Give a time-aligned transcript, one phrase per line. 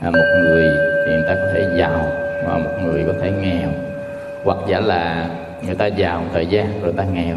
[0.00, 0.64] à, một người
[1.06, 2.06] thì người ta có thể giàu
[2.46, 3.68] và một người có thể nghèo.
[4.44, 5.30] Hoặc giả là
[5.66, 7.36] người ta giàu thời gian rồi ta nghèo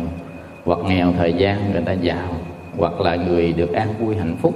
[0.65, 2.35] hoặc nghèo thời gian người ta giàu
[2.77, 4.53] hoặc là người được an vui hạnh phúc.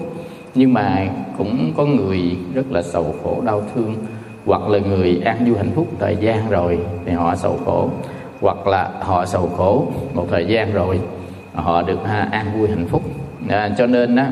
[0.56, 1.08] Nhưng mà
[1.38, 3.96] cũng có người rất là sầu khổ đau thương
[4.46, 7.90] hoặc là người an vui hạnh phúc thời gian rồi thì họ sầu khổ
[8.42, 11.00] hoặc là họ sầu khổ một thời gian rồi
[11.54, 13.04] họ được ha, an vui hạnh phúc.
[13.50, 14.32] À, cho nên á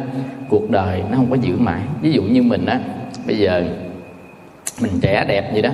[0.50, 1.82] cuộc đời nó không có giữ mãi.
[2.02, 2.80] Ví dụ như mình á
[3.28, 3.64] bây giờ
[4.82, 5.70] mình trẻ đẹp vậy đó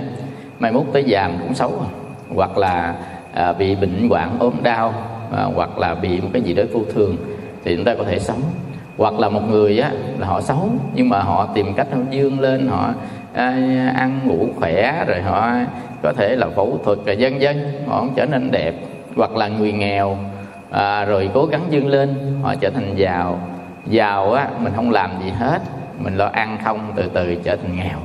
[0.60, 1.90] mai mốt tới già cũng xấu à.
[2.36, 2.96] hoặc là
[3.34, 4.94] à, bị bệnh hoạn ốm đau
[5.32, 7.18] à, hoặc là bị một cái gì đó vô thường
[7.64, 8.42] thì chúng ta có thể sống.
[8.98, 12.40] Hoặc là một người á là họ xấu nhưng mà họ tìm cách họ dương
[12.40, 12.94] lên họ
[13.34, 13.46] à,
[13.96, 15.52] ăn ngủ khỏe rồi họ
[16.04, 18.74] có thể là phẫu thuật rồi dân dân họ trở nên đẹp.
[19.16, 20.18] Hoặc là người nghèo
[20.70, 23.40] à, rồi cố gắng dương lên họ trở thành giàu.
[23.86, 25.62] Giàu á mình không làm gì hết
[26.00, 27.98] mình lo ăn không từ từ trở thành nghèo.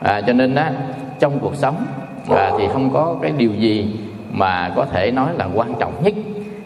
[0.00, 0.72] À, cho nên á
[1.20, 1.86] trong cuộc sống
[2.30, 3.96] à, thì không có cái điều gì
[4.32, 6.14] mà có thể nói là quan trọng nhất.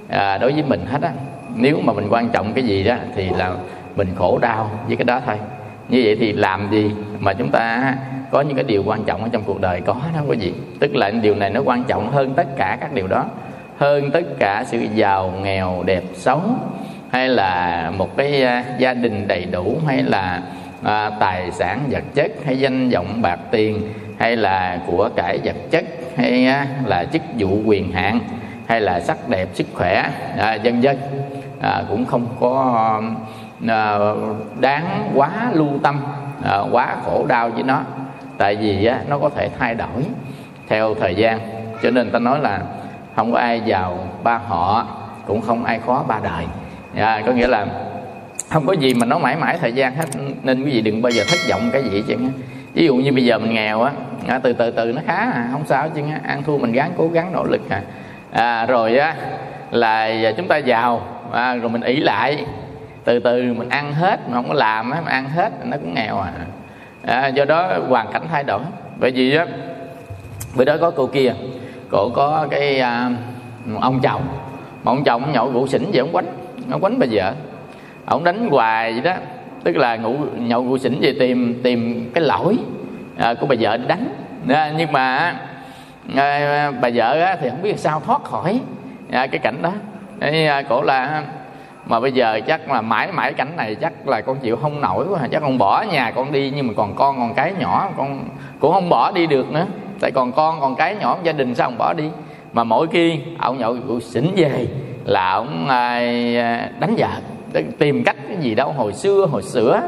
[0.08, 1.10] À, đối với mình hết á
[1.54, 3.52] nếu mà mình quan trọng cái gì đó thì là
[3.96, 5.36] mình khổ đau với cái đó thôi.
[5.88, 7.94] Như vậy thì làm gì mà chúng ta
[8.30, 10.52] có những cái điều quan trọng ở trong cuộc đời có đó quý vị?
[10.80, 13.24] Tức là điều này nó quan trọng hơn tất cả các điều đó.
[13.78, 16.40] Hơn tất cả sự giàu nghèo đẹp xấu
[17.10, 20.42] hay là một cái à, gia đình đầy đủ hay là
[20.82, 23.82] à, tài sản vật chất hay danh vọng bạc tiền
[24.18, 25.84] hay là của cải vật chất
[26.16, 28.20] hay à, là chức vụ quyền hạn
[28.66, 30.96] hay là sắc đẹp sức khỏe à, dân dân
[31.60, 33.00] à, cũng không có
[33.66, 33.98] à,
[34.60, 36.00] đáng quá lưu tâm
[36.44, 37.80] à, quá khổ đau với nó.
[38.38, 40.04] Tại vì á, nó có thể thay đổi
[40.68, 41.38] theo thời gian.
[41.82, 42.60] Cho nên ta nói là
[43.16, 44.86] không có ai giàu ba họ
[45.26, 46.44] cũng không ai khó ba đời.
[46.96, 47.66] À, có nghĩa là
[48.48, 50.06] không có gì mà nó mãi mãi thời gian hết
[50.42, 52.16] nên quý vị đừng bao giờ thất vọng cái gì chứ
[52.74, 53.92] ví dụ như bây giờ mình nghèo á
[54.26, 57.08] à, từ từ từ nó khá à, không sao chứ ăn thua mình gắng cố
[57.08, 57.82] gắng nỗ lực à,
[58.32, 59.14] à rồi á
[59.70, 62.44] là chúng ta giàu à, rồi mình ỷ lại.
[63.04, 65.94] Từ từ mình ăn hết mà không có làm á mà ăn hết nó cũng
[65.94, 66.32] nghèo à.
[67.02, 68.60] à do đó hoàn cảnh thay đổi.
[69.00, 69.46] Bởi vì á
[70.56, 71.34] bữa đó có cô kia
[71.90, 73.10] cổ có cái à,
[73.80, 74.22] ông chồng.
[74.84, 76.26] Mà ông chồng nhậu rượu xỉn về ông quánh
[76.70, 77.34] ông quánh bà vợ
[78.08, 79.14] ông đánh hoài vậy đó.
[79.64, 82.56] Tức là ngủ nhậu ngủ xỉn về tìm tìm cái lỗi
[83.16, 84.08] à, của bà vợ đánh.
[84.48, 85.34] À, nhưng mà
[86.16, 88.60] à, bà vợ á, thì không biết sao thoát khỏi
[89.10, 89.72] à, cái cảnh đó.
[90.20, 91.22] À, cổ là
[91.86, 95.06] mà bây giờ chắc là mãi mãi cảnh này chắc là con chịu không nổi
[95.10, 95.20] quá.
[95.32, 98.28] Chắc con bỏ nhà con đi nhưng mà còn con còn cái nhỏ con
[98.60, 99.66] cũng không bỏ đi được nữa.
[100.00, 102.04] Tại còn con còn cái nhỏ gia đình sao không bỏ đi?
[102.52, 104.66] Mà mỗi khi ông nhậu xỉn về
[105.04, 106.00] là ông à,
[106.38, 107.08] à, đánh vợ
[107.78, 109.80] tìm cách cái gì đó hồi xưa hồi sửa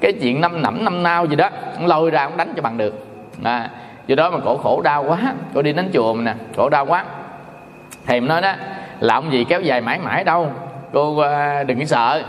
[0.00, 1.48] cái chuyện năm nẫm năm nao gì đó
[1.80, 3.06] lôi ra cũng đánh cho bằng được.
[3.42, 3.70] À,
[4.06, 6.86] do đó mà cổ khổ đau quá cổ đi đến chùa mà nè khổ đau
[6.86, 7.04] quá.
[8.06, 8.52] Thầy nói đó
[9.00, 10.50] là ông gì kéo dài mãi mãi đâu
[10.92, 12.22] cô à, đừng có sợ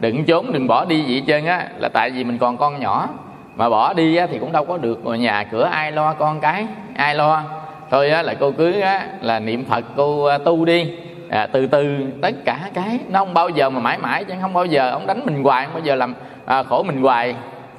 [0.00, 2.80] đừng trốn đừng bỏ đi gì hết trơn á là tại vì mình còn con
[2.80, 3.08] nhỏ
[3.56, 6.66] mà bỏ đi á, thì cũng đâu có được nhà cửa ai lo con cái
[6.96, 7.42] ai lo.
[7.90, 10.92] Thôi á, là cô cứ á, là niệm phật cô à, tu đi
[11.30, 14.52] à, từ từ tất cả cái nó không bao giờ mà mãi mãi chứ không
[14.52, 17.34] bao giờ ông đánh mình hoài không bao giờ làm à, khổ mình hoài.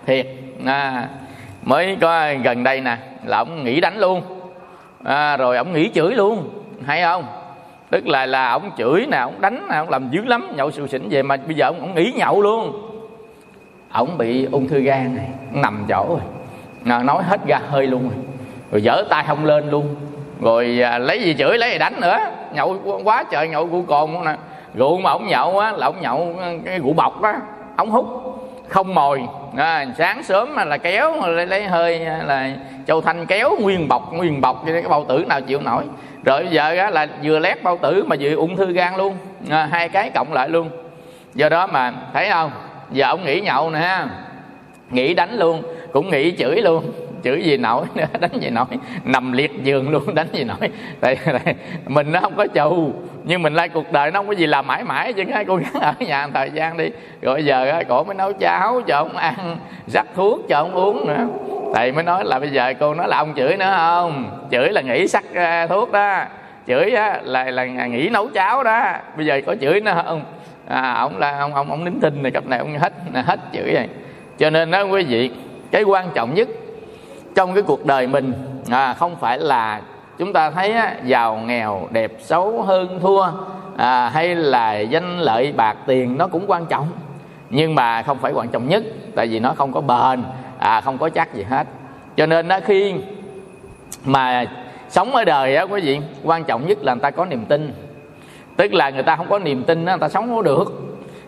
[0.05, 0.27] Thiệt
[0.65, 1.07] à,
[1.63, 4.21] mới có gần đây nè là ông nghỉ đánh luôn.
[5.03, 6.49] À, rồi ông nghỉ chửi luôn
[6.85, 7.25] hay không?
[7.89, 10.87] Tức là là ông chửi nè ông đánh nè ông làm dữ lắm nhậu sù
[10.87, 12.85] xỉn về mà bây giờ ông, ông nghỉ nhậu luôn.
[13.89, 16.19] Ông bị ung thư gan này nằm chỗ rồi.
[16.85, 18.19] À, nói hết ra hơi luôn rồi.
[18.71, 19.95] Rồi dở tay không lên luôn.
[20.41, 22.17] Rồi à, lấy gì chửi lấy gì đánh nữa
[22.53, 24.35] nhậu quá trời nhậu rượu cồn nè.
[24.73, 27.33] Rượu mà ông nhậu á là ông nhậu cái rượu bọc đó
[27.75, 28.05] ông hút
[28.67, 29.21] không mồi.
[29.57, 32.51] À, sáng sớm là kéo lấy, lấy hơi à, là
[32.87, 35.83] châu thanh kéo nguyên bọc nguyên bọc cho cái bao tử nào chịu nổi.
[36.25, 39.17] Rồi bây giờ á, là vừa lét bao tử mà vừa ung thư gan luôn.
[39.49, 40.69] À, hai cái cộng lại luôn.
[41.33, 42.51] Do đó mà thấy không?
[42.91, 44.07] Giờ ông nghỉ nhậu nè ha.
[44.89, 46.91] Nghỉ đánh luôn cũng nghỉ chửi luôn
[47.23, 48.65] chửi gì nổi nữa đánh gì nổi.
[49.03, 50.69] Nằm liệt giường luôn đánh gì nổi.
[50.99, 51.55] Tại, tại
[51.87, 52.93] mình nó không có chù
[53.23, 55.73] nhưng mình lai cuộc đời nó không có gì làm mãi mãi chứ cố gắng
[55.73, 56.89] ở nhà một thời gian đi.
[57.21, 59.57] Rồi giờ cổ mới nấu cháo cho ông ăn
[59.87, 61.27] rắc thuốc cho ông uống nữa.
[61.75, 64.47] Thầy mới nói là bây giờ cô nói là ông chửi nữa không?
[64.51, 66.23] Chửi là nghỉ sắc à, thuốc đó.
[66.67, 68.93] Chửi á, là là nghỉ nấu cháo đó.
[69.17, 70.23] Bây giờ có chửi nữa không?
[70.67, 73.73] À, ông là ông ông ông nín thinh này cấp này ông hết hết chửi
[73.73, 73.87] này
[74.37, 75.31] cho nên đó quý vị
[75.71, 76.47] cái quan trọng nhất
[77.39, 78.33] trong cái cuộc đời mình
[78.69, 79.81] à, không phải là
[80.17, 83.25] chúng ta thấy á, giàu nghèo đẹp xấu hơn thua
[83.77, 86.87] à, hay là danh lợi bạc tiền nó cũng quan trọng.
[87.49, 88.83] Nhưng mà không phải quan trọng nhất
[89.15, 90.23] tại vì nó không có bền
[90.57, 91.67] à không có chắc gì hết.
[92.17, 92.93] Cho nên đó khi
[94.05, 94.45] mà
[94.89, 97.73] sống ở đời á quý vị quan trọng nhất là người ta có niềm tin.
[98.57, 100.73] Tức là người ta không có niềm tin á người ta sống không được.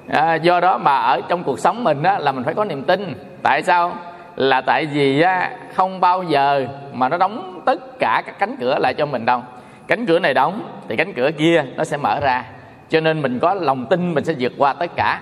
[0.08, 2.84] À, do đó mà ở trong cuộc sống mình á là mình phải có niềm
[2.84, 3.14] tin.
[3.42, 3.94] Tại sao?
[4.36, 8.78] Là tại vì, á, không bao giờ mà nó đóng tất cả các cánh cửa
[8.80, 9.44] lại cho mình đâu.
[9.88, 12.44] Cánh cửa này đóng thì cánh cửa kia nó sẽ mở ra.
[12.90, 15.20] Cho nên mình có lòng tin mình sẽ vượt qua tất cả.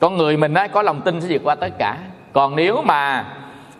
[0.00, 1.96] Con người mình, á, có lòng tin sẽ vượt qua tất cả.
[2.32, 3.24] Còn nếu mà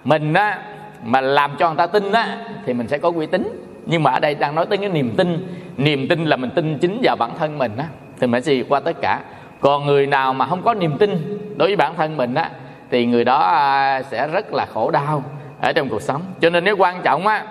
[0.05, 0.58] mình, á,
[1.05, 3.64] mà làm cho người ta tin, á, thì mình sẽ có uy tín.
[3.87, 5.56] Nhưng mà ở đây đang nói tới cái niềm tin.
[5.76, 7.85] Niềm tin là mình tin chính vào bản thân mình, á,
[8.20, 9.20] thì mình sẽ vượt qua tất cả.
[9.61, 12.50] Còn người nào mà không có niềm tin đối với bản thân mình, á
[12.90, 15.23] thì người đó à, sẽ rất là khổ đau
[15.61, 16.23] ở trong cuộc sống.
[16.40, 17.44] Cho nên nếu quan trọng á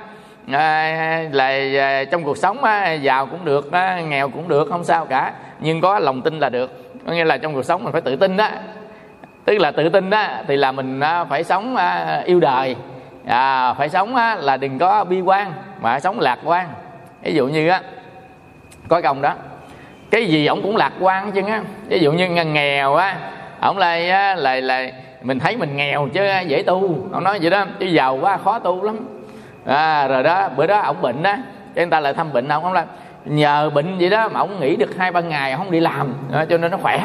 [0.52, 1.48] à, là
[1.80, 5.34] à, trong cuộc sống á, giàu cũng được á, nghèo cũng được không sao cả.
[5.60, 6.94] Nhưng có lòng tin là được.
[7.06, 8.50] Có nghĩa là trong cuộc sống mình phải tự tin đó
[9.46, 11.78] tức là tự tin đó thì là mình phải sống
[12.26, 12.76] yêu đời.
[13.26, 16.68] À, phải sống là đừng có bi quan mà sống lạc quan.
[17.22, 17.82] Ví dụ như á
[18.88, 19.34] có công đó.
[20.12, 23.16] Cái gì ổng cũng lạc quan chứ á ví dụ như nghèo á
[23.62, 24.04] ổng lại
[24.36, 27.10] là là mình thấy mình nghèo chứ dễ tu.
[27.12, 28.98] Ông nói vậy đó chứ giàu quá khó tu lắm.
[29.66, 31.40] À, rồi đó bữa đó ổng bệnh á
[31.76, 32.86] cho người ta lại thăm bệnh ông ông là
[33.26, 36.14] nhờ bệnh vậy đó mà ổng nghỉ được hai ba ngày không đi làm.
[36.34, 37.00] À, cho nên nó khỏe.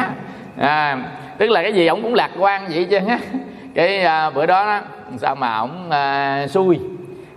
[0.58, 0.98] À,
[1.38, 3.18] tức là cái gì ổng cũng lạc quan vậy chứ á
[3.74, 4.80] cái à, bữa đó, đó
[5.16, 6.80] sao mà ổng à, xui.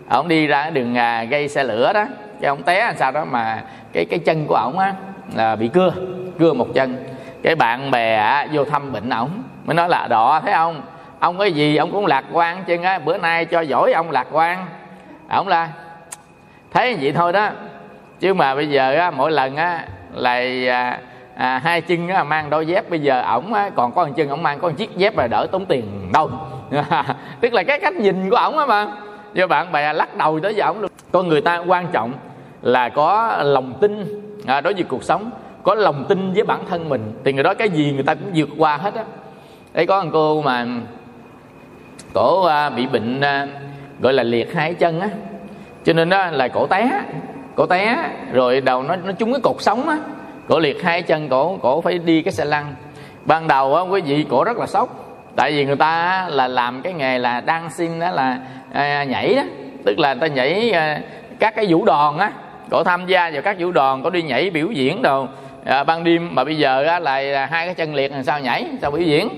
[0.10, 2.06] Ổng đi ra đường à, gây xe lửa đó
[2.42, 3.64] cái ổng té làm sao đó mà
[3.94, 4.94] cái cái chân của ổng á
[5.36, 5.94] là bị cưa
[6.40, 6.96] cưa một chân.
[7.44, 9.30] Cái bạn bè à, vô thăm bệnh ổng
[9.66, 10.82] mới nói là đọ thấy không?
[11.20, 14.28] Ông cái gì ông cũng lạc quan chứ á bữa nay cho giỏi ông lạc
[14.32, 14.66] quan.
[15.30, 15.70] Ổng là
[16.72, 17.50] thấy vậy thôi đó.
[18.20, 21.00] Chứ mà bây giờ á mỗi lần á là à,
[21.36, 24.30] à, hai chân á, mang đôi dép bây giờ ổng á, còn có một chân
[24.30, 26.30] ổng mang có một chiếc dép là đỡ tốn tiền đâu.
[27.42, 28.88] Tức là cái cách nhìn của ổng á mà.
[29.34, 30.92] Do bạn bè lắc đầu tới giờ, ổng luôn.
[31.12, 32.14] Con người ta quan trọng
[32.62, 35.32] là có lòng tin à, đối với cuộc sống
[35.64, 37.14] có lòng tin với bản thân mình.
[37.26, 39.04] Thì người đó cái gì người ta cũng vượt qua hết á
[39.76, 40.66] đấy có một cô mà
[42.14, 43.48] cổ à, bị bệnh à,
[44.00, 45.10] gọi là liệt hai chân á.
[45.84, 47.02] Cho nên đó là cổ té
[47.56, 49.98] cổ té rồi đầu nó nó trúng cái cột sống á.
[50.48, 52.76] Cổ liệt hai chân cổ cổ phải đi cái xe lăn.
[53.26, 54.90] Ban đầu á quý vị cổ rất là sốc.
[55.36, 58.40] Tại vì người ta là làm cái nghề là dancing xin đó là
[58.74, 59.44] à, nhảy đó.
[59.86, 61.00] Tức là người ta nhảy à,
[61.40, 62.32] các cái vũ đòn á.
[62.70, 65.28] Cổ tham gia vào các vũ đòn, có đi nhảy biểu diễn đồ.
[65.66, 68.66] À, ban đêm mà bây giờ á, là hai cái chân liệt làm sao nhảy
[68.82, 69.30] sao biểu diễn?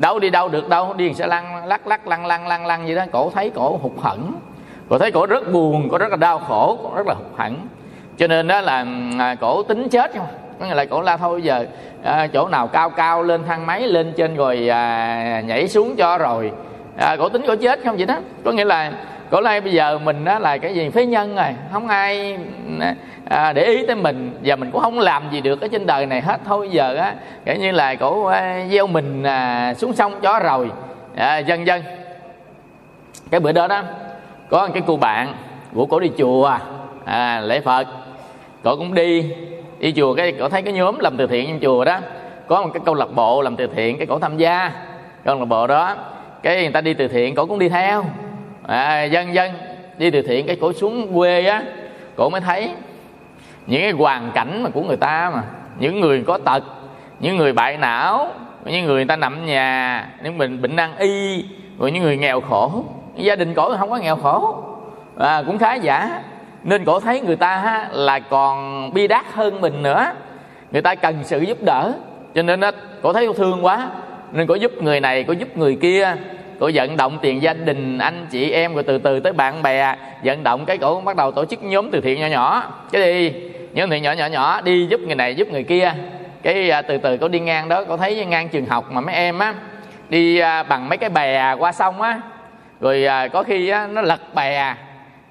[0.00, 2.94] Đâu đi đâu được đâu đi sẽ lăn lắc lắc lăn lăn lăn lăn gì
[2.94, 3.04] đó.
[3.12, 4.32] Cổ thấy cổ hụt hẫng.
[4.88, 7.56] Cổ thấy cổ rất buồn cổ rất là đau khổ cổ rất là hụt hẫng.
[8.18, 8.86] Cho nên đó là
[9.18, 10.26] à, cổ tính chết không
[10.60, 11.66] có nghĩa là cổ la thôi giờ
[12.02, 16.18] à, chỗ nào cao cao lên thang máy lên trên rồi à, nhảy xuống cho
[16.18, 16.52] rồi.
[16.96, 18.16] À, cổ tính cổ chết không vậy đó?
[18.44, 18.92] Có nghĩa là
[19.30, 20.90] cổ lai bây giờ mình đó là cái gì?
[20.90, 21.54] Phế nhân rồi.
[21.72, 22.38] Không ai
[22.80, 22.94] à,
[23.28, 24.38] à để ý tới mình.
[24.44, 26.40] Và mình cũng không làm gì được ở trên đời này hết.
[26.44, 30.70] Thôi giờ á kiểu như là cổ à, gieo mình à, xuống sông chó rồi.
[31.16, 31.82] À, dân dân.
[33.30, 33.82] Cái bữa đó đó
[34.48, 35.34] có một cái cô bạn
[35.74, 36.58] của cổ đi chùa
[37.04, 37.86] à, lễ phật.
[38.64, 39.34] Cổ cũng đi
[39.78, 40.14] đi chùa.
[40.14, 41.98] Cái cổ thấy cái nhóm làm từ thiện trong chùa đó
[42.46, 44.72] có một cái câu lạc bộ làm từ thiện cái cổ tham gia
[45.24, 45.96] câu lạc bộ đó.
[46.42, 48.04] Cái người ta đi từ thiện cổ cũng đi theo
[48.66, 49.52] à, dân dân
[49.98, 51.62] đi từ thiện cái cổ xuống quê á
[52.16, 52.70] cổ mới thấy
[53.66, 55.42] những cái hoàn cảnh mà của người ta mà.
[55.78, 56.64] Những người có tật
[57.20, 58.28] những người bại não
[58.64, 61.44] những người, người ta nằm nhà những mình bệnh nan y
[61.78, 62.84] rồi những người nghèo khổ.
[63.16, 64.64] Gia đình cổ không có nghèo khổ.
[65.18, 66.22] À, cũng khá giả.
[66.62, 70.12] Nên cổ thấy người ta ha, là còn bi đát hơn mình nữa.
[70.72, 71.92] Người ta cần sự giúp đỡ
[72.34, 72.70] cho nên á
[73.02, 73.88] cổ thấy thương quá.
[74.32, 76.16] Nên cổ giúp người này cổ giúp người kia
[76.60, 79.94] cổ vận động tiền gia đình anh chị em rồi từ từ tới bạn bè
[80.24, 82.64] vận động cái cổ bắt đầu tổ chức nhóm từ thiện nhỏ nhỏ.
[82.92, 83.32] Cái đi
[83.72, 85.92] nhóm thiện nhỏ nhỏ nhỏ đi giúp người này giúp người kia.
[86.42, 89.14] Cái à, từ từ cổ đi ngang đó cổ thấy ngang trường học mà mấy
[89.14, 89.54] em á
[90.08, 92.20] đi à, bằng mấy cái bè qua sông á.
[92.80, 94.74] Rồi à, có khi á, nó lật bè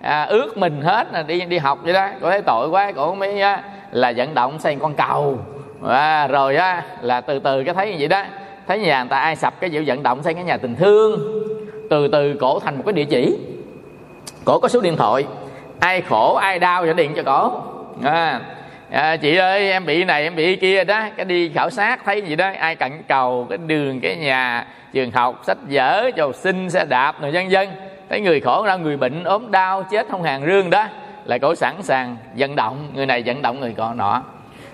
[0.02, 2.08] à, ướt mình hết là đi đi học vậy đó.
[2.22, 5.40] Cổ thấy tội quá cổ mới á, là vận động xây con cầu.
[5.90, 8.24] À, rồi á là từ từ cái thấy như vậy đó
[8.70, 11.20] thấy nhà người ta ai sập cái vụ vận động xây cái nhà tình thương
[11.90, 13.38] từ từ cổ thành một cái địa chỉ.
[14.46, 15.26] Cổ có số điện thoại.
[15.80, 17.62] Ai khổ ai đau sẽ điện cho cổ.
[18.04, 18.42] À,
[18.92, 21.04] à, chị ơi em bị này em bị kia đó.
[21.18, 25.12] Cái đi khảo sát thấy gì đó ai cần cầu cái đường cái nhà trường
[25.12, 27.70] học sách vở chầu sinh xe đạp rồi dân dân
[28.10, 30.88] thấy người khổ ra người bệnh ốm đau chết không hàng rương đó.
[31.26, 34.24] Là cổ sẵn sàng vận động người này vận động người còn nọ.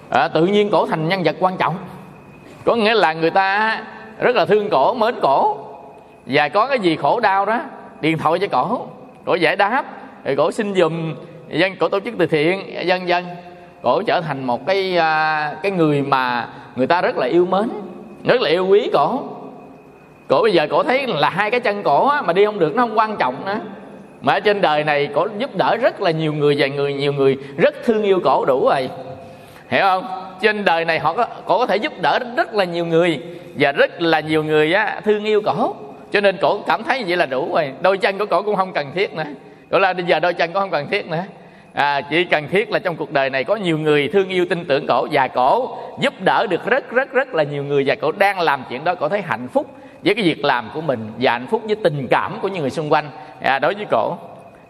[0.10, 1.76] À, tự nhiên cổ thành nhân vật quan trọng
[2.66, 3.80] có nghĩa là người ta
[4.20, 5.58] rất là thương cổ mến cổ.
[6.26, 7.60] Và có cái gì khổ đau đó
[8.02, 8.88] điện thoại cho cổ.
[9.26, 9.84] Cổ giải đáp
[10.26, 11.16] rồi cổ xin dùm
[11.50, 13.26] dân cổ tổ chức từ thiện dân dân.
[13.82, 17.70] Cổ trở thành một cái à, cái người mà người ta rất là yêu mến
[18.24, 19.20] rất là yêu quý cổ.
[20.28, 22.76] Cổ bây giờ cổ thấy là hai cái chân cổ á, mà đi không được
[22.76, 23.60] nó không quan trọng nữa.
[24.22, 27.14] Mà ở trên đời này cổ giúp đỡ rất là nhiều người và người nhiều
[27.14, 28.90] người rất thương yêu cổ đủ rồi.
[29.70, 30.25] Hiểu không?
[30.46, 33.20] Trên đời này họ có cổ có thể giúp đỡ rất là nhiều người
[33.60, 35.76] và rất là nhiều người á, thương yêu cổ.
[36.12, 37.72] Cho nên cổ cảm thấy vậy là đủ rồi.
[37.82, 39.24] Đôi chân của cổ cũng không cần thiết nữa.
[39.72, 41.24] Cổ là bây giờ đôi chân cũng không cần thiết nữa.
[41.74, 44.66] À, chỉ cần thiết là trong cuộc đời này có nhiều người thương yêu tin
[44.66, 48.12] tưởng cổ và cổ giúp đỡ được rất rất rất là nhiều người và cổ
[48.12, 49.68] đang làm chuyện đó cổ thấy hạnh phúc
[50.04, 52.70] với cái việc làm của mình và hạnh phúc với tình cảm của những người
[52.70, 53.10] xung quanh.
[53.42, 54.18] À, đối với cổ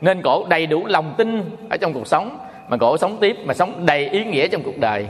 [0.01, 2.37] nên cổ đầy đủ lòng tin ở trong cuộc sống
[2.69, 5.07] mà cổ sống tiếp mà sống đầy ý nghĩa trong cuộc đời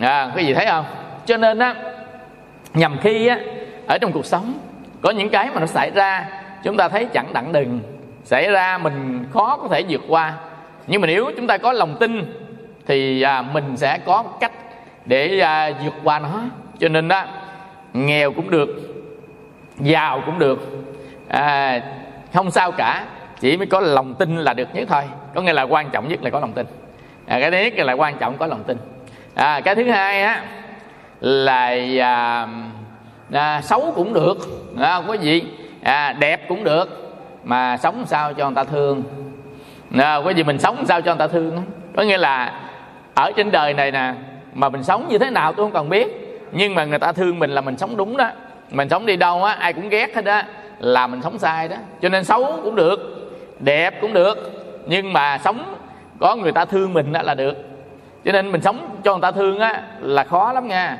[0.00, 0.84] à, cái gì thấy không?
[1.26, 1.74] Cho nên á
[2.74, 3.38] nhầm khi á
[3.86, 4.54] ở trong cuộc sống
[5.00, 6.28] có những cái mà nó xảy ra
[6.62, 7.80] chúng ta thấy chẳng đặng đừng.
[8.24, 10.34] Xảy ra mình khó có thể vượt qua.
[10.86, 12.32] Nhưng mà nếu chúng ta có lòng tin
[12.86, 14.52] thì à, mình sẽ có cách
[15.04, 16.40] để à, vượt qua nó.
[16.78, 17.24] Cho nên đó
[17.92, 18.68] nghèo cũng được
[19.78, 20.84] giàu cũng được
[21.28, 21.80] à,
[22.34, 23.04] không sao cả.
[23.40, 25.02] Chỉ mới có lòng tin là được nhất thôi.
[25.34, 26.66] Có nghĩa là quan trọng nhất là có lòng tin.
[27.26, 28.78] À, cái thứ nhất là quan trọng có lòng tin
[29.34, 30.42] à, cái thứ hai á
[31.20, 32.48] là à,
[33.32, 34.38] à, xấu cũng được
[34.80, 35.42] à, không có gì.
[35.82, 39.02] À, đẹp cũng được mà sống sao cho người ta thương.
[39.98, 41.62] À, có gì mình sống sao cho người ta thương.
[41.96, 42.60] Có nghĩa là
[43.14, 44.14] ở trên đời này nè
[44.54, 46.08] mà mình sống như thế nào tôi không cần biết.
[46.52, 48.30] Nhưng mà người ta thương mình là mình sống đúng đó.
[48.70, 50.46] Mình sống đi đâu á ai cũng ghét hết á
[50.78, 51.76] là mình sống sai đó.
[52.02, 53.00] Cho nên xấu cũng được
[53.60, 54.36] đẹp cũng được.
[54.86, 55.74] Nhưng mà sống
[56.20, 57.69] có người ta thương mình đó là được
[58.24, 60.98] cho nên mình sống cho người ta thương á là khó lắm nha.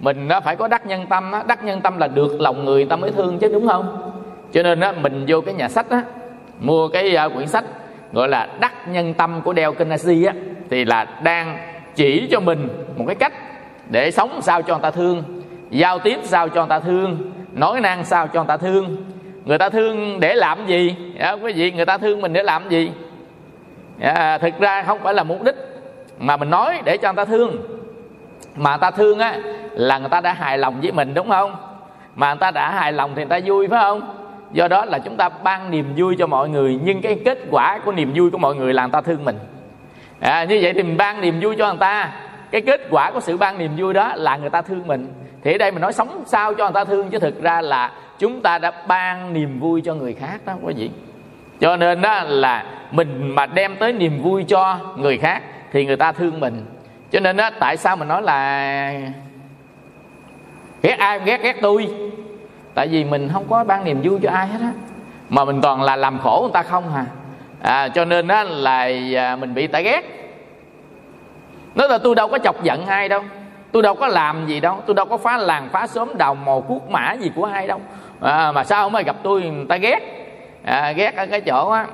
[0.00, 1.42] Mình á, phải có đắc nhân tâm á.
[1.46, 4.12] Đắc nhân tâm là được lòng người ta mới thương chứ đúng không?
[4.52, 6.02] Cho nên á mình vô cái nhà sách á
[6.60, 7.64] mua cái uh, quyển sách
[8.12, 10.34] gọi là đắc nhân tâm của Dale Carnegie á
[10.70, 11.58] thì là đang
[11.94, 13.32] chỉ cho mình một cái cách
[13.90, 15.22] để sống sao cho người ta thương
[15.70, 18.96] giao tiếp sao cho người ta thương nói năng sao cho người ta thương.
[19.44, 20.96] Người ta thương để làm gì?
[21.18, 22.90] À, quý vị người ta thương mình để làm gì?
[24.00, 25.56] À, thực ra không phải là mục đích
[26.18, 27.56] mà mình nói để cho người ta thương.
[28.56, 29.38] Mà người ta thương á
[29.72, 31.56] là người ta đã hài lòng với mình đúng không?
[32.14, 34.14] Mà người ta đã hài lòng thì người ta vui phải không?
[34.52, 37.78] Do đó là chúng ta ban niềm vui cho mọi người nhưng cái kết quả
[37.84, 39.38] của niềm vui của mọi người là người ta thương mình.
[40.20, 42.12] À, như vậy thì mình ban niềm vui cho người ta.
[42.50, 45.12] Cái kết quả của sự ban niềm vui đó là người ta thương mình.
[45.44, 47.92] Thì ở đây mình nói sống sao cho người ta thương chứ thực ra là
[48.18, 50.90] chúng ta đã ban niềm vui cho người khác đó quý vị.
[51.60, 55.96] Cho nên đó là mình mà đem tới niềm vui cho người khác thì người
[55.96, 56.66] ta thương mình.
[57.10, 58.92] Cho nên á tại sao mình nói là
[60.82, 61.88] ghét ai ghét ghét tôi?
[62.74, 64.72] Tại vì mình không có ban niềm vui cho ai hết á.
[65.28, 67.06] Mà mình toàn là làm khổ người ta không hà
[67.62, 70.02] à, cho nên á là à, mình bị tại ghét.
[71.74, 73.22] Nói là tôi đâu có chọc giận ai đâu.
[73.72, 74.82] Tôi đâu có làm gì đâu.
[74.86, 77.80] Tôi đâu có phá làng phá xóm đào mồ cuốc mã gì của ai đâu.
[78.20, 80.00] À, mà sao không ai gặp tôi người ta ghét?
[80.64, 81.86] À, ghét ở cái chỗ á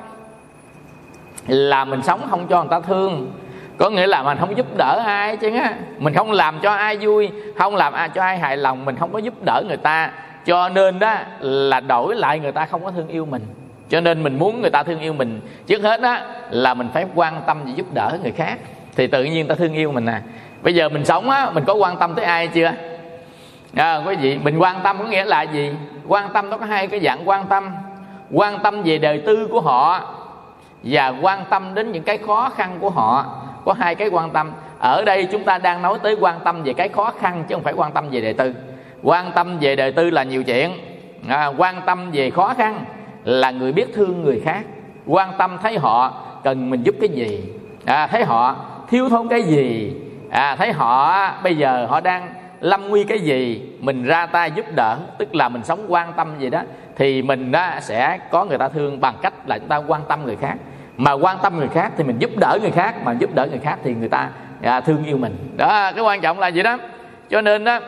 [1.46, 3.32] là mình sống không cho người ta thương
[3.78, 5.74] có nghĩa là mình không giúp đỡ ai chứ á.
[5.98, 9.18] Mình không làm cho ai vui không làm cho ai hài lòng mình không có
[9.18, 10.10] giúp đỡ người ta.
[10.46, 13.46] Cho nên đó là đổi lại người ta không có thương yêu mình.
[13.88, 15.40] Cho nên mình muốn người ta thương yêu mình.
[15.66, 16.18] Trước hết đó
[16.50, 18.58] là mình phải quan tâm và giúp đỡ người khác.
[18.96, 20.20] Thì tự nhiên ta thương yêu mình nè
[20.62, 22.72] bây giờ mình sống á mình có quan tâm tới ai chưa?
[23.76, 25.72] À, quý vị mình quan tâm có nghĩa là gì?
[26.06, 27.70] Quan tâm nó có hai cái dạng quan tâm.
[28.32, 30.14] Quan tâm về đời tư của họ
[30.82, 33.26] và quan tâm đến những cái khó khăn của họ
[33.64, 34.52] có hai cái quan tâm.
[34.78, 37.62] Ở đây chúng ta đang nói tới quan tâm về cái khó khăn chứ không
[37.62, 38.54] phải quan tâm về đời tư.
[39.02, 40.70] Quan tâm về đời tư là nhiều chuyện.
[41.28, 42.84] À, quan tâm về khó khăn
[43.24, 44.60] là người biết thương người khác.
[45.06, 47.44] Quan tâm thấy họ cần mình giúp cái gì?
[47.84, 48.56] À, thấy họ
[48.90, 49.94] thiếu thốn cái gì?
[50.30, 52.28] À, thấy họ bây giờ họ đang
[52.60, 53.62] lâm nguy cái gì?
[53.80, 56.62] Mình ra tay giúp đỡ tức là mình sống quan tâm gì đó
[56.96, 60.24] thì mình đó sẽ có người ta thương bằng cách là chúng ta quan tâm
[60.24, 60.54] người khác
[60.96, 63.58] mà quan tâm người khác thì mình giúp đỡ người khác mà giúp đỡ người
[63.58, 64.30] khác thì người ta
[64.62, 65.36] à, thương yêu mình.
[65.56, 66.78] Đó cái quan trọng là gì đó?
[67.30, 67.80] Cho nên đó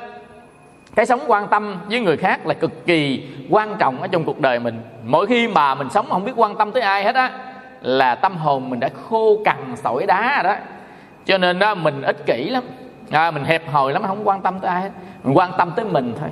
[0.95, 4.41] cái sống quan tâm với người khác là cực kỳ quan trọng ở trong cuộc
[4.41, 4.83] đời mình.
[5.05, 7.31] Mỗi khi mà mình sống không biết quan tâm tới ai hết á
[7.83, 10.59] là tâm hồn mình đã khô cằn sỏi đá rồi đó.
[11.25, 12.63] Cho nên đó mình ích kỷ lắm.
[13.11, 14.91] À, mình hẹp hòi lắm không quan tâm tới ai hết.
[15.25, 16.29] Mình quan tâm tới mình thôi.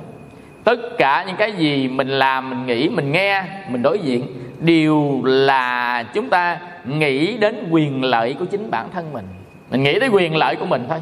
[0.63, 4.27] Tất cả những cái gì mình làm mình nghĩ mình nghe mình đối diện
[4.65, 9.25] đều là chúng ta nghĩ đến quyền lợi của chính bản thân mình.
[9.71, 10.99] Mình nghĩ tới quyền lợi của mình thôi.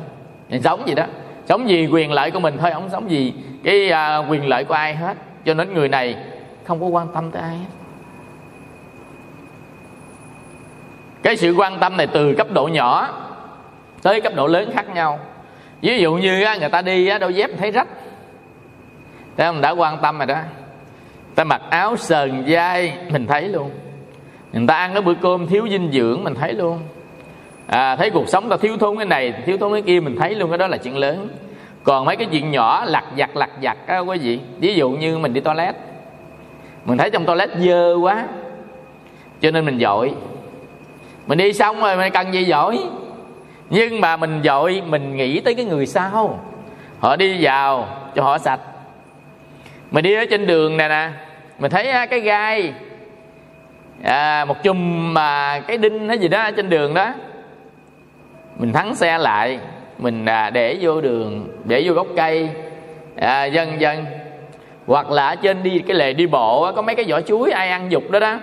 [0.50, 1.06] Mình sống gì đó.
[1.46, 4.74] Sống gì quyền lợi của mình thôi không sống gì cái uh, quyền lợi của
[4.74, 5.18] ai hết.
[5.46, 6.16] Cho nên người này
[6.64, 7.66] không có quan tâm tới ai hết.
[11.24, 13.10] Cái sự quan tâm này từ cấp độ nhỏ
[14.02, 15.20] tới cấp độ lớn khác nhau.
[15.82, 17.88] Ví dụ như người ta đi đôi dép thấy rách.
[19.38, 20.38] Thế mình đã quan tâm rồi đó
[21.36, 23.72] ta mặc áo sờn dai mình thấy luôn.
[24.54, 26.80] Người ta ăn cái bữa cơm thiếu dinh dưỡng mình thấy luôn.
[27.68, 30.36] À, thấy cuộc sống ta thiếu thốn cái này thiếu thốn cái kia mình thấy
[30.36, 31.28] luôn cái đó là chuyện lớn.
[31.84, 34.40] Còn mấy cái chuyện nhỏ lặt vặt lặt vặt á quý vị.
[34.60, 35.76] Ví dụ như mình đi toilet.
[36.86, 38.28] Mình thấy trong toilet dơ quá
[39.42, 40.14] cho nên mình dội.
[41.28, 42.80] Mình đi xong rồi mình cần gì dội,
[43.70, 46.40] nhưng mà mình dội mình nghĩ tới cái người sau.
[47.00, 48.60] Họ đi vào cho họ sạch
[49.94, 51.10] mình đi ở trên đường này nè
[51.60, 52.74] mình thấy cái gai
[54.04, 57.14] à, một chùm mà cái đinh hay gì đó trên đường đó.
[58.58, 59.60] Mình thắng xe lại
[59.98, 62.50] mình à, để vô đường để vô gốc cây
[63.16, 64.06] à, dân dân
[64.88, 67.70] hoặc là ở trên đi cái lề đi bộ có mấy cái vỏ chuối ai
[67.70, 68.40] ăn dục đó đó.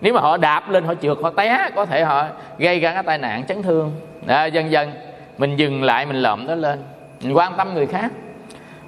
[0.00, 2.26] Nếu mà họ đạp lên họ trượt họ té có thể họ
[2.58, 3.92] gây ra cái tai nạn chấn thương.
[4.26, 4.92] À, dân dân
[5.38, 6.78] mình dừng lại mình lợm nó lên.
[7.22, 8.10] Mình quan tâm người khác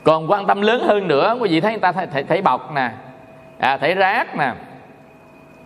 [0.05, 2.73] còn quan tâm lớn hơn nữa quý vị thấy người ta thấy, thấy, thấy bọc
[2.75, 2.91] nè
[3.59, 4.53] à, thấy rác nè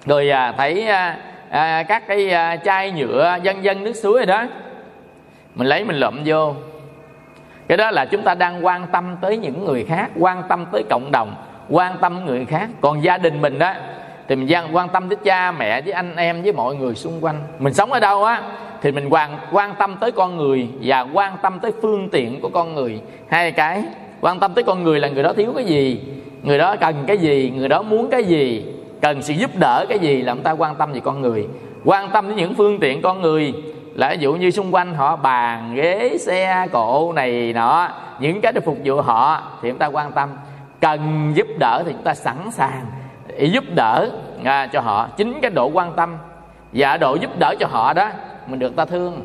[0.07, 1.19] rồi à, thấy à,
[1.51, 4.45] à, các cái à, chai nhựa dân dân nước suối rồi đó.
[5.55, 6.55] Mình lấy mình lượm vô.
[7.69, 10.83] Cái đó là chúng ta đang quan tâm tới những người khác quan tâm tới
[10.91, 11.35] cộng đồng
[11.71, 12.69] quan tâm người khác.
[12.81, 13.75] Còn gia đình mình đó
[14.29, 17.37] thì mình quan tâm tới cha mẹ với anh em với mọi người xung quanh.
[17.59, 18.43] Mình sống ở đâu á
[18.83, 22.49] thì mình quan quan tâm tới con người và quan tâm tới phương tiện của
[22.49, 23.01] con người.
[23.29, 23.85] Hai cái
[24.25, 26.01] quan tâm tới con người là người đó thiếu cái gì?
[26.43, 27.53] Người đó cần cái gì?
[27.57, 28.67] Người đó muốn cái gì?
[29.01, 31.49] Cần sự giúp đỡ cái gì là chúng ta quan tâm về con người.
[31.85, 33.53] Quan tâm đến những phương tiện con người
[33.95, 37.89] là ví dụ như xung quanh họ bàn ghế xe cộ này nọ
[38.21, 40.29] những cái để phục vụ họ thì chúng ta quan tâm.
[40.81, 42.87] Cần giúp đỡ thì chúng ta sẵn sàng
[43.27, 44.11] để giúp đỡ
[44.45, 45.09] à, cho họ.
[45.17, 46.17] Chính cái độ quan tâm
[46.73, 48.11] và độ giúp đỡ cho họ đó
[48.47, 49.21] mình được ta thương.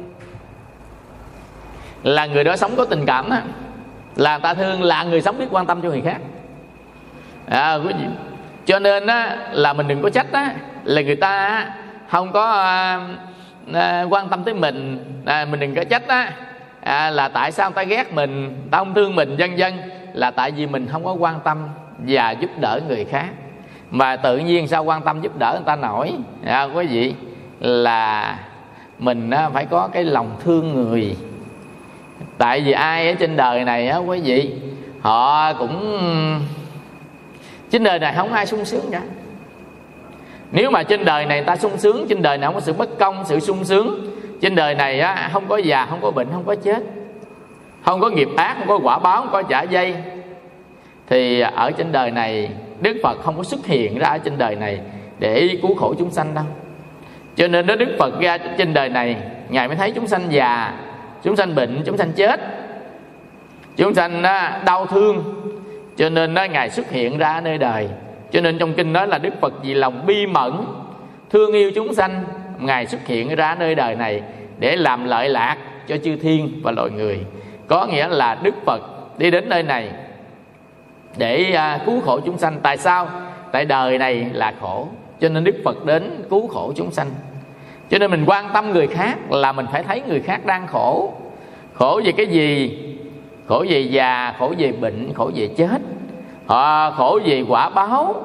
[2.04, 3.38] Là người đó sống có tình cảm đó
[4.16, 6.18] là ta thương là người sống biết quan tâm cho người khác.
[7.46, 8.06] À, quý vị
[8.66, 11.66] cho nên á, là mình đừng có trách á, là người ta
[12.10, 13.00] không có à,
[13.74, 15.06] à, quan tâm tới mình.
[15.26, 16.32] À, mình đừng có trách á,
[16.82, 19.74] à, là tại sao người ta ghét mình ta không thương mình vân vân
[20.14, 21.58] là tại vì mình không có quan tâm
[21.98, 23.30] và giúp đỡ người khác.
[23.92, 26.14] Mà tự nhiên sao quan tâm giúp đỡ người ta nổi?
[26.46, 27.14] À, quý vị
[27.60, 28.38] là
[29.00, 31.16] mình á, phải có cái lòng thương người
[32.40, 34.52] tại vì ai ở trên đời này á, quý vị,
[35.02, 36.00] họ cũng,
[37.72, 39.02] trên đời này không ai sung sướng cả.
[40.52, 43.00] Nếu mà trên đời này ta sung sướng, trên đời này không có sự bất
[43.00, 46.44] công, sự sung sướng, trên đời này á, không có già, không có bệnh, không
[46.46, 46.84] có chết,
[47.86, 49.96] không có nghiệp ác, không có quả báo, không có trả dây,
[51.08, 52.50] thì ở trên đời này
[52.82, 54.80] đức phật không có xuất hiện ra ở trên đời này
[55.20, 56.46] để cứu khổ chúng sanh đâu.
[57.36, 59.16] Cho nên đó đức phật ra trên đời này,
[59.50, 60.74] ngài mới thấy chúng sanh già
[61.24, 62.40] chúng sanh bệnh chúng sanh chết.
[63.78, 65.24] Chúng sanh à, đau thương.
[65.98, 67.90] Cho nên đó, ngài xuất hiện ra nơi đời.
[68.32, 70.54] Cho nên trong kinh nói là đức phật vì lòng bi mẫn
[71.30, 72.24] thương yêu chúng sanh
[72.60, 74.22] ngài xuất hiện ra nơi đời này
[74.60, 77.20] để làm lợi lạc cho chư thiên và loài người.
[77.68, 78.82] Có nghĩa là đức phật
[79.18, 79.90] đi đến nơi này
[81.18, 82.60] để à, cứu khổ chúng sanh.
[82.64, 83.08] Tại sao?
[83.52, 84.88] Tại đời này là khổ.
[85.20, 87.08] Cho nên đức phật đến cứu khổ chúng sanh
[87.90, 91.14] cho nên mình quan tâm người khác là mình phải thấy người khác đang khổ.
[91.74, 92.80] Khổ về cái gì?
[93.48, 95.82] Khổ về già, khổ về bệnh, khổ về chết.
[96.46, 98.16] Họ khổ về quả báo.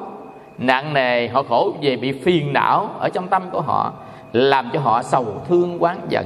[0.57, 3.93] Nặng nề, họ khổ về bị phiền não ở trong tâm của họ,
[4.33, 6.25] làm cho họ sầu thương quán giận.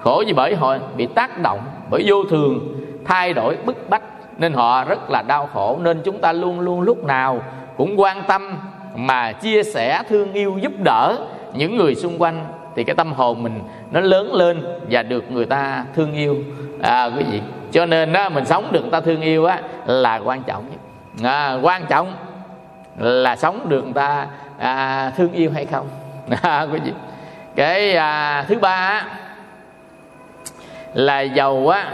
[0.00, 4.02] Khổ vì bởi họ bị tác động, bởi vô thường, thay đổi bức bách,
[4.38, 5.78] nên họ rất là đau khổ.
[5.82, 7.42] Nên chúng ta luôn luôn lúc nào
[7.76, 8.56] cũng quan tâm
[8.96, 11.16] mà chia sẻ thương yêu giúp đỡ
[11.54, 13.60] những người xung quanh thì cái tâm hồn mình
[13.90, 16.36] nó lớn lên và được người ta thương yêu.
[16.82, 17.40] À, quý vị.
[17.72, 20.80] Cho nên đó mình sống được người ta thương yêu á là quan trọng nhất.
[21.30, 22.14] À, quan trọng
[22.98, 24.26] là sống được người ta
[24.58, 25.88] à, thương yêu hay không.
[26.42, 26.92] À, quý vị.
[27.56, 29.06] Cái à, thứ ba á,
[30.94, 31.92] là giàu á.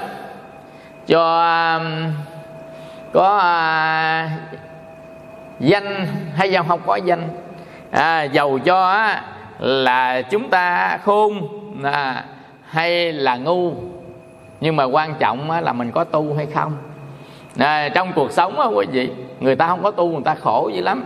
[1.06, 1.42] Cho
[1.76, 2.12] um,
[3.12, 4.30] có à,
[5.60, 6.80] danh hay giàu không?
[6.86, 7.28] Có danh.
[7.90, 9.22] À, giàu cho á,
[9.60, 11.48] là chúng ta khôn
[11.82, 12.24] à,
[12.64, 13.72] hay là ngu.
[14.60, 16.72] Nhưng mà quan trọng là mình có tu hay không.
[17.58, 20.70] À, trong cuộc sống á quý vị người ta không có tu người ta khổ
[20.74, 21.04] dữ lắm.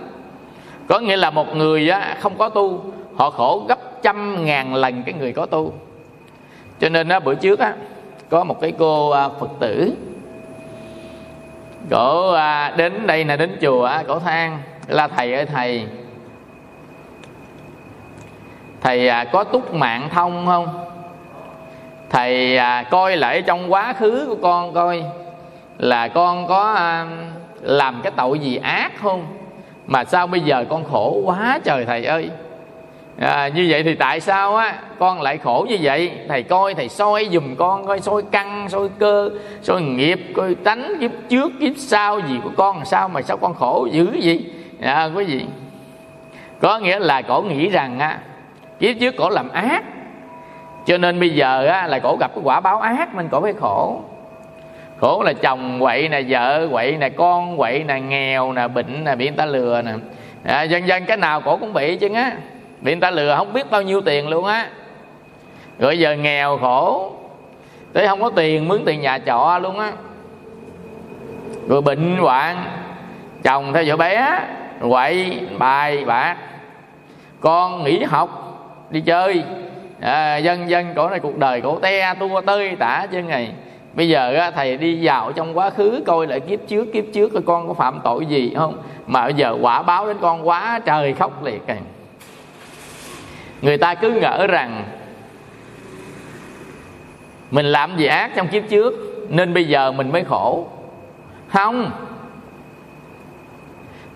[0.89, 2.85] Có nghĩa là một người á, không có tu
[3.17, 5.73] họ khổ gấp trăm ngàn lần cái người có tu.
[6.81, 7.75] Cho nên á, bữa trước á
[8.31, 9.93] có một cái cô à, phật tử.
[11.91, 15.87] Cổ à, đến đây là đến chùa cổ than là thầy ơi thầy
[18.85, 20.85] thầy à, có túc mạng thông không?
[22.11, 25.05] Thầy à, coi lại trong quá khứ của con coi
[25.79, 27.07] là con có à,
[27.61, 29.27] làm cái tội gì ác không?
[29.87, 32.31] Mà sao bây giờ con khổ quá trời thầy ơi.
[33.21, 36.13] À, như vậy thì tại sao á con lại khổ như vậy?
[36.29, 39.31] Thầy coi thầy soi dùm con coi soi căn soi cơ
[39.63, 43.37] soi nghiệp coi tánh kiếp trước kiếp sau gì của con làm sao mà sao
[43.37, 44.45] con khổ dữ vậy?
[44.81, 45.45] À, quý vị
[46.61, 48.19] có nghĩa là cổ nghĩ rằng á
[48.81, 49.85] kiếp trước cổ làm ác.
[50.87, 53.53] Cho nên bây giờ á, là cổ gặp cái quả báo ác nên cổ phải
[53.61, 54.01] khổ.
[55.01, 59.15] Khổ là chồng quậy nè vợ quậy nè con quậy nè nghèo nè bệnh nè
[59.15, 59.93] bị người ta lừa nè.
[60.45, 62.33] À, dần dần cái nào cổ cũng bị chứ á
[62.81, 64.69] bị người ta lừa không biết bao nhiêu tiền luôn á.
[65.79, 67.13] Rồi giờ nghèo khổ.
[67.93, 69.93] Tới không có tiền mướn tiền nhà trọ luôn á.
[71.69, 72.65] Rồi bệnh hoạn.
[73.43, 74.39] Chồng theo vợ bé
[74.81, 76.37] quậy bài bạc.
[77.41, 78.54] Con nghỉ học
[78.91, 79.45] đi chơi.
[80.01, 83.53] À, dân dân cổ này cuộc đời cổ te tua tơi tả chứ ngày.
[83.95, 87.33] Bây giờ á, thầy đi vào trong quá khứ coi lại kiếp trước kiếp trước
[87.33, 88.83] coi con có phạm tội gì không?
[89.07, 91.75] Mà bây giờ quả báo đến con quá trời khóc liệt kìa.
[93.63, 94.85] Người ta cứ ngỡ rằng
[97.51, 98.95] mình làm gì ác trong kiếp trước
[99.29, 100.67] nên bây giờ mình mới khổ.
[101.49, 101.91] Không.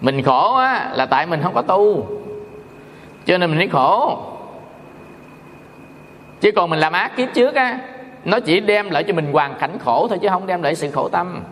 [0.00, 2.06] Mình khổ á là tại mình không có tu.
[3.26, 4.22] Cho nên mình mới khổ
[6.40, 7.78] chứ còn mình làm ác kiếp trước á
[8.24, 10.90] nó chỉ đem lại cho mình hoàn cảnh khổ thôi chứ không đem lại sự
[10.90, 11.42] khổ tâm.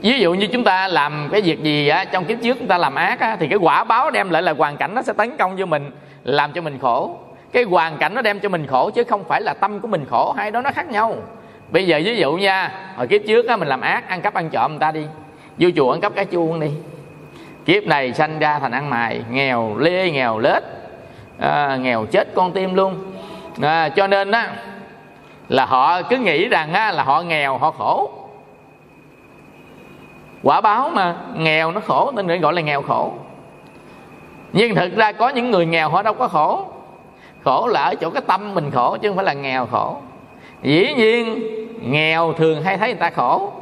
[0.00, 2.78] Ví dụ như chúng ta làm cái việc gì á trong kiếp trước chúng ta
[2.78, 5.36] làm ác á thì cái quả báo đem lại là hoàn cảnh nó sẽ tấn
[5.36, 5.90] công cho mình
[6.24, 7.18] làm cho mình khổ.
[7.52, 10.04] Cái hoàn cảnh nó đem cho mình khổ chứ không phải là tâm của mình
[10.10, 11.16] khổ hai đó nó khác nhau.
[11.70, 14.50] Bây giờ ví dụ nha hồi kiếp trước á mình làm ác ăn cắp ăn
[14.50, 15.06] trộm người ta đi.
[15.58, 16.70] Vô chùa ăn cắp cái chuông đi.
[17.64, 20.62] Kiếp này sanh ra thành ăn mày nghèo lê nghèo lết
[21.38, 23.11] à, nghèo chết con tim luôn
[23.60, 24.52] à, cho nên á
[25.48, 28.10] là họ cứ nghĩ rằng á, là họ nghèo họ khổ.
[30.42, 33.12] Quả báo mà nghèo nó khổ nên người gọi là nghèo khổ.
[34.52, 36.66] Nhưng thực ra có những người nghèo họ đâu có khổ.
[37.44, 39.96] Khổ là ở chỗ cái tâm mình khổ chứ không phải là nghèo khổ.
[40.62, 41.42] Dĩ nhiên
[41.82, 43.52] nghèo thường hay thấy người ta khổ.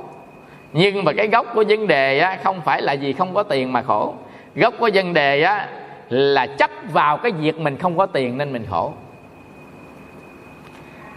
[0.73, 3.73] Nhưng mà cái gốc của vấn đề á, không phải là gì không có tiền
[3.73, 4.15] mà khổ.
[4.55, 5.69] Gốc của vấn đề á,
[6.09, 8.93] là chấp vào cái việc mình không có tiền nên mình khổ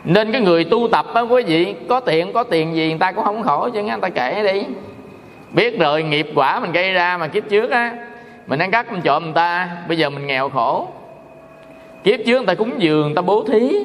[0.03, 3.11] nên cái người tu tập á quý vị có tiền có tiền gì người ta
[3.11, 4.63] cũng không khổ chứ người ta kể đi
[5.51, 7.95] biết rồi nghiệp quả mình gây ra mà kiếp trước á
[8.47, 10.87] mình ăn cắp mình trộm người ta bây giờ mình nghèo khổ
[12.03, 13.77] kiếp trước người ta cúng dường người ta bố thí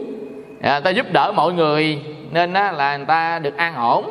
[0.60, 1.98] à, người ta giúp đỡ mọi người
[2.32, 4.10] nên á, là người ta được an ổn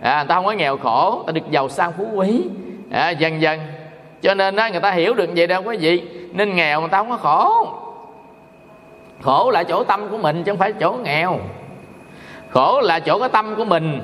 [0.00, 2.42] à, người ta không có nghèo khổ người ta được giàu sang phú quý
[2.90, 3.60] à, dần dần
[4.22, 6.98] cho nên á, người ta hiểu được vậy đâu quý vị nên nghèo người ta
[6.98, 7.66] không có khổ
[9.22, 11.38] khổ là chỗ tâm của mình chứ không phải chỗ nghèo.
[12.50, 14.02] Khổ là chỗ cái tâm của mình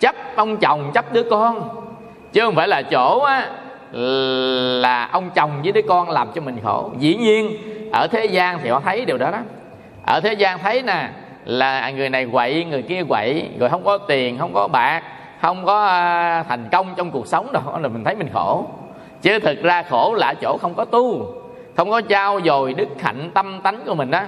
[0.00, 1.68] chấp ông chồng chấp đứa con.
[2.32, 3.50] Chứ không phải là chỗ á,
[4.80, 6.90] là ông chồng với đứa con làm cho mình khổ.
[6.98, 7.56] Dĩ nhiên
[7.92, 9.38] ở thế gian thì họ thấy điều đó đó.
[10.06, 11.08] Ở thế gian thấy nè
[11.44, 15.02] là người này quậy người kia quậy rồi không có tiền không có bạc
[15.40, 18.66] không có à, thành công trong cuộc sống đâu là mình thấy mình khổ.
[19.22, 21.26] Chứ thực ra khổ là chỗ không có tu
[21.76, 24.22] không có trao dồi đức hạnh tâm tánh của mình đó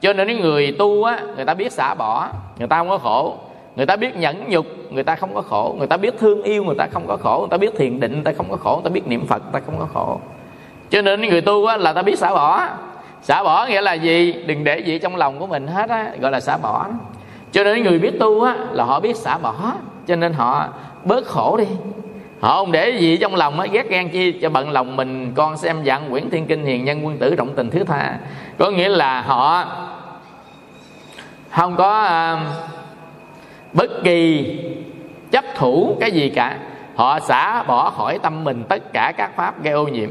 [0.00, 2.28] cho nên những người tu á, người ta biết xả bỏ,
[2.58, 3.36] người ta không có khổ.
[3.76, 5.74] Người ta biết nhẫn nhục, người ta không có khổ.
[5.78, 7.38] Người ta biết thương yêu, người ta không có khổ.
[7.38, 8.74] Người ta biết thiền định, người ta không có khổ.
[8.74, 10.20] Người ta biết niệm phật, người ta không có khổ.
[10.90, 12.68] Cho nên những người tu á, là ta biết xả bỏ.
[13.22, 14.32] Xả bỏ nghĩa là gì?
[14.32, 16.86] Đừng để gì trong lòng của mình hết á, gọi là xả bỏ.
[17.52, 19.54] Cho nên những người biết tu á, là họ biết xả bỏ.
[20.06, 20.68] Cho nên họ
[21.04, 21.66] bớt khổ đi
[22.40, 25.32] họ không để gì trong lòng á ghét ghen chi cho bận lòng mình.
[25.34, 28.18] Con xem dạng quyển thiên kinh hiền nhân quân tử trọng tình thứ tha.
[28.58, 29.64] Có nghĩa là họ
[31.50, 32.38] không có uh,
[33.72, 34.46] bất kỳ
[35.30, 36.58] chấp thủ cái gì cả.
[36.94, 40.10] Họ xả bỏ khỏi tâm mình tất cả các pháp gây ô nhiễm.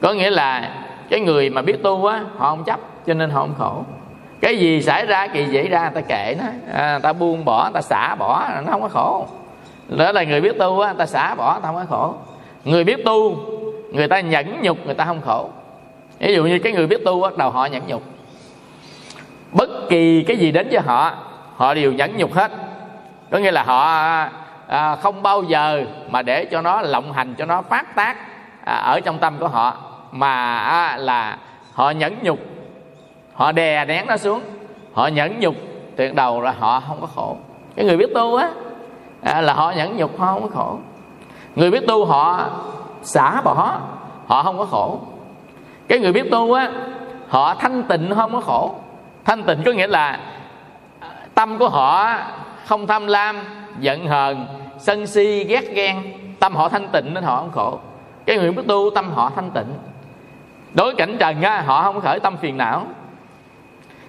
[0.00, 0.70] Có nghĩa là
[1.10, 3.84] cái người mà biết tu á họ không chấp cho nên họ không khổ.
[4.40, 6.44] Cái gì xảy ra kỳ dễ ra ta kệ nó.
[6.74, 9.26] À, ta buông bỏ ta xả bỏ nó không có khổ
[9.88, 12.14] đó là người biết tu á ta xả bỏ ta không có khổ.
[12.64, 13.36] Người biết tu
[13.92, 15.50] người ta nhẫn nhục người ta không khổ.
[16.18, 18.02] Ví dụ như cái người biết tu bắt đầu họ nhẫn nhục.
[19.52, 21.14] Bất kỳ cái gì đến với họ
[21.56, 22.52] họ đều nhẫn nhục hết.
[23.30, 23.84] Có nghĩa là họ
[24.66, 28.16] à, không bao giờ mà để cho nó lộng hành cho nó phát tác
[28.64, 29.76] à, ở trong tâm của họ.
[30.12, 31.38] Mà à, là
[31.72, 32.38] họ nhẫn nhục
[33.34, 34.40] họ đè nén nó xuống.
[34.92, 35.54] Họ nhẫn nhục
[35.96, 37.36] tuyệt đầu là họ không có khổ.
[37.76, 38.50] Cái người biết tu á
[39.24, 40.78] à, là họ nhẫn nhục họ không có khổ.
[41.56, 42.46] Người biết tu họ
[43.02, 43.78] xả bỏ
[44.26, 45.00] họ không có khổ.
[45.88, 46.70] Cái người biết tu á
[47.28, 48.74] họ thanh tịnh không có khổ.
[49.24, 50.20] Thanh tịnh có nghĩa là
[51.34, 52.16] tâm của họ
[52.66, 53.40] không tham lam
[53.78, 54.46] giận hờn
[54.78, 56.02] sân si ghét ghen.
[56.40, 57.78] Tâm họ thanh tịnh nên họ không khổ.
[58.26, 59.74] Cái người biết tu tâm họ thanh tịnh.
[60.74, 62.86] Đối cảnh trần á họ không khởi tâm phiền não.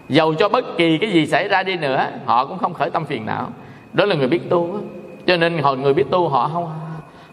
[0.09, 3.05] Dầu cho bất kỳ cái gì xảy ra đi nữa họ cũng không khởi tâm
[3.05, 3.47] phiền não.
[3.93, 4.94] Đó là người biết tu á
[5.27, 6.69] cho nên hồi người biết tu họ không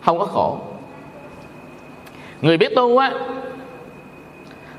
[0.01, 0.59] không có khổ.
[2.41, 3.13] Người biết tu á,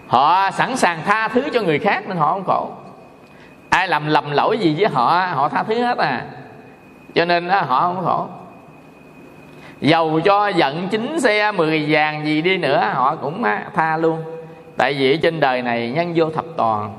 [0.08, 2.70] họ sẵn sàng tha thứ cho người khác nên họ không khổ.
[3.70, 6.26] Ai làm lầm lỗi gì với họ họ tha thứ hết à.
[7.16, 8.28] Cho nên họ không khổ.
[9.82, 14.24] Dầu cho giận chính xe mười vàng gì đi nữa, họ cũng tha luôn.
[14.78, 16.94] Tại vì trên đời này nhân vô thập toàn.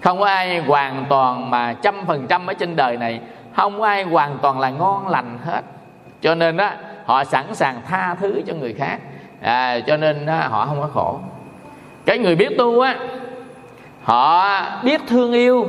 [0.00, 3.20] Không có ai hoàn toàn mà trăm phần trăm ở trên đời này
[3.58, 5.62] không có ai hoàn toàn là ngon lành hết.
[6.20, 6.70] Cho nên đó
[7.04, 8.98] họ sẵn sàng tha thứ cho người khác.
[9.40, 11.18] À, cho nên đó, họ không có khổ.
[12.04, 12.96] Cái người biết tu á
[14.02, 15.66] họ biết thương yêu.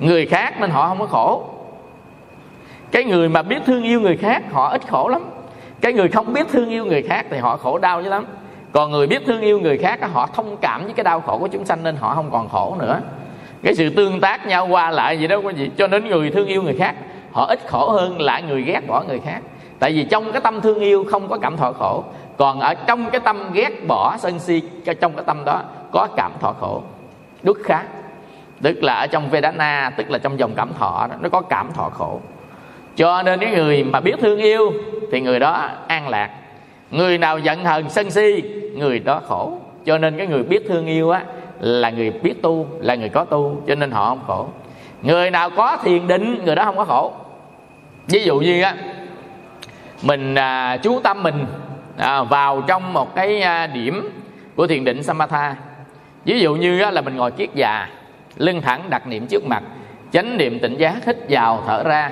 [0.00, 1.44] Người khác nên họ không có khổ.
[2.90, 5.22] Cái người mà biết thương yêu người khác họ ít khổ lắm.
[5.80, 8.26] Cái người không biết thương yêu người khác thì họ khổ đau dữ lắm.
[8.72, 11.48] Còn người biết thương yêu người khác họ thông cảm với cái đau khổ của
[11.48, 13.00] chúng sanh nên họ không còn khổ nữa
[13.66, 16.46] cái sự tương tác nhau qua lại gì đó quý vị cho đến người thương
[16.46, 16.94] yêu người khác
[17.32, 19.40] họ ít khổ hơn lại người ghét bỏ người khác.
[19.78, 22.04] Tại vì trong cái tâm thương yêu không có cảm thọ khổ
[22.36, 24.62] còn ở trong cái tâm ghét bỏ sân si
[25.00, 26.82] trong cái tâm đó có cảm thọ khổ.
[27.42, 27.82] Đức khác
[28.62, 31.72] tức là ở trong Vedana tức là trong dòng cảm thọ đó, nó có cảm
[31.72, 32.20] thọ khổ.
[32.96, 34.72] Cho nên cái người mà biết thương yêu
[35.12, 36.30] thì người đó an lạc.
[36.90, 38.42] Người nào giận hờn sân si
[38.74, 39.58] người đó khổ.
[39.86, 41.22] Cho nên cái người biết thương yêu á
[41.60, 44.48] là người biết tu là người có tu cho nên họ không khổ.
[45.02, 47.12] Người nào có thiền định người đó không có khổ.
[48.06, 48.74] Ví dụ như á
[50.02, 51.46] mình à, chú tâm mình
[51.96, 54.10] à, vào trong một cái à, điểm
[54.56, 55.56] của thiền định samatha.
[56.24, 57.88] Ví dụ như á, là mình ngồi kiết già
[58.36, 59.62] lưng thẳng đặt niệm trước mặt
[60.12, 62.10] chánh niệm tỉnh giác hít vào thở ra.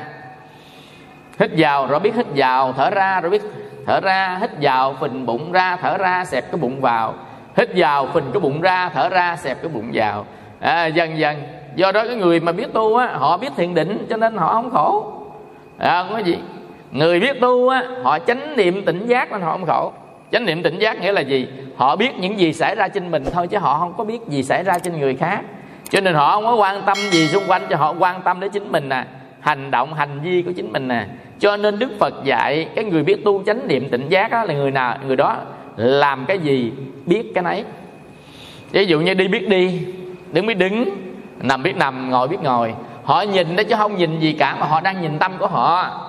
[1.40, 3.42] Hít vào rồi biết hít vào thở ra rồi biết
[3.86, 7.14] thở ra hít vào phình bụng ra thở ra xẹp cái bụng vào
[7.56, 10.26] hít vào phình cái bụng ra thở ra xẹp cái bụng vào.
[10.60, 11.42] À, dần dần.
[11.74, 14.52] Do đó cái người mà biết tu á họ biết thiền định cho nên họ
[14.52, 15.12] không khổ.
[15.78, 16.38] À, không có gì.
[16.90, 19.92] Người biết tu á họ chánh niệm tỉnh giác nên họ không khổ.
[20.32, 21.48] Chánh niệm tỉnh giác nghĩa là gì?
[21.76, 24.42] Họ biết những gì xảy ra trên mình thôi chứ họ không có biết gì
[24.42, 25.40] xảy ra trên người khác.
[25.90, 28.50] Cho nên họ không có quan tâm gì xung quanh cho họ quan tâm đến
[28.50, 29.04] chính mình nè.
[29.40, 31.06] Hành động hành vi của chính mình nè.
[31.38, 34.54] Cho nên đức phật dạy cái người biết tu chánh niệm tỉnh giác á, là
[34.54, 34.96] người nào?
[35.06, 35.36] Người đó
[35.76, 36.72] làm cái gì
[37.06, 37.64] biết cái nấy.
[38.70, 39.86] Ví dụ như đi biết đi,
[40.32, 40.84] đứng biết đứng,
[41.40, 42.74] nằm biết nằm, ngồi biết ngồi.
[43.04, 46.00] Họ nhìn đó chứ không nhìn gì cả, mà họ đang nhìn tâm của họ.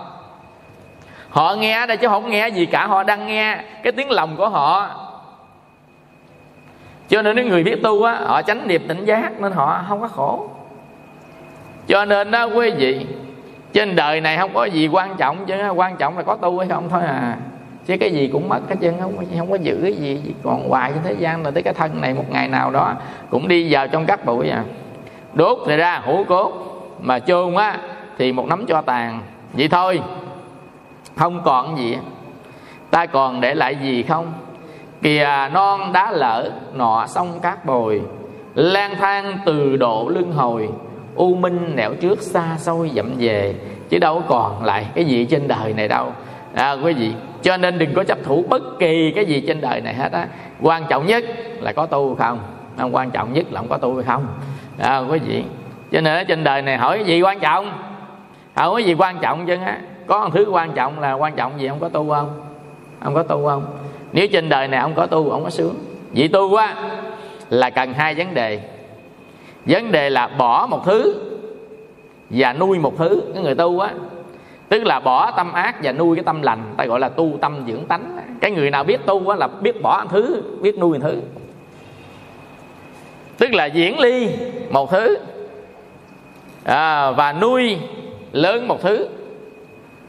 [1.29, 4.49] Họ nghe đây chứ không nghe gì cả, họ đang nghe cái tiếng lòng của
[4.49, 4.89] họ.
[7.09, 10.01] Cho nên những người biết tu á, họ tránh niệm tỉnh giác nên họ không
[10.01, 10.49] có khổ.
[11.87, 13.05] Cho nên đó, quý vị,
[13.73, 16.67] trên đời này không có gì quan trọng chứ, quan trọng là có tu hay
[16.67, 17.37] không thôi à
[17.85, 20.21] chứ cái gì cũng mất hết trơn không không có giữ cái gì.
[20.43, 22.93] Còn hoài trên thế gian là tới cái thân này một ngày nào đó
[23.29, 24.63] cũng đi vào trong các bụi à.
[25.33, 26.53] Đốt thì ra hũ cốt.
[27.01, 27.77] Mà chôn á
[28.17, 29.21] thì một nắm cho tàn.
[29.53, 30.01] Vậy thôi
[31.15, 31.97] không còn gì
[32.91, 34.33] ta còn để lại gì không?
[35.01, 38.01] Kìa non đá lở nọ sông cát bồi.
[38.55, 40.69] Lang thang từ độ lưng hồi.
[41.15, 43.55] U minh nẻo trước xa xôi dậm về.
[43.89, 46.11] Chứ đâu còn lại cái gì trên đời này đâu.
[46.53, 47.13] À, quý vị
[47.45, 50.27] cho nên đừng có chấp thủ bất kỳ cái gì trên đời này hết á.
[50.61, 51.25] Quan trọng nhất
[51.61, 52.39] là có tu không.
[52.77, 54.27] Không, quan trọng nhất là không có tu hay không.
[54.77, 55.43] Đó, quý vị.
[55.91, 57.71] Cho nên ở trên đời này hỏi cái gì quan trọng?
[58.55, 59.79] Không có gì quan trọng chứ á?
[60.07, 62.41] Có một thứ quan trọng là quan trọng gì không có tu không?
[63.03, 63.65] Không có tu không?
[64.13, 65.75] Nếu trên đời này không có tu, không có sướng.
[66.11, 66.75] Vì tu quá
[67.49, 68.59] là cần hai vấn đề.
[69.65, 71.15] Vấn đề là bỏ một thứ
[72.29, 73.21] và nuôi một thứ.
[73.33, 73.91] Cái người tu á
[74.69, 77.63] tức là bỏ tâm ác và nuôi cái tâm lành ta gọi là tu tâm
[77.67, 78.17] dưỡng tánh.
[78.41, 81.21] Cái người nào biết tu là biết bỏ thứ biết nuôi thứ.
[83.37, 84.29] Tức là diễn ly
[84.71, 85.17] một thứ.
[86.63, 87.77] À, và nuôi
[88.31, 89.07] lớn một thứ.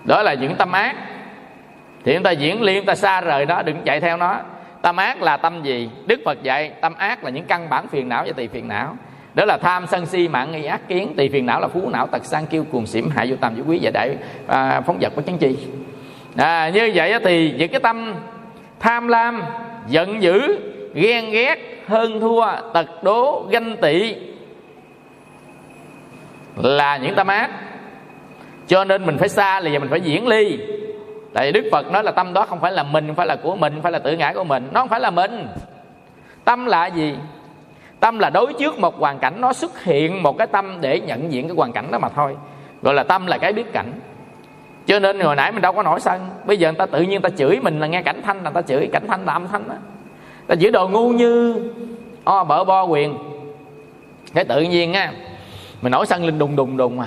[0.04, 0.96] Đó là những tâm ác.
[2.04, 4.36] Thì chúng ta diễn liên ta xa rời đó đừng chạy theo nó.
[4.82, 5.90] Tâm ác là tâm gì?
[6.06, 8.96] Đức phật dạy tâm ác là những căn bản phiền não và tỳ phiền não
[9.36, 12.06] đó là tham sân si mạng nghi ác kiến tỳ phiền não là phú não
[12.06, 15.16] tật sang kiêu cuồng xỉm hại vô tâm vô quý và đại à, phóng vật
[15.16, 15.56] bất chánh chi.
[16.36, 18.14] À, như vậy thì những cái tâm
[18.80, 19.42] tham lam
[19.88, 20.58] giận dữ
[20.94, 24.14] ghen ghét hơn thua tật đố ganh tị
[26.56, 27.50] là những tâm ác.
[28.66, 30.58] Cho nên mình phải xa là mình phải diễn ly.
[31.34, 33.56] Tại đức phật nói là tâm đó không phải là mình không phải là của
[33.56, 34.68] mình không phải là tự ngã của mình.
[34.72, 35.48] Nó không phải là mình.
[36.44, 37.14] Tâm là gì?
[38.06, 41.32] Tâm là đối trước một hoàn cảnh nó xuất hiện một cái tâm để nhận
[41.32, 42.36] diện cái hoàn cảnh đó mà thôi.
[42.82, 43.92] Gọi là tâm là cái biết cảnh.
[44.86, 47.22] Cho nên hồi nãy mình đâu có nổi sân bây giờ người ta tự nhiên
[47.22, 49.68] ta chửi mình là nghe cảnh thanh là ta chửi cảnh thanh là âm thanh
[49.68, 49.74] đó.
[50.46, 51.54] Ta chửi đồ ngu như
[52.24, 53.18] o, bở, bo, quyền.
[54.34, 55.12] Cái tự nhiên á,
[55.82, 57.06] mình nổi sân lên đùng đùng đùng mà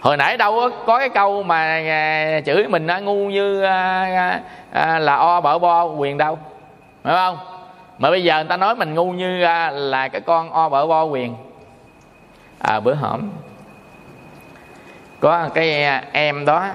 [0.00, 5.16] hồi nãy đâu có cái câu mà à, chửi mình ngu như à, à, là
[5.16, 6.38] o, bở, bo, quyền đâu.
[7.02, 7.55] Phải không?
[7.98, 10.86] Mà bây giờ người ta nói mình ngu như à, là cái con o bở
[10.86, 11.34] bo quyền.
[12.58, 13.30] À bữa hổm,
[15.20, 16.66] có cái em đó,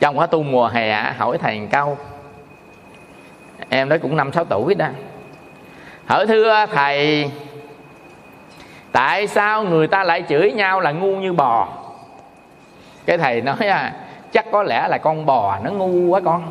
[0.00, 1.98] trong khóa tu mùa hè hỏi thầy một câu.
[3.68, 4.86] Em đó cũng năm sáu tuổi đó.
[6.06, 7.30] Hỏi, thưa thầy,
[8.92, 11.68] tại sao người ta lại chửi nhau là ngu như bò?
[13.06, 13.92] Cái thầy nói à
[14.32, 16.42] chắc có lẽ là con bò nó ngu quá con,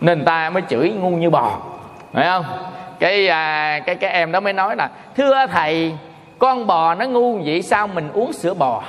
[0.00, 1.58] nên ta mới chửi ngu như bò.
[2.12, 2.44] Phải không?
[2.98, 5.94] Cái à, cái cái em đó mới nói là thưa thầy
[6.38, 8.82] con bò nó ngu vậy sao mình uống sữa bò?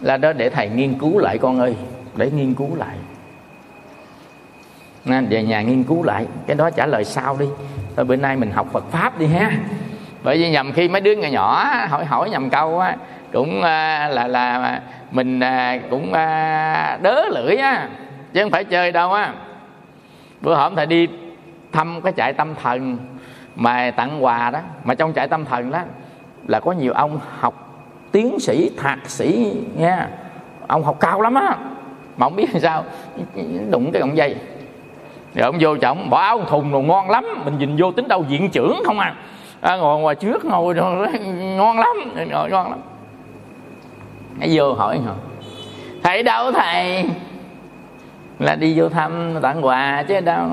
[0.00, 1.76] Là đó để thầy nghiên cứu lại con ơi
[2.16, 2.96] để nghiên cứu lại.
[5.04, 7.46] Nên về nhà nghiên cứu lại cái đó trả lời sau đi.
[7.96, 9.50] Thôi bữa nay mình học Phật pháp đi ha.
[10.22, 12.96] Bởi vì nhầm khi mấy đứa nhỏ nhỏ hỏi hỏi nhầm câu á
[13.32, 17.88] cũng à, là là mình à, cũng à, đớ lưỡi á
[18.32, 19.32] chứ không phải chơi đâu á.
[20.40, 21.08] Bữa hổm thầy đi
[21.72, 22.98] thăm cái trại tâm thần
[23.56, 25.80] mà tặng quà đó mà trong trại tâm thần đó
[26.46, 30.08] là có nhiều ông học tiến sĩ thạc sĩ nha.
[30.66, 31.56] Ông học cao lắm á
[32.16, 32.84] mà không biết làm sao
[33.70, 34.36] đụng cái cọng dây.
[35.34, 38.22] Rồi ông vô trọng bỏ áo thùng rồi ngon lắm mình nhìn vô tính đâu
[38.22, 39.14] viện trưởng không à,
[39.60, 41.08] à ngồi ngoài trước ngồi rồi
[41.56, 41.96] ngon lắm
[42.30, 42.80] ngồi ngon lắm
[44.38, 45.14] nó vô hỏi họ.
[46.02, 47.04] Thầy đâu thầy?
[48.38, 50.48] Là đi vô thăm tặng quà chứ đâu.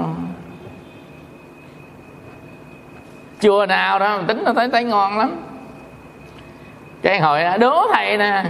[3.41, 5.35] Chùa nào đó tính nó thấy thấy ngon lắm.
[7.01, 8.43] Cái hồi đố thầy nè.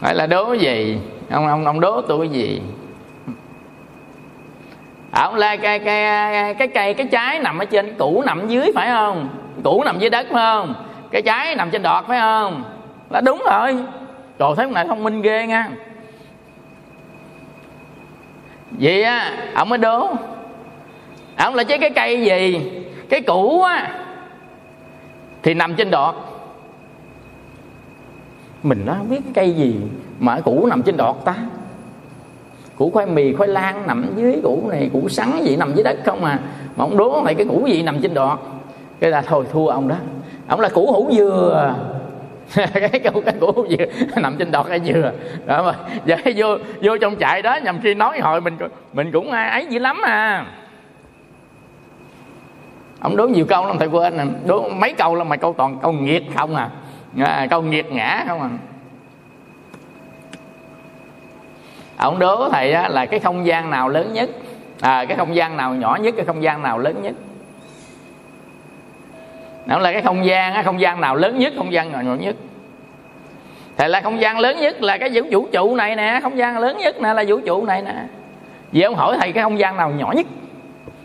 [0.00, 0.98] Hỏi là đố gì?
[1.30, 2.62] Ông ông ông đố tôi cái gì?
[5.10, 8.88] Ông là cái cái cái cây, cái trái nằm ở trên, củ nằm dưới, phải
[8.88, 9.28] không?
[9.64, 10.74] Củ nằm dưới đất, phải không?
[11.10, 12.64] Cái trái nằm trên đọt, phải không?
[13.10, 13.76] Là đúng rồi.
[14.38, 15.70] Trời, thấy này thông minh ghê nha.
[18.70, 20.08] Vậy á, ông mới đố.
[21.36, 22.70] Ông là chế cái cây gì?
[23.08, 23.90] Cái củ á,
[25.42, 26.14] thì nằm trên đọt.
[28.62, 29.76] Mình nó biết cây gì
[30.18, 31.34] mà củ nằm trên đọt ta.
[32.76, 35.98] Củ khoai mì, khoai lang nằm dưới củ này, củ sắn gì nằm dưới đất
[36.04, 36.38] không à.
[36.76, 38.38] Mà ông đố lại cái củ gì nằm trên đọt?
[39.00, 39.96] Cái là thôi thua ông đó
[40.50, 41.74] ông là củ hủ dừa.
[42.74, 43.84] Cái câu cái củ hủ dừa.
[44.16, 45.12] Nằm trên đọt cái dừa.
[45.46, 46.46] Đó mà giờ vô
[46.82, 48.56] vô trong trại đó nhằm khi nói hồi mình
[48.92, 50.46] mình cũng à, ấy dữ lắm à.
[53.00, 55.78] Ông đố nhiều câu lắm thầy quên nè đố mấy câu là mà câu toàn
[55.82, 56.70] câu nghiệt không à,
[57.18, 58.50] à câu nghiệt ngã không à.
[61.96, 64.30] Ông đố thầy á, là cái không gian nào lớn nhất?
[64.80, 67.14] À, cái không gian nào nhỏ nhất cái không gian nào lớn nhất?
[69.66, 72.14] Nó là cái không gian á, không gian nào lớn nhất không gian nào nhỏ
[72.14, 72.36] nhất.
[73.76, 76.58] Thầy là không gian lớn nhất là cái vũ vũ trụ này nè không gian
[76.58, 77.94] lớn nhất nè là vũ trụ này nè.
[78.72, 80.26] Vậy ông hỏi thầy cái không gian nào nhỏ nhất?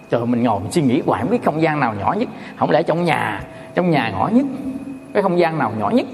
[0.09, 2.29] Trời mình ngồi mình suy nghĩ hoài không biết không gian nào nhỏ nhất.
[2.55, 3.41] Không lẽ trong nhà
[3.75, 4.45] trong nhà nhỏ nhất?
[5.13, 6.05] Cái không gian nào nhỏ nhất?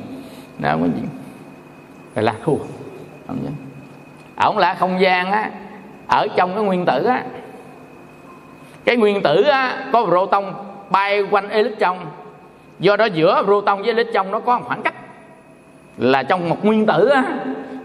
[0.57, 1.07] Đó cái gì?
[2.15, 2.55] Rồi là thua
[3.27, 3.49] không nhớ
[4.35, 5.49] ổng là không gian á
[6.07, 7.23] ở trong cái nguyên tử á.
[8.85, 10.53] Cái nguyên tử á có proton
[10.89, 11.97] bay quanh electron
[12.81, 14.93] do đó giữa proton với electron nó có một khoảng cách
[15.97, 17.23] là trong một nguyên tử á.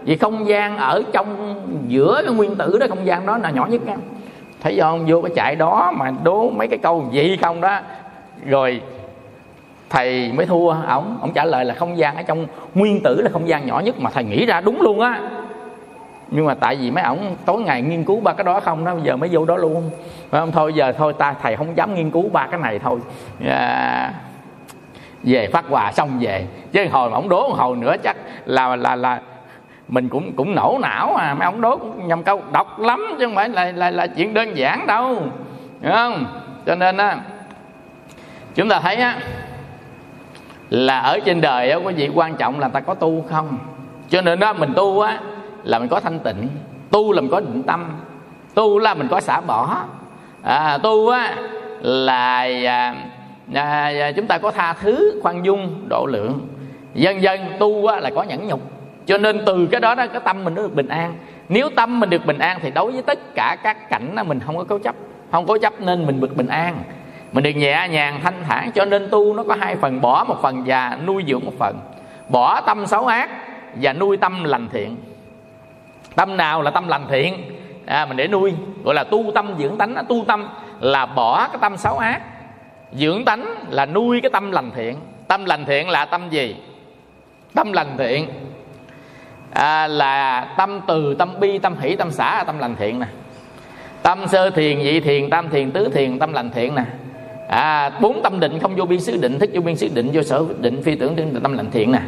[0.03, 1.55] Vì không gian ở trong
[1.87, 3.99] giữa cái nguyên tử đó không gian đó là nhỏ nhất em
[4.61, 7.79] thấy không vô cái chạy đó mà đố mấy cái câu gì không đó.
[8.45, 8.81] Rồi
[9.89, 11.17] thầy mới thua ổng.
[11.21, 13.99] Ổng trả lời là không gian ở trong nguyên tử là không gian nhỏ nhất
[13.99, 15.21] mà thầy nghĩ ra đúng luôn á.
[16.31, 18.93] Nhưng mà tại vì mấy ổng tối ngày nghiên cứu ba cái đó không đó
[18.93, 19.89] bây giờ mới vô đó luôn.
[20.29, 20.51] Phải không?
[20.51, 22.99] Thôi giờ thôi ta thầy không dám nghiên cứu ba cái này thôi.
[23.47, 24.13] À,
[25.23, 26.47] về phát quà xong về.
[26.71, 29.21] Chứ hồi mà ông đố một hồi nữa chắc là là là
[29.87, 31.33] mình cũng cũng nổ não à.
[31.33, 34.57] Mấy ông đố nhầm câu độc lắm chứ không phải là là, là chuyện đơn
[34.57, 35.23] giản đâu.
[35.81, 36.25] Hiểu không?
[36.65, 37.17] Cho nên á
[38.55, 39.19] chúng ta thấy á
[40.69, 43.57] là ở trên đời á quý vị quan trọng là ta có tu không?
[44.09, 45.19] Cho nên á mình tu á
[45.63, 46.47] là mình có thanh tịnh.
[46.91, 47.85] Tu là mình có định tâm.
[48.53, 49.77] Tu là mình có xả bỏ.
[50.43, 51.35] À, tu á
[51.81, 52.95] là à,
[53.53, 56.47] À, à, chúng ta có tha thứ khoan dung độ lượng.
[56.93, 58.61] Dần dần tu á, là có nhẫn nhục.
[59.05, 61.15] Cho nên từ cái đó đó cái tâm mình nó được bình an.
[61.49, 64.39] Nếu tâm mình được bình an thì đối với tất cả các cảnh đó, mình
[64.39, 64.95] không có cố chấp.
[65.31, 66.79] Không cố chấp nên mình được bình an.
[67.31, 68.71] Mình được nhẹ nhàng thanh thản.
[68.71, 70.01] Cho nên tu nó có hai phần.
[70.01, 71.79] Bỏ một phần và nuôi dưỡng một phần.
[72.29, 73.29] Bỏ tâm xấu ác
[73.75, 74.95] và nuôi tâm lành thiện.
[76.15, 77.33] Tâm nào là tâm lành thiện?
[77.85, 78.53] À, mình để nuôi.
[78.83, 80.47] Gọi là tu tâm dưỡng tánh tu tâm
[80.79, 82.21] là bỏ cái tâm xấu ác
[82.93, 84.97] dưỡng tánh là nuôi cái tâm lành thiện.
[85.27, 86.55] Tâm lành thiện là tâm gì?
[87.53, 88.29] Tâm lành thiện.
[89.53, 93.05] À, là tâm từ tâm bi tâm hỷ tâm xã là tâm lành thiện nè.
[94.03, 96.83] Tâm sơ thiền nhị thiền tam thiền tứ thiền tâm lành thiện nè.
[97.49, 100.21] À, bốn tâm định không vô biên xứ định thức vô biên xứ định vô
[100.21, 101.99] sở định phi tưởng định, tâm lành thiện nè.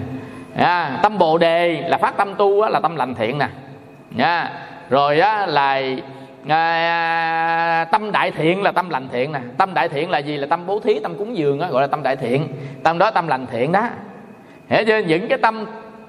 [0.56, 3.48] À, tâm bồ đề là phát tâm tu á, là tâm lành thiện nè.
[4.12, 4.52] Nha.
[4.90, 5.82] Rồi á, là
[6.48, 9.40] à, tâm đại thiện là tâm lành thiện nè.
[9.58, 10.38] Tâm đại thiện là gì?
[10.38, 12.48] Là tâm bố thí tâm cúng dường đó, gọi là tâm đại thiện.
[12.84, 13.88] Tâm đó tâm lành thiện đó.
[14.70, 15.66] Hiểu chưa những cái tâm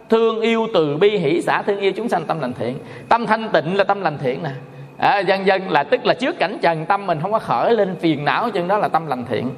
[0.08, 2.78] thương yêu từ bi hỷ xã thương yêu chúng sanh tâm lành thiện.
[3.08, 4.50] Tâm thanh tịnh là tâm lành thiện nè.
[4.98, 7.96] À, dân dân là tức là trước cảnh trần tâm mình không có khởi lên
[8.00, 9.50] phiền não chân đó là tâm lành thiện.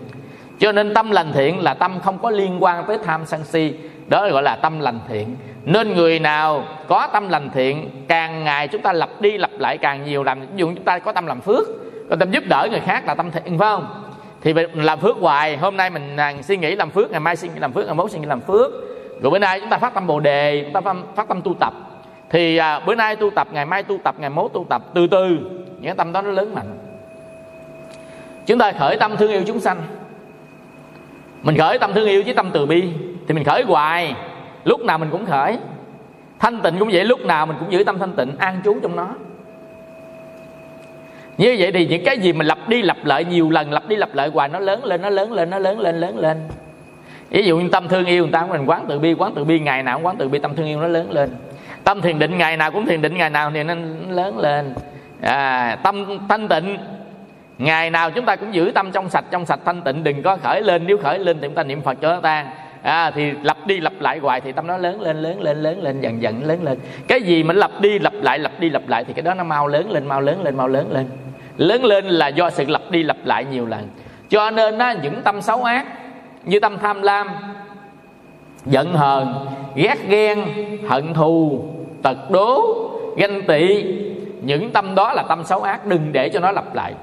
[0.58, 3.74] Cho nên tâm lành thiện là tâm không có liên quan tới tham sân si.
[4.08, 8.68] Đó gọi là tâm lành thiện nên người nào có tâm lành thiện càng ngày
[8.68, 11.26] chúng ta lặp đi lặp lại càng nhiều làm ví dụ chúng ta có tâm
[11.26, 11.68] làm phước
[12.10, 13.86] có tâm giúp đỡ người khác là tâm thiện phải không?
[14.42, 17.36] Thì mình làm phước hoài hôm nay mình à, suy nghĩ làm phước ngày mai
[17.36, 18.70] suy nghĩ làm phước ngày mốt suy nghĩ làm phước.
[19.22, 21.54] Rồi bữa nay chúng ta phát tâm bồ đề chúng ta phát, phát tâm tu
[21.60, 21.72] tập.
[22.30, 25.06] Thì à, bữa nay tu tập ngày mai tu tập ngày mốt tu tập từ
[25.06, 25.28] từ
[25.66, 26.78] những cái tâm đó nó lớn mạnh.
[28.46, 29.82] Chúng ta khởi tâm thương yêu chúng sanh.
[31.42, 32.88] Mình khởi tâm thương yêu với tâm từ bi
[33.28, 34.14] thì mình khởi hoài
[34.64, 35.58] lúc nào mình cũng khởi.
[36.38, 38.96] Thanh tịnh cũng vậy lúc nào mình cũng giữ tâm thanh tịnh an trú trong
[38.96, 39.08] nó.
[41.38, 43.96] Như vậy thì những cái gì mình lặp đi lặp lại nhiều lần lặp đi
[43.96, 46.36] lặp lại hoài nó lớn lên nó lớn lên nó lớn lên lớn lên.
[47.30, 49.60] Ví dụ như tâm thương yêu người ta mình quán từ bi quán từ bi
[49.60, 51.30] ngày nào cũng quán từ bi tâm thương yêu nó lớn lên.
[51.84, 53.74] Tâm thiền định ngày nào cũng thiền định ngày nào thì nó
[54.08, 54.74] lớn lên.
[55.20, 56.78] À, tâm thanh tịnh
[57.58, 60.36] ngày nào chúng ta cũng giữ tâm trong sạch trong sạch thanh tịnh đừng có
[60.36, 60.82] khởi lên.
[60.86, 62.46] Nếu khởi lên thì chúng ta niệm phật cho nó tan
[62.82, 65.82] à, thì lặp đi lặp lại hoài thì tâm nó lớn lên lớn lên lớn
[65.82, 66.78] lên dần dần lớn lên.
[67.08, 69.44] Cái gì mình lặp đi lặp lại lặp đi lặp lại thì cái đó nó
[69.44, 71.06] mau lớn lên mau lớn lên mau lớn lên.
[71.56, 73.88] Lớn lên là do sự lặp đi lặp lại nhiều lần.
[74.28, 75.86] Cho nên á, những tâm xấu ác
[76.44, 77.28] như tâm tham lam
[78.66, 80.44] giận hờn ghét ghen
[80.88, 81.64] hận thù
[82.02, 82.62] tật đố
[83.16, 83.84] ganh tị
[84.42, 86.94] những tâm đó là tâm xấu ác đừng để cho nó lặp lại.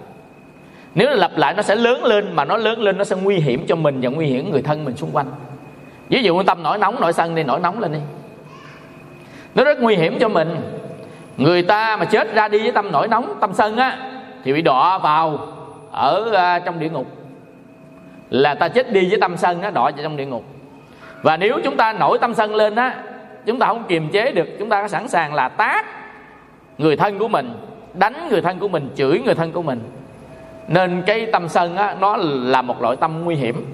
[0.96, 3.66] Nếu lặp lại nó sẽ lớn lên mà nó lớn lên nó sẽ nguy hiểm
[3.68, 5.28] cho mình và nguy hiểm người thân mình xung quanh
[6.10, 8.00] ví dụ tâm nổi nóng, nổi sân đi, nổi nóng lên đi.
[9.56, 10.56] Nó rất nguy hiểm cho mình.
[11.38, 13.98] Người ta mà chết ra đi với tâm nổi nóng, tâm sân á,
[14.44, 15.48] thì bị đọa vào
[15.92, 17.08] ở à, trong địa ngục.
[18.30, 20.44] Là ta chết đi với tâm sân á, đọa vào trong địa ngục.
[21.22, 22.96] Và nếu chúng ta nổi tâm sân lên á,
[23.46, 25.86] chúng ta không kiềm chế được, chúng ta sẵn sàng là tác
[26.78, 27.54] người thân của mình,
[27.94, 29.82] đánh người thân của mình, chửi người thân của mình.
[30.68, 33.66] Nên cái tâm sân á, nó là một loại tâm nguy hiểm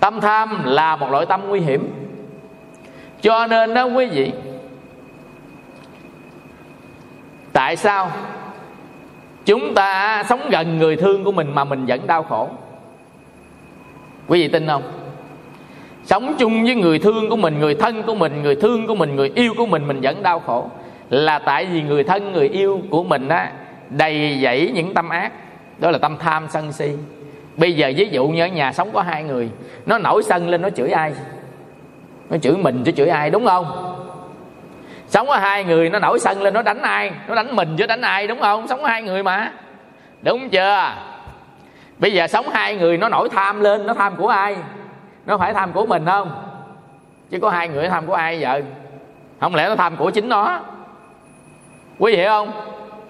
[0.00, 1.92] tâm tham là một loại tâm nguy hiểm.
[3.20, 4.32] Cho nên đó, quý vị,
[7.52, 8.10] tại sao
[9.44, 12.48] chúng ta sống gần người thương của mình mà mình vẫn đau khổ?
[14.26, 14.82] Quý vị tin không?
[16.04, 19.16] Sống chung với người thương của mình, người thân của mình, người thương của mình,
[19.16, 20.70] người yêu của mình mình vẫn đau khổ.
[21.10, 23.52] Là tại vì người thân, người yêu của mình á,
[23.90, 25.32] đầy dẫy những tâm ác.
[25.78, 26.90] Đó là tâm tham sân si
[27.56, 29.50] bây giờ ví dụ như ở nhà sống có hai người,
[29.86, 31.12] nó nổi sân lên nó chửi ai?
[32.30, 33.92] Nó chửi mình chứ chửi ai, đúng không?
[35.08, 37.10] Sống có hai người, nó nổi sân lên nó đánh ai?
[37.28, 38.68] Nó đánh mình chứ đánh ai, đúng không?
[38.68, 39.52] Sống có hai người mà.
[40.22, 40.92] Đúng chưa?
[41.98, 44.56] Bây giờ sống hai người, nó nổi tham lên, nó tham của ai?
[45.26, 46.30] Nó phải tham của mình không?
[47.30, 48.62] Chứ có hai người tham của ai giờ
[49.40, 50.60] không lẽ nó tham của chính nó?
[51.98, 52.50] Quý vị hiểu không?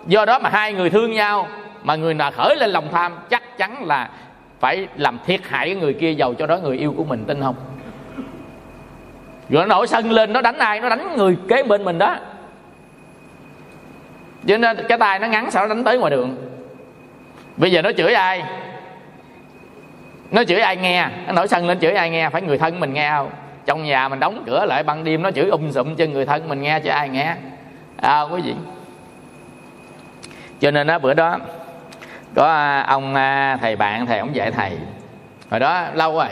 [0.06, 1.46] Do đó mà hai người thương nhau,
[1.82, 4.10] mà người nào khởi lên lòng tham, chắc chắn là
[4.60, 7.42] phải làm thiệt hại cái người kia giàu cho đó người yêu của mình, tin
[7.42, 7.54] không?
[9.48, 10.80] Rồi nó nổi sân lên, nó đánh ai?
[10.80, 12.16] Nó đánh người kế bên mình đó.
[14.46, 16.36] Cho nên cái tay nó ngắn, sao nó đánh tới ngoài đường?
[17.56, 18.42] Bây giờ nó chửi ai?
[20.30, 21.08] Nó chửi ai nghe?
[21.26, 22.30] Nó nổi sân lên chửi ai nghe?
[22.30, 23.30] Phải người thân mình nghe không?
[23.66, 26.48] Trong nhà mình đóng cửa lại ban đêm, nó chửi um sụm cho người thân
[26.48, 27.36] mình nghe chứ ai nghe.
[27.96, 28.54] À quý vị.
[30.60, 31.38] Cho nên á, bữa đó
[32.36, 34.78] có à, ông à, thầy bạn thầy ông dạy thầy.
[35.50, 36.28] Hồi đó lâu rồi.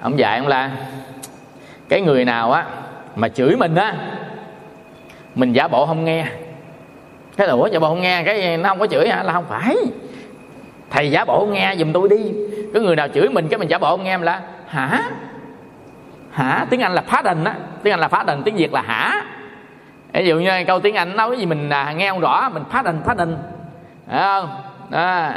[0.00, 0.70] Ông dạy ông là
[1.88, 2.64] cái người nào á
[3.16, 3.94] mà chửi mình á
[5.34, 6.26] mình giả bộ không nghe.
[7.36, 8.22] Cái ủa giả bộ không nghe?
[8.22, 9.22] Cái nó không có chửi hả?
[9.22, 9.76] Là không phải.
[10.90, 12.32] Thầy giả bộ không nghe giùm tôi đi.
[12.74, 15.02] Cái người nào chửi mình cái mình giả bộ không nghe là hả?
[16.30, 16.66] Hả?
[16.70, 17.54] Tiếng anh là phá đình á.
[17.82, 19.22] Tiếng anh là phá đình tiếng việt là hả?
[20.12, 22.62] Ví dụ như câu tiếng anh nói cái gì mình à, nghe không rõ mình
[22.70, 23.36] phá đình phá đình
[24.06, 24.50] phải không?
[24.90, 25.30] Đó.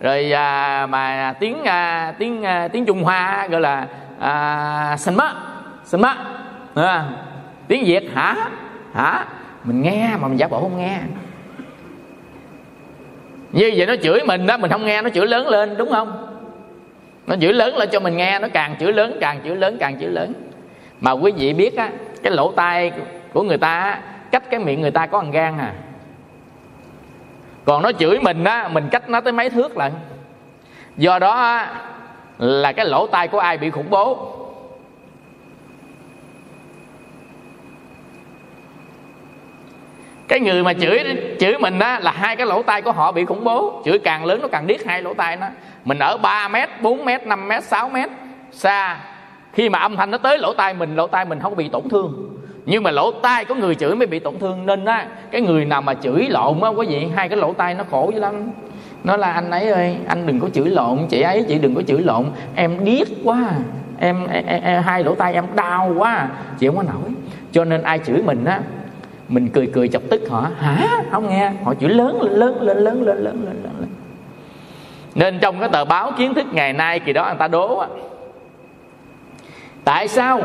[0.00, 3.86] rồi à, mà tiếng à, tiếng à, tiếng trung hoa gọi là
[4.20, 5.32] à, sanh mất
[5.84, 6.16] sanh mất
[6.74, 7.04] à,
[7.68, 8.36] tiếng việt hả?
[8.94, 9.24] Hả?
[9.64, 10.98] Mình nghe mà mình giả bộ không nghe.
[13.52, 16.34] Như vậy nó chửi mình đó mình không nghe nó chửi lớn lên đúng không?
[17.26, 20.00] Nó chửi lớn lên cho mình nghe nó càng chửi lớn càng chửi lớn càng
[20.00, 20.32] chửi lớn.
[21.00, 21.90] Mà quý vị biết á
[22.22, 22.92] cái lỗ tai
[23.32, 23.98] của người ta
[24.30, 25.72] cách cái miệng người ta có một gan à
[27.64, 29.92] còn nó chửi mình á, mình cách nó tới mấy thước lận.
[30.96, 31.66] Do đó
[32.38, 34.30] là cái lỗ tai của ai bị khủng bố.
[40.28, 41.04] Cái người mà chửi
[41.40, 43.82] chửi mình á, là hai cái lỗ tai của họ bị khủng bố.
[43.84, 45.46] Chửi càng lớn nó càng điếc hai lỗ tai nó.
[45.84, 48.08] Mình ở 3 mét 4 mét 5 mét 6 mét
[48.52, 48.98] xa.
[49.52, 51.88] Khi mà âm thanh nó tới, lỗ tai mình, lỗ tai mình không bị tổn
[51.88, 52.33] thương
[52.66, 55.64] nhưng mà lỗ tai có người chửi mới bị tổn thương nên á cái người
[55.64, 58.50] nào mà chửi lộn á quý vị hai cái lỗ tai nó khổ dữ lắm.
[59.04, 61.82] Nó là anh ấy ơi anh đừng có chửi lộn chị ấy chị đừng có
[61.82, 62.24] chửi lộn.
[62.54, 63.50] Em điếc quá
[63.98, 66.28] em, em, em hai lỗ tai em đau quá.
[66.58, 67.12] Chị không có nổi.
[67.52, 68.60] Cho nên ai chửi mình á
[69.28, 70.48] mình cười cười chọc tức họ.
[70.58, 71.02] Hả?
[71.10, 71.52] Không nghe.
[71.64, 73.88] Họ chửi lớn lên lớn lên lớn lên lớn lên lớn lên
[75.14, 77.88] nên trong cái tờ báo kiến thức ngày nay kỳ đó người ta đố á
[79.84, 80.40] tại sao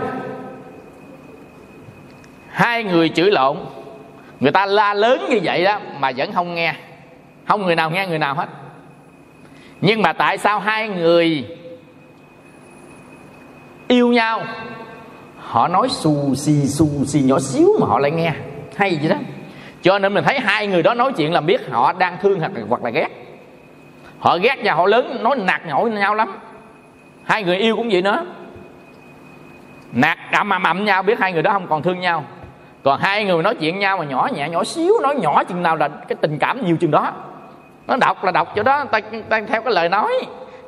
[2.60, 3.58] hai người chửi lộn.
[4.40, 6.76] Người ta la lớn như vậy đó mà vẫn không nghe.
[7.48, 8.50] Không người nào nghe người nào hết.
[9.82, 11.46] Nhưng mà tại sao hai người
[13.88, 14.42] yêu nhau?
[15.38, 18.34] Họ nói xù xì xù xì nhỏ xíu mà họ lại nghe.
[18.76, 19.16] Hay gì đó.
[19.82, 22.52] Cho nên mình thấy hai người đó nói chuyện là biết họ đang thương hoặc
[22.56, 23.10] là, hoặc là ghét.
[24.20, 26.40] Họ ghét nhau họ lớn nói nạt nhổ nhau lắm.
[27.24, 28.26] Hai người yêu cũng vậy nữa.
[29.92, 32.26] Nạt ầm mà ầm nhau biết hai người đó không còn thương nhau
[32.84, 35.76] còn hai người nói chuyện nhau mà nhỏ nhẹ nhỏ xíu nói nhỏ chừng nào
[35.76, 37.14] là cái tình cảm nhiều chừng đó.
[37.88, 39.00] Nó đọc là đọc chỗ đó ta,
[39.30, 40.12] ta theo cái lời nói.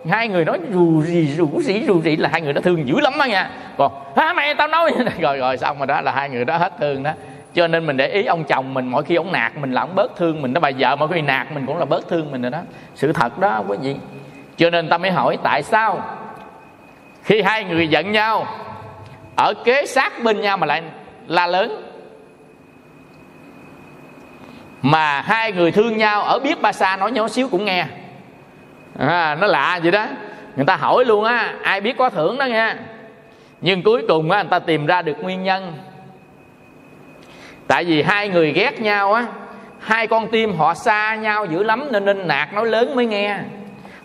[0.10, 3.00] Hai người nói rù rì rủ rỉ rù rỉ là hai người đó thương dữ
[3.00, 3.52] lắm đó nha.
[3.78, 6.74] Còn hả mày tao nói rồi rồi xong rồi đó là hai người đó hết
[6.80, 7.12] thương đó.
[7.54, 9.96] Cho nên mình để ý ông chồng mình mỗi khi ông nạt mình là ông
[9.96, 12.42] bớt thương mình đó bà vợ mỗi khi nạt mình cũng là bớt thương mình
[12.42, 12.60] rồi đó.
[12.96, 13.96] Sự thật đó quý vị.
[14.58, 16.04] Cho nên ta mới hỏi tại sao
[17.24, 18.46] khi hai người giận nhau
[19.36, 20.82] ở kế sát bên nhau mà lại
[21.28, 21.91] la lớn?
[24.82, 27.86] Mà hai người thương nhau ở biết ba xa nói nhỏ xíu cũng nghe.
[29.00, 30.06] À, nó lạ vậy đó.
[30.56, 32.78] Người ta hỏi luôn á ai biết có thưởng đó nha
[33.62, 35.74] nhưng cuối cùng á người ta tìm ra được nguyên nhân.
[37.68, 39.26] Tại vì hai người ghét nhau á
[39.80, 43.38] hai con tim họ xa nhau dữ lắm nên nên nạt nói lớn mới nghe.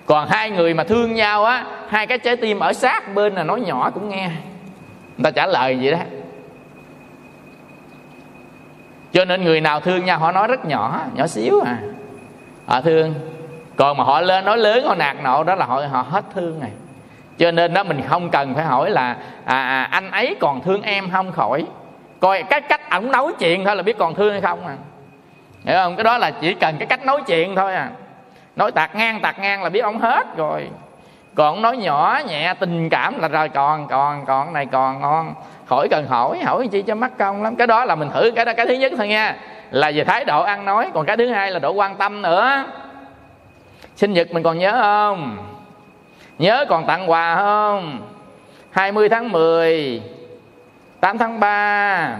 [0.06, 3.42] Còn hai người mà thương nhau á hai cái trái tim ở sát bên là
[3.42, 4.30] nói nhỏ cũng nghe.
[5.16, 5.98] Người ta trả lời vậy đó
[9.16, 11.78] cho nên người nào thương nhau họ nói rất nhỏ nhỏ xíu à.
[12.66, 13.14] Họ thương.
[13.76, 16.60] Còn mà họ lên nói lớn họ nạt nộ đó là họ họ hết thương
[16.60, 16.70] này
[17.38, 20.82] cho nên đó mình không cần phải hỏi là à, à, anh ấy còn thương
[20.82, 21.66] em không khỏi.
[22.20, 24.76] Coi cái cách ổng nói chuyện thôi là biết còn thương hay không à.
[25.64, 25.96] Hiểu không?
[25.96, 27.90] Cái đó là chỉ cần cái cách nói chuyện thôi à.
[28.56, 30.68] Nói tạc ngang tạc ngang là biết ông hết rồi.
[31.34, 35.34] Còn nói nhỏ nhẹ tình cảm là rồi còn còn còn này còn ngon
[35.66, 37.56] khỏi cần hỏi hỏi chi cho mắc công lắm.
[37.56, 38.52] Cái đó là mình thử cái đó.
[38.56, 39.36] Cái thứ nhất thôi nha,
[39.70, 40.90] là về thái độ ăn nói.
[40.94, 42.64] Còn cái thứ hai là độ quan tâm nữa.
[43.96, 45.36] Sinh nhật mình còn nhớ không?
[46.38, 48.00] Nhớ còn tặng quà không?
[48.70, 50.02] 20 tháng 10
[51.00, 52.16] 8 tháng 3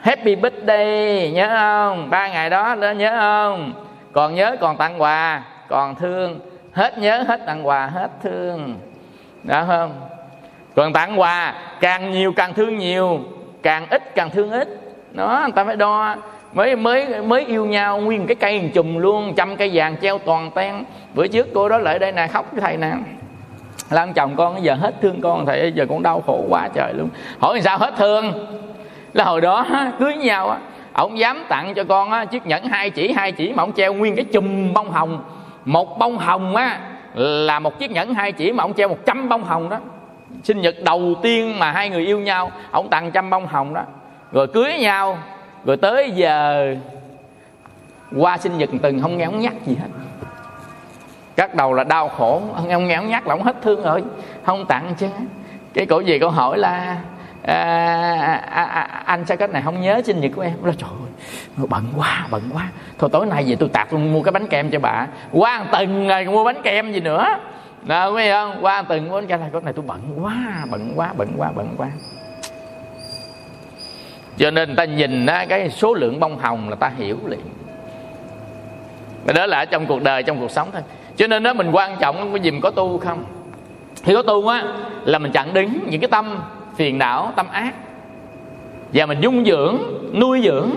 [0.00, 2.10] Happy birthday, nhớ không?
[2.10, 3.72] Ba ngày đó đó nhớ không?
[4.12, 6.40] Còn nhớ còn tặng quà, còn thương.
[6.72, 8.78] Hết nhớ, hết tặng quà, hết thương.
[9.42, 10.08] Đó không?
[10.76, 13.20] Còn tặng quà càng nhiều càng thương nhiều
[13.62, 14.68] càng ít càng thương ít.
[15.12, 16.16] Đó người ta phải đo.
[16.52, 20.50] Mới mới mới yêu nhau nguyên cái cây chùm luôn trăm cây vàng treo toàn
[20.50, 20.74] ten.
[21.14, 22.92] Bữa trước cô đó lại đây nè khóc cái thầy nè.
[23.90, 27.08] Làm chồng con giờ hết thương con thầy giờ con đau khổ quá trời luôn.
[27.38, 28.32] Hỏi sao hết thương?
[29.12, 29.66] Là hồi đó
[29.98, 30.58] cưới nhau á
[30.92, 33.94] ông dám tặng cho con á, chiếc nhẫn hai chỉ hai chỉ mà ông treo
[33.94, 35.24] nguyên cái chùm bông hồng.
[35.64, 36.80] Một bông hồng á
[37.14, 39.78] là một chiếc nhẫn hai chỉ mà ông treo một trăm bông hồng đó
[40.46, 43.82] sinh nhật đầu tiên mà hai người yêu nhau ổng tặng trăm bông hồng đó.
[44.32, 45.18] Rồi cưới nhau
[45.64, 46.66] rồi tới giờ
[48.16, 49.88] qua sinh nhật từng không nghe ông nhắc gì hết.
[51.36, 54.04] Cắt đầu là đau khổ ông nghe ông nhắc là ông hết thương rồi.
[54.44, 55.08] Không tặng chứ.
[55.74, 56.96] Cái cổ gì câu hỏi là
[57.42, 57.54] à,
[58.30, 60.52] à, à, à anh sao cách này không nhớ sinh nhật của em?
[60.62, 62.68] Nó trời ơi bận quá bận quá.
[62.98, 65.06] Thôi tối nay về tôi tạt luôn mua cái bánh kem cho bà.
[65.32, 67.26] Qua từng ngày mua bánh kem gì nữa
[67.86, 70.92] nào quý vị không qua từng muốn cái này con này tôi bận quá bận
[70.96, 71.88] quá bận quá bận quá.
[74.36, 77.40] Cho nên ta nhìn á, cái số lượng bông hồng là ta hiểu liền.
[79.34, 80.82] Đó là trong cuộc đời trong cuộc sống thôi.
[81.16, 83.24] Cho nên đó mình quan trọng cái gì mình có tu không?
[84.02, 84.64] Khi có tu á
[85.04, 86.38] là mình chặn đứng những cái tâm
[86.76, 87.74] phiền não tâm ác.
[88.92, 89.78] Và mình dung dưỡng
[90.20, 90.70] nuôi dưỡng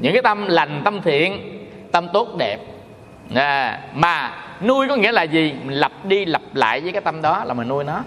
[0.00, 1.58] những cái tâm lành tâm thiện
[1.92, 2.58] tâm tốt đẹp
[3.34, 5.54] à, mà nuôi có nghĩa là gì?
[5.64, 8.02] Mình lặp đi lặp lại với cái tâm đó là mình nuôi nó.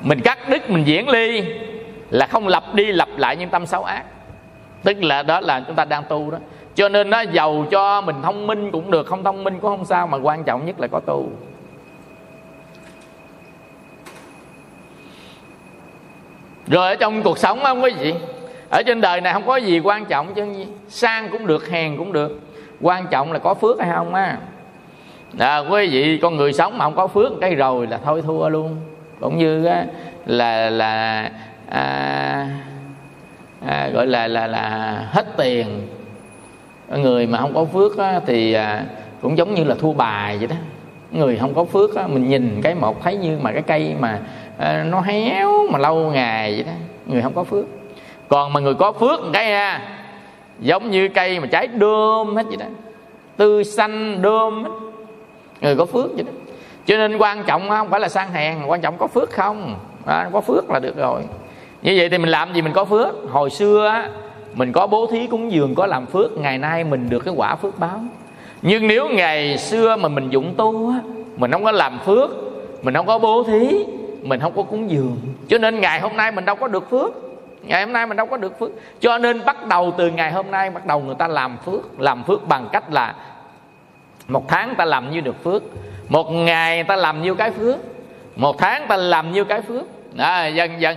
[0.00, 1.44] Mình cắt đứt mình diễn ly
[2.10, 4.04] là không lặp đi lặp lại những tâm xấu ác.
[4.82, 6.38] Tức là đó là chúng ta đang tu đó.
[6.74, 9.84] Cho nên nó giàu cho mình thông minh cũng được không thông minh cũng không
[9.84, 11.30] sao mà quan trọng nhất là có tu.
[16.66, 18.14] Rồi ở trong cuộc sống không quý vị
[18.70, 20.44] ở trên đời này không có gì quan trọng chứ
[20.88, 22.40] sang cũng được hèn cũng được.
[22.80, 24.38] Quan trọng là có phước hay không á.
[25.38, 28.48] À, quý vị con người sống mà không có phước cái rồi là thôi thua
[28.48, 28.76] luôn.
[29.20, 29.84] Cũng như á,
[30.26, 31.30] là là
[31.68, 32.48] à,
[33.66, 35.88] à, gọi là là là hết tiền.
[36.88, 38.84] Người mà không có phước á, thì à,
[39.20, 40.56] cũng giống như là thua bài vậy đó.
[41.10, 44.18] Người không có phước á, mình nhìn cái một thấy như mà cái cây mà
[44.58, 46.72] à, nó héo mà lâu ngày vậy đó.
[47.06, 47.64] Người không có phước
[48.30, 49.80] còn mà người có phước cái ha
[50.60, 52.66] giống như cây mà trái đơm hết vậy đó.
[53.36, 54.70] Tươi xanh đơm hết.
[55.60, 56.32] Người có phước vậy đó.
[56.86, 59.74] Cho nên quan trọng không phải là sang hèn quan trọng có phước không?
[60.06, 61.22] À, có phước là được rồi.
[61.82, 63.08] Như vậy thì mình làm gì mình có phước?
[63.30, 64.10] Hồi xưa á
[64.54, 67.56] mình có bố thí cúng dường có làm phước ngày nay mình được cái quả
[67.56, 68.00] phước báo.
[68.62, 71.00] Nhưng nếu ngày xưa mà mình dụng tu á
[71.36, 72.30] mình không có làm phước
[72.82, 73.84] mình không có bố thí
[74.22, 75.16] mình không có cúng dường
[75.48, 77.29] cho nên ngày hôm nay mình đâu có được phước
[77.62, 78.70] ngày hôm nay mình đâu có được phước.
[79.00, 82.00] Cho nên bắt đầu từ ngày hôm nay bắt đầu người ta làm phước.
[82.00, 83.14] Làm phước bằng cách là
[84.28, 85.62] một tháng ta làm như được phước.
[86.08, 87.76] Một ngày ta làm nhiêu cái phước.
[88.36, 89.82] Một tháng ta làm nhiêu cái phước.
[90.18, 90.96] À, dần dần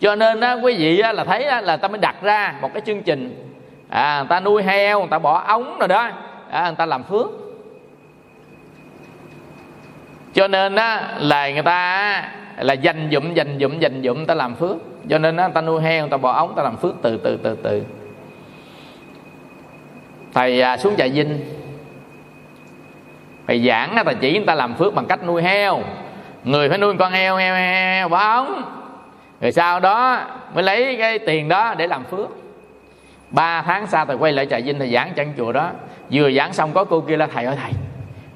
[0.00, 2.70] cho nên á, quý vị á, là thấy á, là ta mới đặt ra một
[2.74, 3.52] cái chương trình.
[3.88, 6.10] À, người ta nuôi heo người ta bỏ ống rồi đó.
[6.50, 7.26] À, người ta làm phước.
[10.34, 14.54] Cho nên á, là người ta là dành dụm dành dụm dành dụm ta làm
[14.54, 14.76] phước
[15.10, 17.16] cho nên á, người ta nuôi heo người ta bỏ ống ta làm phước từ
[17.16, 17.82] từ từ từ.
[20.34, 21.40] Thầy à, xuống trà vinh.
[23.46, 25.80] Thầy giảng á, thầy chỉ người ta làm phước bằng cách nuôi heo.
[26.44, 28.62] Người phải nuôi con heo heo heo, heo bỏ ống.
[29.40, 32.28] Rồi sau đó mới lấy cái tiền đó để làm phước.
[33.30, 35.70] Ba tháng sau thầy quay lại trà vinh thầy giảng chân chùa đó.
[36.10, 37.72] Vừa giảng xong có cô kia là thầy ơi thầy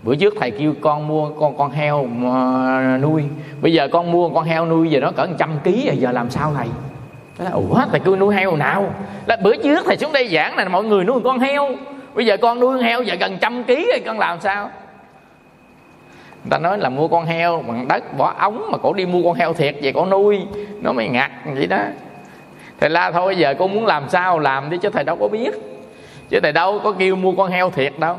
[0.02, 3.24] bữa trước thầy kêu con mua con con heo ờ, nuôi.
[3.60, 6.30] Bây giờ con mua con heo nuôi giờ nó cỡ trăm ký rồi giờ làm
[6.30, 6.66] sao thầy?
[7.38, 8.94] Nói, ủa thầy kêu nuôi heo nào?
[9.26, 11.68] Là bữa trước thầy xuống đây giảng là mọi người nuôi con heo.
[12.14, 14.70] Bây giờ con nuôi heo giờ gần trăm ký rồi con làm sao?
[16.44, 19.22] Người ta nói là mua con heo bằng đất bỏ ống mà cổ đi mua
[19.22, 20.40] con heo thiệt vậy cổ nuôi.
[20.80, 21.78] Nó mới ngặt vậy đó.
[22.80, 25.50] Thầy la thôi giờ cô muốn làm sao làm đi chứ thầy đâu có biết.
[26.28, 28.16] Chứ thầy đâu có kêu mua con heo thiệt đâu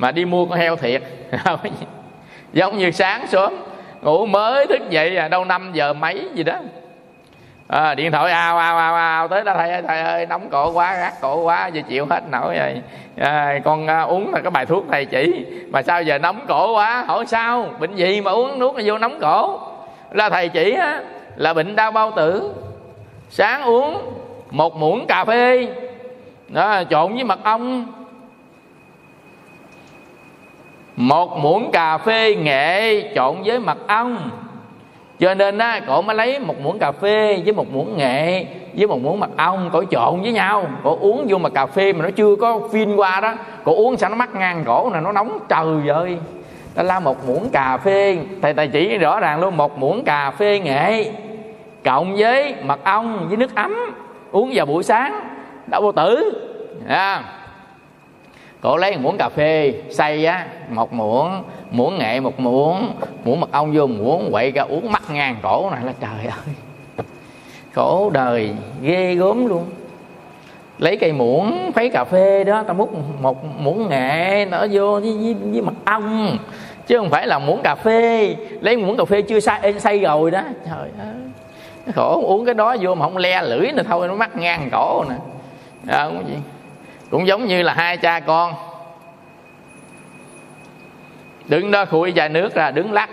[0.00, 1.02] mà đi mua con heo thiệt.
[2.52, 3.52] Giống như sáng sớm
[4.02, 6.54] ngủ mới thức dậy à đâu 5 giờ mấy gì đó.
[7.68, 10.72] À, điện thoại ao ao ao ao tới đó thầy ơi thầy ơi nóng cổ
[10.72, 12.82] quá gắt cổ quá giờ chịu hết nổi rồi.
[13.18, 15.46] À, con à, uống là cái bài thuốc thầy chỉ.
[15.70, 17.66] Mà sao giờ nóng cổ quá hỏi sao?
[17.78, 19.60] Bệnh gì mà uống nuốt vô nóng cổ?
[20.10, 21.00] Là thầy chỉ á
[21.36, 22.54] là bệnh đau bao tử.
[23.30, 24.14] Sáng uống
[24.50, 25.68] một muỗng cà phê.
[26.48, 27.86] Đó, trộn với mật ong
[31.00, 34.30] một muỗng cà phê nghệ trộn với mật ong.
[35.18, 38.86] Cho nên á, cổ mới lấy một muỗng cà phê với một muỗng nghệ với
[38.86, 40.64] một muỗng mật ong, cổ trộn với nhau.
[40.84, 43.34] Cổ uống vô mà cà phê mà nó chưa có phin qua đó,
[43.64, 46.18] cổ uống sao nó mắc ngang cổ nè, nó nóng trời ơi.
[46.74, 50.30] Ta la một muỗng cà phê, thầy thầy chỉ rõ ràng luôn, một muỗng cà
[50.30, 51.12] phê nghệ
[51.84, 53.74] cộng với mật ong với nước ấm
[54.32, 55.20] uống vào buổi sáng.
[55.66, 56.32] Đậu bao tử.
[56.88, 57.22] À
[58.60, 62.92] cổ lấy một muỗng cà phê xay á một muỗng muỗng nghệ một muỗng
[63.24, 66.54] muỗng mật ong vô muỗng quậy ra uống mắt ngang cổ này là trời ơi.
[67.72, 68.50] Khổ đời
[68.82, 69.64] ghê gớm luôn.
[70.78, 75.12] Lấy cây muỗng phấy cà phê đó ta múc một muỗng nghệ nó vô với,
[75.20, 76.38] với, với mật ong.
[76.86, 78.36] Chứ không phải là muỗng cà phê.
[78.60, 80.42] Lấy muỗng cà phê chưa xay xay rồi đó.
[80.66, 81.14] Trời ơi.
[81.94, 85.04] Khổ uống cái đó vô mà không le lưỡi nữa thôi nó mắc ngang cổ
[85.08, 85.14] nè.
[85.86, 86.34] À, có gì
[87.10, 88.54] cũng giống như là hai cha con.
[91.48, 93.10] Đứng đó khui chai nước ra, đứng lắc.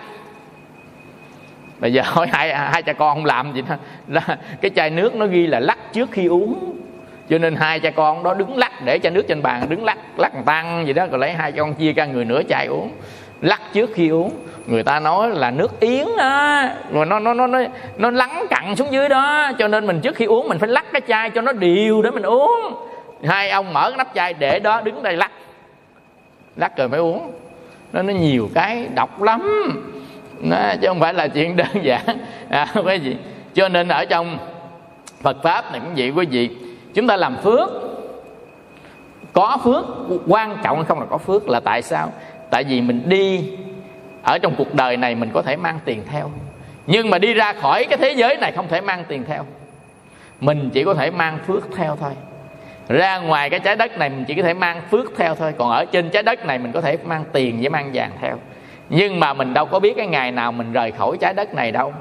[1.79, 3.63] Bây giờ hỏi hai hai cha con không làm gì
[4.07, 4.21] đó,
[4.61, 6.75] cái chai nước nó ghi là lắc trước khi uống.
[7.29, 9.97] Cho nên hai cha con đó đứng lắc, để chai nước trên bàn đứng lắc
[10.17, 11.05] lắc tăng gì đó.
[11.11, 12.91] Rồi lấy hai con chia ra, người nửa chai uống.
[13.41, 14.31] Lắc trước khi uống.
[14.65, 16.75] Người ta nói là nước yến á.
[16.91, 17.59] Rồi nó nó nó nó
[17.97, 19.51] nó lắng cặn xuống dưới đó.
[19.59, 22.11] Cho nên mình trước khi uống mình phải lắc cái chai cho nó đều để
[22.11, 22.86] mình uống
[23.23, 25.31] hai ông mở cái nắp chai để đó đứng đây lắc.
[26.55, 27.31] Lắc rồi mới uống.
[27.93, 29.41] Nó nó nhiều cái độc lắm.
[30.39, 32.05] Nó, chứ không phải là chuyện đơn giản.
[32.49, 33.15] À, quý vị
[33.53, 34.37] cho nên ở trong
[35.21, 36.49] Phật pháp này cũng vậy quý vị.
[36.93, 37.69] Chúng ta làm phước.
[39.33, 39.85] Có phước
[40.27, 42.11] quan trọng không là có phước là tại sao?
[42.49, 43.51] Tại vì mình đi
[44.23, 46.31] ở trong cuộc đời này mình có thể mang tiền theo.
[46.87, 49.45] Nhưng mà đi ra khỏi cái thế giới này không thể mang tiền theo.
[50.39, 52.11] Mình chỉ có thể mang phước theo thôi
[52.87, 55.53] ra ngoài cái trái đất này mình chỉ có thể mang phước theo thôi.
[55.57, 58.37] Còn ở trên trái đất này mình có thể mang tiền với mang vàng theo.
[58.89, 61.71] Nhưng mà mình đâu có biết cái ngày nào mình rời khỏi trái đất này
[61.71, 61.93] đâu.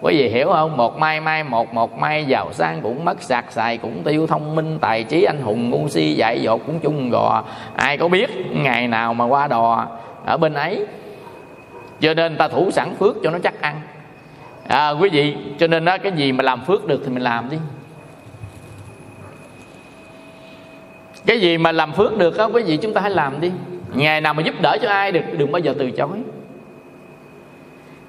[0.00, 0.76] Quý vị hiểu không?
[0.76, 4.54] Một mai mai một một mai giàu sang cũng mất sạc xài cũng tiêu thông
[4.56, 7.44] minh tài trí anh hùng ngu si dại dột cũng chung gò.
[7.76, 9.86] Ai có biết ngày nào mà qua đò
[10.24, 10.86] ở bên ấy?
[12.00, 13.80] Cho nên ta thủ sẵn phước cho nó chắc ăn.
[14.68, 17.50] À, quý vị cho nên đó cái gì mà làm phước được thì mình làm
[17.50, 17.56] đi.
[21.26, 22.54] Cái gì mà làm phước được không?
[22.54, 23.50] Quý vị chúng ta hãy làm đi.
[23.94, 26.18] Ngày nào mà giúp đỡ cho ai được đừng bao giờ từ chối.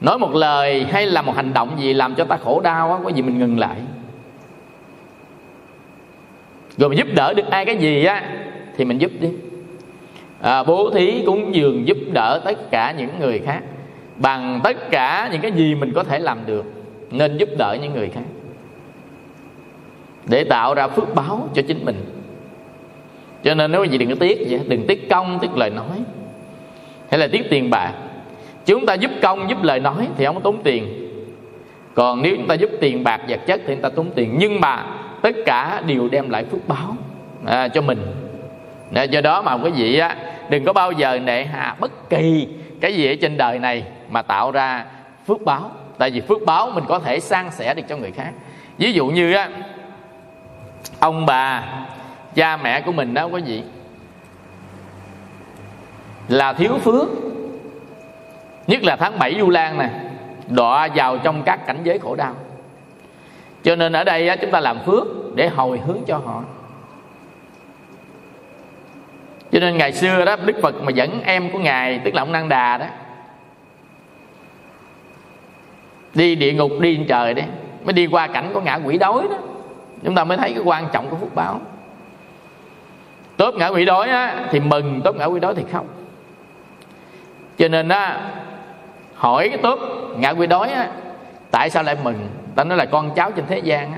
[0.02, 3.00] Nói một lời hay là một hành động gì làm cho ta khổ đau á
[3.04, 3.78] quý gì mình ngừng lại.
[6.78, 8.24] Rồi mình giúp đỡ được ai cái gì á
[8.78, 9.30] thì mình giúp đi.
[10.42, 13.62] À, bố thí cúng dường giúp đỡ tất cả những người khác.
[14.16, 16.66] Bằng tất cả những cái gì mình có thể làm được
[17.12, 18.24] nên giúp đỡ những người khác.
[20.26, 22.15] Để tạo ra phước báo cho chính mình
[23.46, 26.04] cho nên nếu gì đừng có tiếc vậy đừng tiếc công tiếc lời nói.
[27.10, 27.92] Hay là tiếc tiền bạc.
[28.66, 31.10] Chúng ta giúp công giúp lời nói thì không có tốn tiền.
[31.94, 34.36] Còn nếu chúng ta giúp tiền bạc vật chất thì chúng ta tốn tiền.
[34.38, 34.86] Nhưng mà
[35.22, 36.96] tất cả đều đem lại phước báo
[37.46, 38.02] à, cho mình.
[38.94, 40.16] À, do đó mà quý vị á
[40.50, 42.48] đừng có bao giờ nệ hạ bất kỳ
[42.82, 44.86] cái gì ở trên đời này mà tạo ra
[45.28, 45.72] phước báo.
[45.98, 48.32] Tại vì phước báo mình có thể san sẻ được cho người khác.
[48.78, 49.50] Ví dụ như á
[51.00, 51.64] ông bà
[52.36, 53.64] cha mẹ của mình đó, quý vị,
[56.28, 57.08] là thiếu phước.
[58.68, 59.90] Nhất là tháng 7 du lan nè,
[60.48, 62.36] đọa vào trong các cảnh giới khổ đau.
[63.64, 66.44] Cho nên ở đây chúng ta làm phước để hồi hướng cho họ.
[69.52, 72.32] Cho nên ngày xưa đó, đức phật mà dẫn em của ngài, tức là ông
[72.32, 72.86] năng đà đó,
[76.14, 77.46] đi địa ngục, đi trên trời đấy
[77.84, 79.38] mới đi qua cảnh của ngã quỷ đói đó.
[80.04, 81.62] Chúng ta mới thấy cái quan trọng của phước báo
[83.38, 85.86] tốt ngã quỷ đói á, thì mừng tốt ngã quỷ đói thì khóc
[87.58, 88.32] cho nên á
[89.16, 89.80] hỏi cái tốt
[90.18, 90.90] ngã quỷ đói á,
[91.52, 92.28] tại sao lại mừng?
[92.56, 93.98] Ta nói là con cháu trên thế gian á.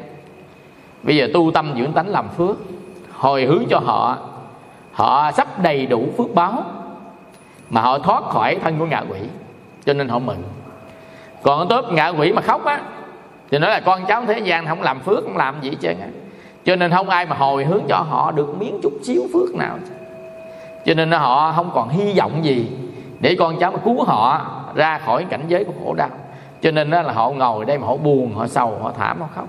[1.04, 2.58] bây giờ tu tâm dưỡng tánh làm phước
[3.12, 4.18] hồi hướng cho họ
[4.92, 6.64] họ sắp đầy đủ phước báo
[7.70, 9.20] mà họ thoát khỏi thân của ngạ quỷ
[9.86, 10.44] cho nên họ mừng.
[11.42, 12.82] Còn tốt ngạ quỷ mà khóc á
[13.52, 16.00] thì nói là con cháu thế gian không làm phước không làm gì hết trơn
[16.00, 16.08] á
[16.68, 19.78] cho nên không ai mà hồi hướng cho họ được miếng chút xíu phước nào.
[20.86, 22.68] Cho nên họ không còn hy vọng gì
[23.20, 24.42] để con cháu mà cứu họ
[24.76, 26.10] ra khỏi cảnh giới của khổ đau.
[26.62, 29.28] Cho nên đó là họ ngồi đây mà họ buồn, họ sầu, họ thảm, họ
[29.36, 29.48] khóc.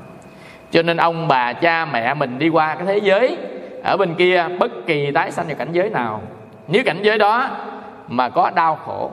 [0.71, 3.37] Cho nên ông bà, cha, mẹ mình đi qua cái thế giới
[3.85, 6.21] ở bên kia, bất kỳ tái sanh vào cảnh giới nào.
[6.69, 7.51] Nếu cảnh giới đó
[8.09, 9.11] mà có đau khổ,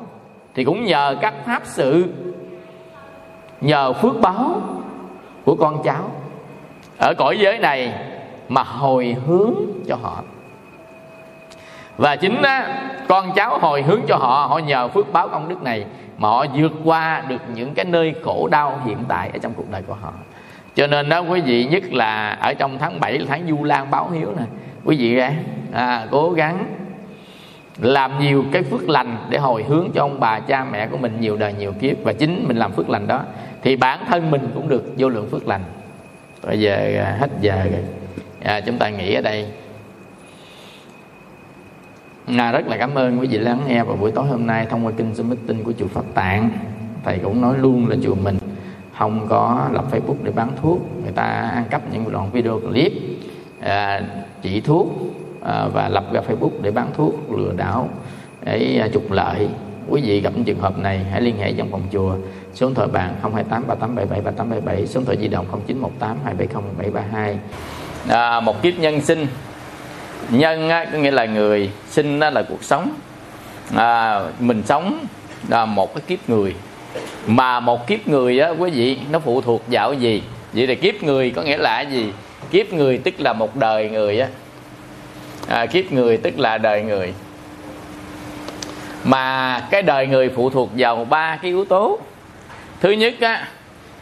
[0.55, 2.05] thì cũng nhờ các pháp sự,
[3.61, 4.61] nhờ phước báo
[5.45, 6.11] của con cháu
[6.97, 7.93] ở cõi giới này
[8.49, 9.53] mà hồi hướng
[9.87, 10.23] cho họ.
[11.97, 15.63] Và chính á, con cháu hồi hướng cho họ họ nhờ phước báo công đức
[15.63, 15.85] này
[16.17, 19.71] mà họ vượt qua được những cái nơi khổ đau hiện tại ở trong cuộc
[19.71, 20.13] đời của họ.
[20.75, 23.91] Cho nên đó quý vị nhất là ở trong tháng 7 là tháng du lan
[23.91, 24.47] báo hiếu này
[24.85, 25.31] quý vị ra
[25.73, 26.65] à, cố gắng
[27.77, 31.17] làm nhiều cái phước lành để hồi hướng cho ông bà cha mẹ của mình
[31.19, 32.03] nhiều đời nhiều kiếp.
[32.03, 33.21] Và chính mình làm phước lành đó
[33.61, 35.61] thì bản thân mình cũng được vô lượng phước lành
[36.45, 37.83] bây giờ à, hết giờ rồi.
[38.43, 39.45] À, chúng ta nghỉ ở đây.
[42.37, 44.85] À, rất là cảm ơn quý vị lắng nghe vào buổi tối hôm nay thông
[44.85, 46.49] qua kinh Zoom meeting của chùa Pháp Tạng.
[47.03, 48.37] Thầy cũng nói luôn là chùa mình
[48.97, 50.79] không có lập Facebook để bán thuốc.
[51.03, 51.23] Người ta
[51.53, 52.91] ăn cắp những đoạn video clip
[53.59, 54.01] à,
[54.41, 54.87] chỉ thuốc
[55.41, 57.89] à, và lập ra Facebook để bán thuốc lừa đảo
[58.43, 59.47] để à, trục lợi.
[59.89, 62.15] Quý vị gặp những trường hợp này hãy liên hệ trong phòng chùa
[62.55, 67.37] số điện thoại bàn 028 3877 3877 số điện thoại di động 0918 270 732
[68.09, 69.27] à, một kiếp nhân sinh.
[70.29, 72.91] Nhân á, có nghĩa là người sinh đó là cuộc sống.
[73.75, 75.05] À, mình sống
[75.49, 76.55] là một cái kiếp người.
[77.27, 80.23] Mà một kiếp người á quý vị nó phụ thuộc vào cái gì?
[80.53, 82.13] Vậy thì kiếp người có nghĩa là gì?
[82.51, 84.27] Kiếp người tức là một đời người á.
[85.47, 87.13] À, kiếp người tức là đời người.
[89.03, 91.99] Mà cái đời người phụ thuộc vào ba cái yếu tố
[92.81, 93.47] thứ nhất á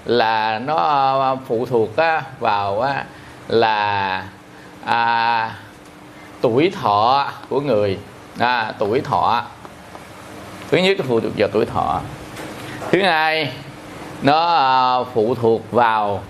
[0.05, 0.75] là nó
[1.21, 3.05] à, phụ thuộc á, vào á,
[3.47, 4.23] là
[4.85, 5.51] à,
[6.41, 7.99] tuổi thọ của người.
[8.39, 9.43] À, tuổi thọ.
[10.71, 12.01] Thứ nhất nó phụ thuộc vào tuổi thọ.
[12.91, 13.51] Thứ hai
[14.21, 16.23] nó à, phụ thuộc vào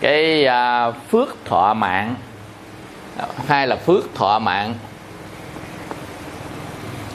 [0.00, 2.14] cái à, phước thọ mạng.
[3.46, 4.74] Hai là phước thọ mạng.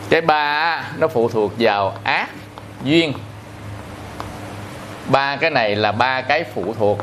[0.10, 2.30] Cái ba nó phụ thuộc vào ác
[2.84, 3.14] duyên
[5.12, 7.00] ba cái này là ba cái phụ thuộc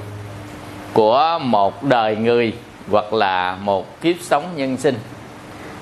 [0.93, 2.53] của một đời người
[2.91, 4.99] hoặc là một kiếp sống nhân sinh.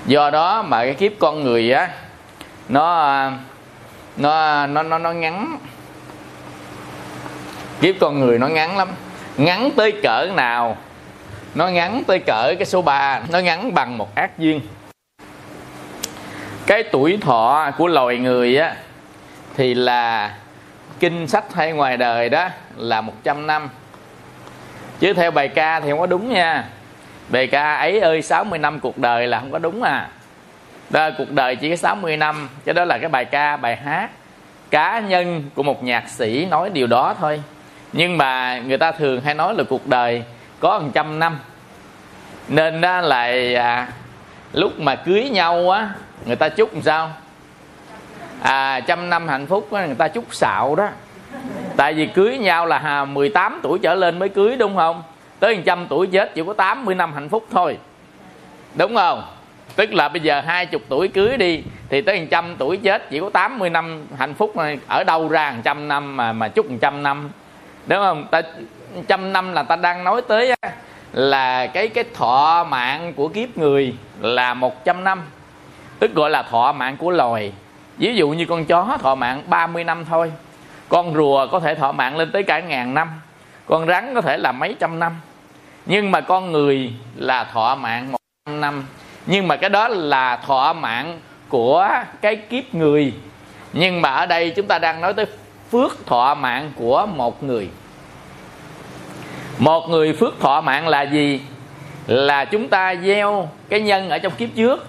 [0.05, 1.89] Do đó mà cái kiếp con người á,
[2.69, 3.31] nó
[4.17, 5.57] nó nó nó nó ngắn.
[7.81, 8.89] Kiếp con người nó ngắn lắm.
[9.37, 10.77] Ngắn tới cỡ nào?
[11.55, 14.61] Nó ngắn tới cỡ cái số 3 nó ngắn bằng một ác duyên.
[16.65, 18.75] Cái tuổi thọ của loài người á,
[19.55, 20.33] thì là
[20.99, 23.69] kinh sách hay ngoài đời đó là 100 năm.
[24.99, 26.63] Chứ theo bài ca thì không có đúng nha.
[27.29, 30.09] Bài ca ấy ơi 60 năm cuộc đời là không có đúng à.
[30.89, 34.09] Đó, cuộc đời chỉ có 60 năm cái đó là cái bài ca bài hát
[34.69, 37.41] cá nhân của một nhạc sĩ nói điều đó thôi.
[37.93, 40.23] Nhưng mà người ta thường hay nói là cuộc đời
[40.59, 41.39] có một trăm năm.
[42.47, 43.87] Nên đó là à,
[44.53, 45.89] lúc mà cưới nhau á
[46.25, 47.11] người ta chúc làm sao?
[48.41, 50.89] À trăm năm hạnh phúc đó, người ta chúc xạo đó.
[51.77, 55.03] Tại vì cưới nhau là 18 tuổi trở lên mới cưới đúng không?
[55.39, 57.77] Tới 100 tuổi chết chỉ có 80 năm hạnh phúc thôi.
[58.75, 59.23] Đúng không?
[59.75, 63.19] Tức là bây giờ hai chục tuổi cưới đi thì tới 100 tuổi chết chỉ
[63.19, 67.03] có 80 năm hạnh phúc này ở đâu ra 100 năm mà mà chúc 100
[67.03, 67.29] năm?
[67.87, 68.27] Đúng không?
[68.31, 68.41] Ta
[68.95, 70.53] 100 năm là ta đang nói tới
[71.13, 75.21] là cái cái thọ mạng của kiếp người là 100 năm.
[75.99, 77.53] Tức gọi là thọ mạng của loài
[77.97, 80.31] ví dụ như con chó thọ mạng 30 năm thôi,
[80.89, 83.07] con rùa có thể thọ mạng lên tới cả ngàn năm,
[83.65, 85.15] con rắn có thể là mấy trăm năm.
[85.85, 88.85] Nhưng mà con người là thọ mạng một trăm năm.
[89.25, 91.19] Nhưng mà cái đó là thọ mạng
[91.49, 91.89] của
[92.21, 93.13] cái kiếp người.
[93.73, 95.25] Nhưng mà ở đây chúng ta đang nói tới
[95.71, 97.69] phước thọ mạng của một người.
[99.57, 101.41] Một người phước thọ mạng là gì?
[102.07, 104.87] Là chúng ta gieo cái nhân ở trong kiếp trước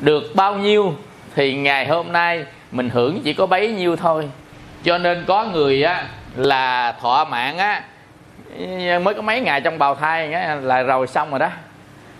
[0.00, 0.94] được bao nhiêu?
[1.34, 4.28] Thì ngày hôm nay mình hưởng chỉ có bấy nhiêu thôi.
[4.84, 6.06] Cho nên có người á
[6.36, 7.82] là thọ mạng á
[8.98, 11.48] mới có mấy ngày trong bào thai á, là rồi xong rồi đó.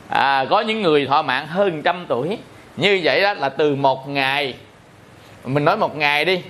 [0.09, 2.39] À, có những người thọ mạng hơn trăm tuổi.
[2.77, 4.55] Như vậy đó là từ một ngày.
[5.45, 6.43] Mình nói một ngày đi.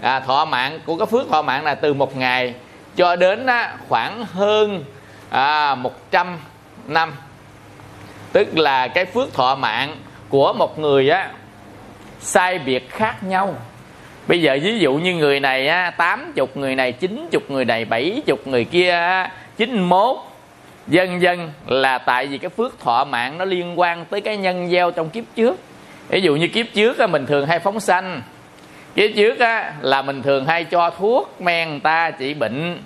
[0.00, 2.54] À, thọ mạng của cái phước thọ mạng là từ một ngày
[2.96, 4.84] cho đến á, khoảng hơn
[5.30, 6.38] à, 100
[6.86, 7.12] năm.
[8.32, 9.96] Tức là cái phước thọ mạng
[10.28, 11.30] của một người á
[12.20, 13.54] sai biệt khác nhau.
[14.28, 17.64] Bây giờ ví dụ như người này á tám chục người này chín chục người
[17.64, 20.16] này bảy chục người kia chín mốt
[20.86, 24.70] dân dân là tại vì cái phước thọ mạng nó liên quan tới cái nhân
[24.70, 25.60] gieo trong kiếp trước.
[26.08, 28.22] Ví dụ như kiếp trước á, mình thường hay phóng sanh.
[28.94, 32.78] Kiếp trước á, là mình thường hay cho thuốc men ta trị bệnh.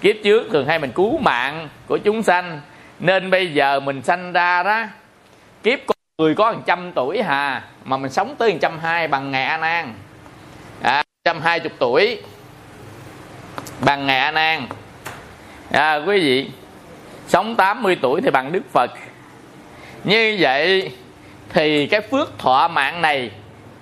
[0.00, 2.60] Kiếp trước thường hay mình cứu mạng của chúng sanh.
[3.00, 4.84] Nên bây giờ mình sanh ra đó
[5.62, 9.08] kiếp con người có một trăm tuổi hà mà mình sống tới một trăm hai
[9.08, 9.94] bằng ngày a nan.
[10.82, 12.22] À, trăm hai chục tuổi
[13.80, 14.66] bằng ngày a nan.
[15.70, 16.50] À, quý vị
[17.28, 18.90] sống 80 tuổi thì bằng đức phật.
[20.04, 20.92] Như vậy
[21.48, 23.30] thì cái phước thọ mạng này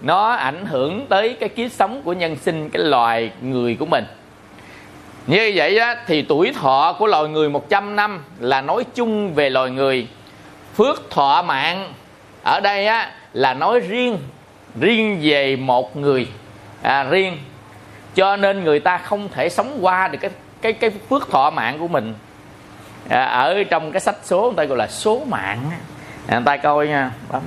[0.01, 4.05] nó ảnh hưởng tới cái kiếp sống của nhân sinh cái loài người của mình.
[5.27, 9.51] Như vậy á, thì tuổi thọ của loài người 100 năm là nói chung về
[9.51, 10.07] loài người.
[10.77, 11.93] Phước thọ mạng
[12.43, 14.19] ở đây á, là nói riêng
[14.81, 16.29] riêng về một người.
[16.83, 17.39] À, riêng.
[18.15, 20.31] Cho nên người ta không thể sống qua được cái
[20.61, 22.15] cái cái phước thọ mạng của mình.
[23.09, 25.71] À, ở trong cái sách số người ta gọi là số mạng
[26.27, 27.43] à, người ta coi nha bấm.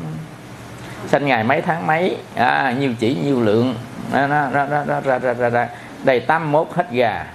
[1.07, 2.17] Sinh ngày mấy tháng mấy?
[2.35, 3.75] À, nhiêu chỉ nhiêu lượng.
[4.13, 5.69] Ra ra ra ra ra ra ra, ra.
[6.03, 7.25] đây tám mốt hết gà.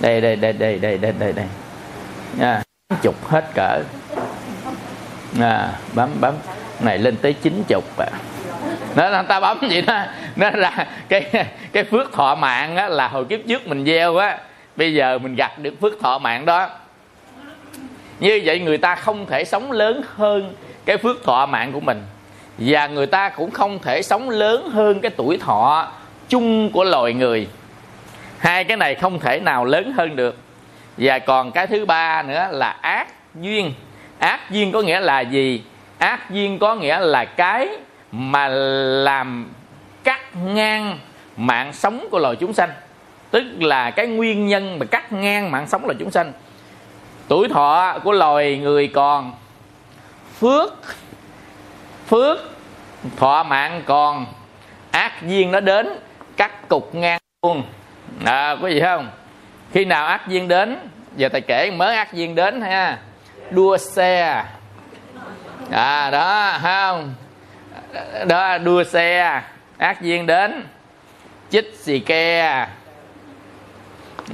[0.00, 1.46] Đây đây đây đây đây đây đây đây.
[2.40, 2.62] À,
[3.02, 3.80] chục hết cỡ
[5.40, 6.34] à, bấm bấm.
[6.80, 8.06] Này lên tới chín chục à
[8.96, 10.02] nó người ta bấm vậy đó.
[10.36, 14.38] Nó là cái cái phước thọ mạng á, là hồi kiếp trước mình gieo á.
[14.76, 16.68] Bây giờ mình gặt được phước thọ mạng đó.
[18.20, 20.54] Như vậy người ta không thể sống lớn hơn
[20.84, 22.02] cái phước thọ mạng của mình.
[22.58, 25.88] Và người ta cũng không thể sống lớn hơn cái tuổi thọ
[26.28, 27.48] chung của loài người.
[28.38, 30.36] Hai cái này không thể nào lớn hơn được.
[30.96, 33.72] Và còn cái thứ ba nữa là ác duyên
[34.22, 35.62] ác duyên có nghĩa là gì?
[35.98, 37.68] Ác duyên có nghĩa là cái
[38.12, 39.52] mà làm
[40.04, 40.98] cắt ngang
[41.36, 42.70] mạng sống của loài chúng sanh.
[43.30, 46.32] Tức là cái nguyên nhân mà cắt ngang mạng sống loài chúng sanh.
[47.28, 49.32] Tuổi thọ của loài người còn
[50.38, 50.72] phước
[52.08, 52.38] phước
[53.16, 54.26] thọ mạng còn
[54.90, 55.88] ác duyên nó đến
[56.36, 57.62] cắt cục ngang luôn.
[58.24, 59.08] À, có gì không?
[59.72, 60.78] Khi nào ác duyên đến
[61.16, 62.98] giờ thầy kể mới ác duyên đến ha
[63.52, 64.44] đua xe.
[65.70, 67.14] À đó không?
[68.26, 69.42] Đó đua xe.
[69.78, 70.66] Ác duyên đến.
[71.50, 72.66] Chích xì ke.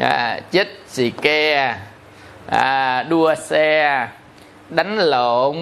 [0.00, 1.76] À, chích xì ke.
[2.46, 4.08] À, đua xe.
[4.70, 5.56] Đánh lộn.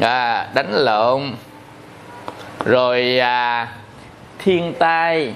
[0.00, 1.32] À, đánh lộn.
[2.64, 3.68] Rồi à,
[4.38, 5.34] thiên tai.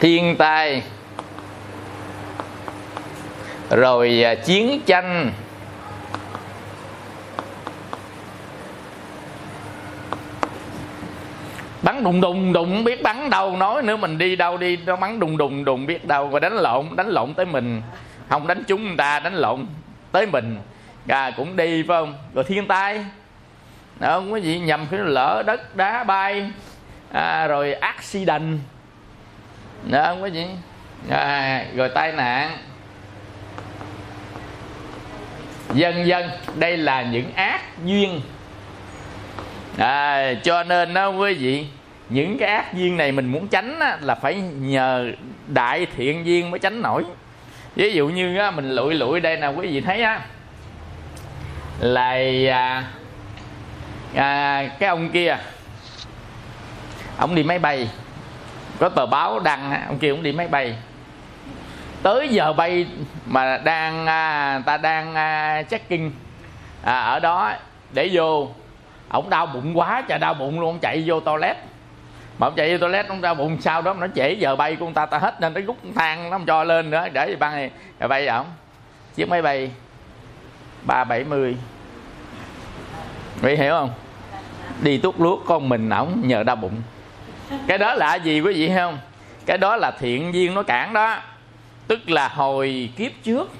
[0.00, 0.82] Thiên tai
[3.70, 5.32] rồi à, chiến tranh.
[11.82, 13.56] Bắn đùng đùng đùng biết bắn đâu.
[13.56, 16.28] Nói nữa mình đi đâu đi nó bắn đùng đùng đùng biết đâu.
[16.28, 17.82] Và đánh lộn đánh lộn tới mình.
[18.28, 19.66] Không đánh chúng người ta đánh lộn
[20.12, 20.58] tới mình.
[21.08, 22.14] À, cũng đi phải không?
[22.34, 23.04] Rồi thiên tai.
[24.00, 26.50] Đó, không có gì nhầm khi lỡ đất đá bay.
[27.12, 28.58] À, rồi accident.
[29.90, 30.46] Đó không có gì.
[31.10, 32.58] À, rồi tai nạn
[35.74, 38.20] dân dân đây là những ác duyên.
[39.78, 41.66] À, cho nên đó quý vị
[42.08, 45.12] những cái ác duyên này mình muốn tránh á, là phải nhờ
[45.46, 47.04] đại thiện duyên mới tránh nổi.
[47.76, 50.20] Ví dụ như á, mình lụi lụi đây nè quý vị thấy á
[51.80, 52.12] là
[52.50, 52.84] à,
[54.14, 55.36] à, cái ông kia
[57.16, 57.88] ông đi máy bay
[58.78, 60.74] có tờ báo đăng ông kia cũng đi máy bay
[62.02, 62.86] tới giờ bay
[63.26, 66.10] mà đang à, ta đang à, checking.
[66.82, 67.52] À, ở đó
[67.92, 68.48] để vô.
[69.08, 71.56] Ổng đau bụng quá trời đau bụng luôn ông chạy vô toilet.
[72.38, 74.90] Mà ông chạy vô toilet ông đau bụng sau đó nó trễ giờ bay của
[74.94, 77.70] ta ta hết nên nó rút thang nó không cho lên nữa để bay này
[78.00, 78.46] rồi bay ổng
[79.14, 79.70] chiếc máy bay
[80.82, 81.56] ba bảy mươi.
[83.42, 83.90] Quý hiểu không?
[84.82, 86.82] Đi tuốt lúa con mình ổng nhờ đau bụng.
[87.66, 88.98] Cái đó là gì quý vị không?
[89.46, 91.16] Cái đó là thiện duyên nó cản đó
[91.90, 93.50] tức là hồi kiếp trước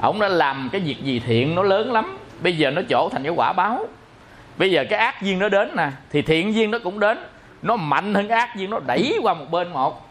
[0.00, 2.18] ổng đã làm cái việc gì thiện nó lớn lắm.
[2.42, 3.86] Bây giờ nó trổ thành cái quả báo.
[4.56, 7.18] Bây giờ cái ác duyên nó đến nè thì thiện duyên nó cũng đến.
[7.62, 10.10] Nó mạnh hơn ác duyên nó đẩy qua một bên một.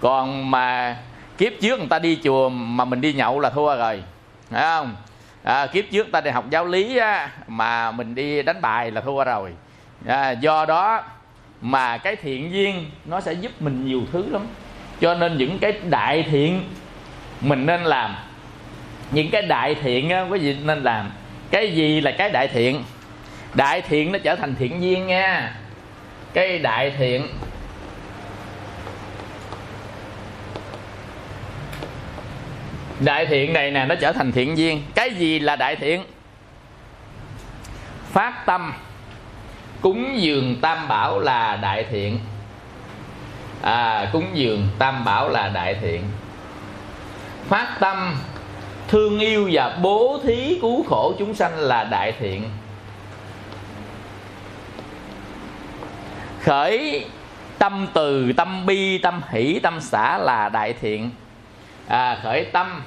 [0.00, 0.96] Còn mà
[1.38, 4.02] kiếp trước người ta đi chùa mà mình đi nhậu là thua rồi
[4.50, 4.96] phải không?
[5.42, 9.00] À, kiếp trước ta đi học giáo lý á, mà mình đi đánh bài là
[9.00, 9.52] thua rồi.
[10.06, 11.02] À, do đó
[11.60, 14.42] mà cái thiện duyên nó sẽ giúp mình nhiều thứ lắm
[15.04, 16.64] cho nên những cái đại thiện
[17.40, 18.16] mình nên làm.
[19.10, 21.10] Những cái đại thiện á, quý vị nên làm.
[21.50, 22.84] Cái gì là cái đại thiện?
[23.54, 25.56] Đại thiện nó trở thành thiện duyên nha.
[26.32, 27.28] Cái đại thiện
[33.00, 34.82] đại thiện này nè nó trở thành thiện duyên.
[34.94, 36.04] Cái gì là đại thiện?
[38.12, 38.72] Phát tâm.
[39.80, 42.18] Cúng dường tam bảo là đại thiện
[43.64, 46.02] à cúng dường tam bảo là đại thiện.
[47.48, 48.16] Phát tâm
[48.88, 52.50] thương yêu và bố thí cứu khổ chúng sanh là đại thiện.
[56.40, 57.06] Khởi
[57.58, 61.10] tâm từ tâm bi tâm hỷ tâm xã là đại thiện.
[61.88, 62.82] À, khởi tâm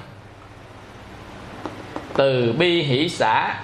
[2.16, 3.54] từ bi hỷ xã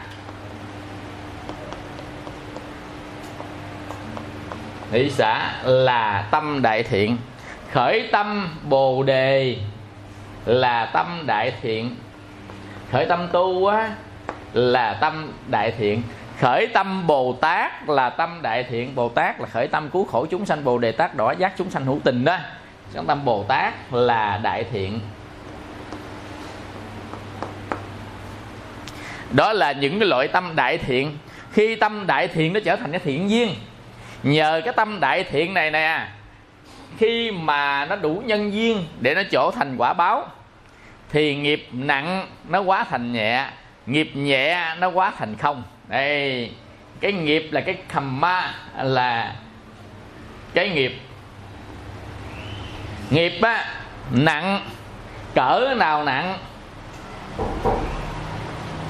[4.94, 7.16] hỷ xã là tâm đại thiện.
[7.72, 9.56] Khởi tâm bồ đề
[10.46, 11.96] là tâm đại thiện.
[12.92, 13.90] Khởi tâm tu á,
[14.52, 16.02] là tâm đại thiện.
[16.40, 18.94] Khởi tâm bồ tát là tâm đại thiện.
[18.94, 20.64] Bồ tát là khởi tâm cứu khổ chúng sanh.
[20.64, 22.38] Bồ đề tát đỏ giác chúng sanh hữu tình đó.
[22.94, 25.00] Khởi tâm bồ tát là đại thiện.
[29.30, 31.18] Đó là những cái loại tâm đại thiện.
[31.52, 33.54] Khi tâm đại thiện nó trở thành cái thiện duyên
[34.24, 36.06] nhờ cái tâm đại thiện này nè,
[36.98, 40.28] khi mà nó đủ nhân duyên để nó chỗ thành quả báo,
[41.10, 43.46] thì nghiệp nặng nó quá thành nhẹ,
[43.86, 45.62] nghiệp nhẹ nó quá thành không.
[45.88, 46.50] Đây,
[47.00, 49.34] cái nghiệp là cái khầm ma, là
[50.54, 51.00] cái nghiệp.
[53.10, 53.64] Nghiệp á,
[54.10, 54.60] nặng,
[55.34, 56.38] cỡ nào nặng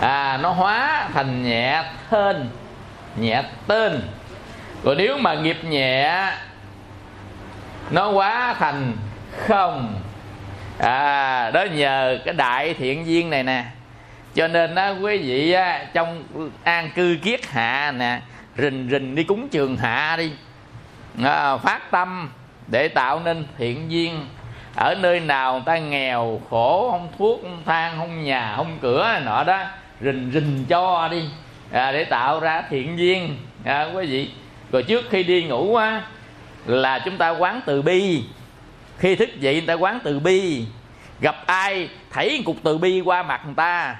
[0.00, 2.48] à nó hóa thành nhẹ thên,
[3.16, 4.00] nhẹ tên
[4.84, 6.30] rồi nếu mà nghiệp nhẹ
[7.90, 8.92] nó quá thành
[9.46, 10.00] không.
[10.78, 13.64] À đó nhờ cái đại thiện duyên này nè.
[14.34, 16.24] Cho nên đó quý vị á, trong
[16.64, 18.20] an cư kiết hạ nè
[18.58, 20.32] rình rình đi cúng trường hạ đi.
[21.24, 22.30] À, phát tâm
[22.66, 24.26] để tạo nên thiện duyên.
[24.76, 29.20] Ở nơi nào người ta nghèo khổ không thuốc không than không nhà không cửa
[29.24, 29.64] nọ đó
[30.00, 31.24] rình rình cho đi.
[31.72, 33.36] À, để tạo ra thiện duyên.
[33.64, 34.30] À, quý vị
[34.74, 36.02] rồi trước khi đi ngủ á
[36.66, 38.22] là chúng ta quán từ bi.
[38.98, 40.64] Khi thức dậy người ta quán từ bi.
[41.20, 43.96] Gặp ai thảy cục từ bi qua mặt người ta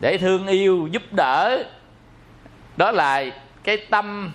[0.00, 1.62] để thương yêu giúp đỡ.
[2.76, 3.24] Đó là
[3.64, 4.32] cái tâm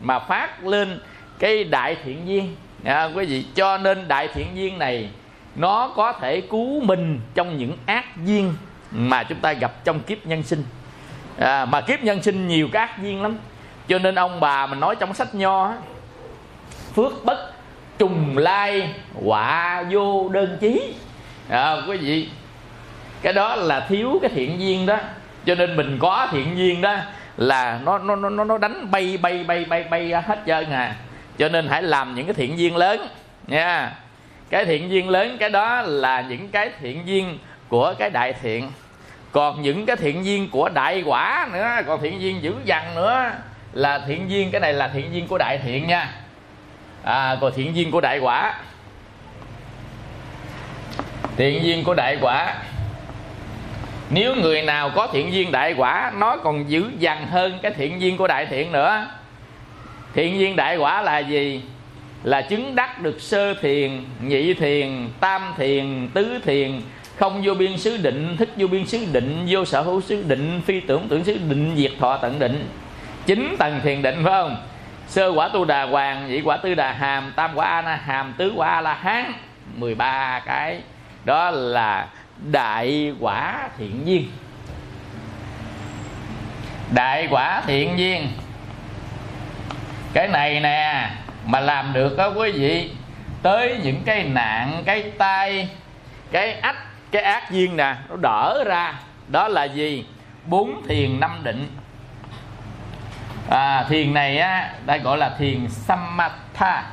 [0.00, 1.00] mà phát lên
[1.38, 2.56] cái đại thiện duyên.
[2.84, 5.10] À, quý vị cho nên đại thiện duyên này
[5.56, 8.54] nó có thể cứu mình trong những ác duyên
[8.90, 10.64] mà chúng ta gặp trong kiếp nhân sinh.
[11.38, 13.36] À, mà kiếp nhân sinh nhiều cái ác duyên lắm
[13.88, 15.72] cho nên ông bà mình nói trong sách nho
[16.94, 17.52] phước bất
[17.98, 20.94] trùng lai quả vô đơn chí.
[21.48, 22.28] À, quý vị
[23.22, 24.96] cái đó là thiếu cái thiện duyên đó.
[25.46, 26.96] Cho nên mình có thiện duyên đó
[27.36, 30.94] là nó nó nó nó đánh bay bay bay bay bay hết trơn à.
[31.38, 33.06] Cho nên hãy làm những cái thiện duyên lớn
[33.46, 33.92] nha.
[34.50, 38.70] Cái thiện duyên lớn cái đó là những cái thiện duyên của cái đại thiện.
[39.32, 43.30] Còn những cái thiện duyên của đại quả nữa còn thiện duyên dữ dằn nữa
[43.78, 46.12] là thiện duyên cái này là thiện duyên của đại thiện nha.
[47.02, 48.54] À, còn thiện duyên của đại quả.
[51.36, 52.54] Thiện duyên của đại quả.
[54.10, 58.00] Nếu người nào có thiện duyên đại quả nó còn dữ dằn hơn cái thiện
[58.00, 59.06] duyên của đại thiện nữa.
[60.14, 61.62] Thiện duyên đại quả là gì?
[62.22, 66.80] Là chứng đắc được sơ thiền nhị thiền tam thiền tứ thiền.
[67.16, 70.60] Không vô biên xứ định thức vô biên xứ định vô sở hữu xứ định
[70.66, 72.68] phi tưởng tưởng xứ định diệt thọ tận định
[73.28, 74.56] chín tầng thiền định, phải không?
[75.06, 78.34] Sơ quả tu đà hoàng, nhị quả tư đà hàm, tam quả a na hàm,
[78.38, 79.32] tứ quả a la hán.
[79.76, 80.80] 13 cái.
[81.24, 82.06] Đó là
[82.50, 84.30] đại quả thiện duyên.
[86.94, 88.28] Đại quả thiện duyên.
[90.12, 91.10] Cái này nè,
[91.46, 92.90] mà làm được đó quý vị,
[93.42, 95.68] tới những cái nạn, cái tai,
[96.30, 96.76] cái ách,
[97.10, 98.94] cái ác duyên nè, nó đỡ ra.
[99.28, 100.06] Đó là gì?
[100.46, 101.68] Bốn thiền năm định
[103.48, 106.84] à, thiền này á đây gọi là thiền samatha.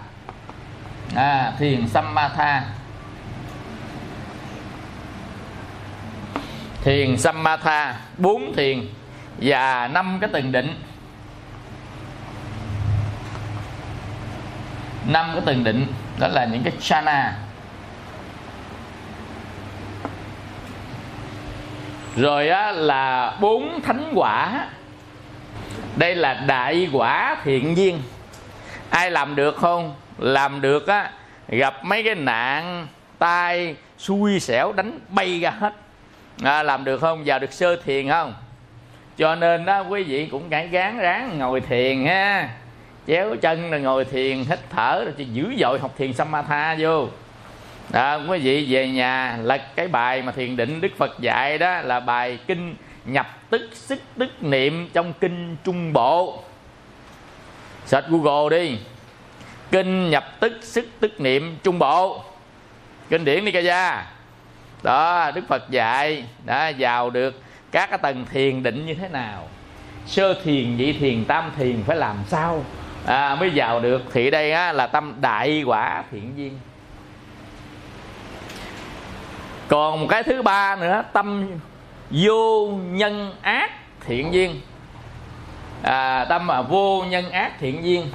[1.16, 2.64] À, thiền samatha.
[6.84, 8.88] Thiền samatha bốn thiền
[9.38, 10.82] và năm cái từng định.
[15.08, 15.88] Năm cái từng định
[16.20, 17.34] đó là những cái chana.
[22.16, 24.68] Rồi á, là bốn thánh quả
[25.96, 28.02] đây là đại quả thiện duyên.
[28.90, 29.96] Ai làm được không?
[30.18, 31.12] Làm được á
[31.48, 32.88] gặp mấy cái nạn
[33.20, 35.74] tai xui xẻo đánh bay ra hết.
[36.44, 37.24] À, làm được không?
[37.26, 38.34] Vào được sơ thiền không?
[39.18, 42.50] Cho nên đó quý vị cũng phải gán ráng ngồi thiền ha.
[43.08, 47.08] Chéo chân rồi ngồi thiền hít thở rồi dữ dội học thiền samatha vô.
[47.90, 51.82] Đó, quý vị về nhà lật cái bài mà thiền định đức phật dạy đó
[51.82, 56.44] là bài kinh nhập tức sức tức niệm trong kinh trung bộ.
[57.86, 58.78] Search google đi.
[59.72, 62.24] Kinh nhập tức sức tức niệm trung bộ.
[63.10, 64.06] Kinh điển đi ca gia.
[64.84, 67.42] Đó đức phật dạy đã vào được
[67.72, 69.48] các cái tầng thiền định như thế nào?
[70.06, 72.64] Sơ thiền nhị thiền tam thiền phải làm sao?
[73.06, 74.02] À, mới vào được.
[74.14, 76.60] Thì đây á, là tâm đại quả thiện duyên.
[79.68, 81.48] Còn một cái thứ ba nữa tâm
[82.10, 83.72] vô nhân ác
[84.02, 84.62] thiện duyên.
[85.84, 88.12] À, tâm mà vô nhân ác thiện duyên.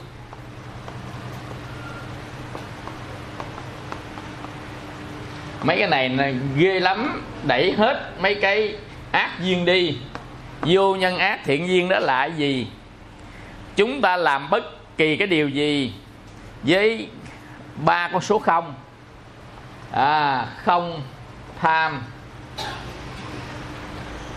[5.63, 7.23] Mấy cái này là ghê lắm.
[7.47, 8.77] Đẩy hết mấy cái
[9.13, 9.99] ác duyên đi.
[10.61, 12.67] Vô nhân ác thiện duyên đó là gì?
[13.77, 15.93] Chúng ta làm bất kỳ cái điều gì
[16.63, 17.09] với
[17.85, 18.75] ba con số không.
[19.93, 21.03] À, không
[21.61, 22.03] tham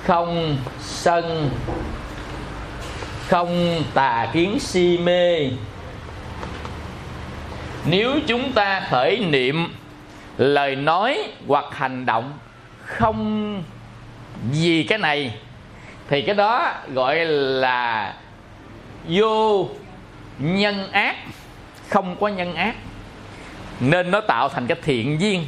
[0.03, 1.49] không sân,
[3.27, 5.49] không tà kiến si mê.
[7.85, 9.75] Nếu chúng ta khởi niệm
[10.37, 12.33] lời nói hoặc hành động
[12.85, 13.63] không
[14.51, 15.33] vì cái này,
[16.07, 18.13] thì cái đó gọi là
[19.09, 19.69] vô
[20.39, 21.15] nhân ác,
[21.89, 22.75] không có nhân ác.
[23.79, 25.45] Nên nó tạo thành cái thiện duyên.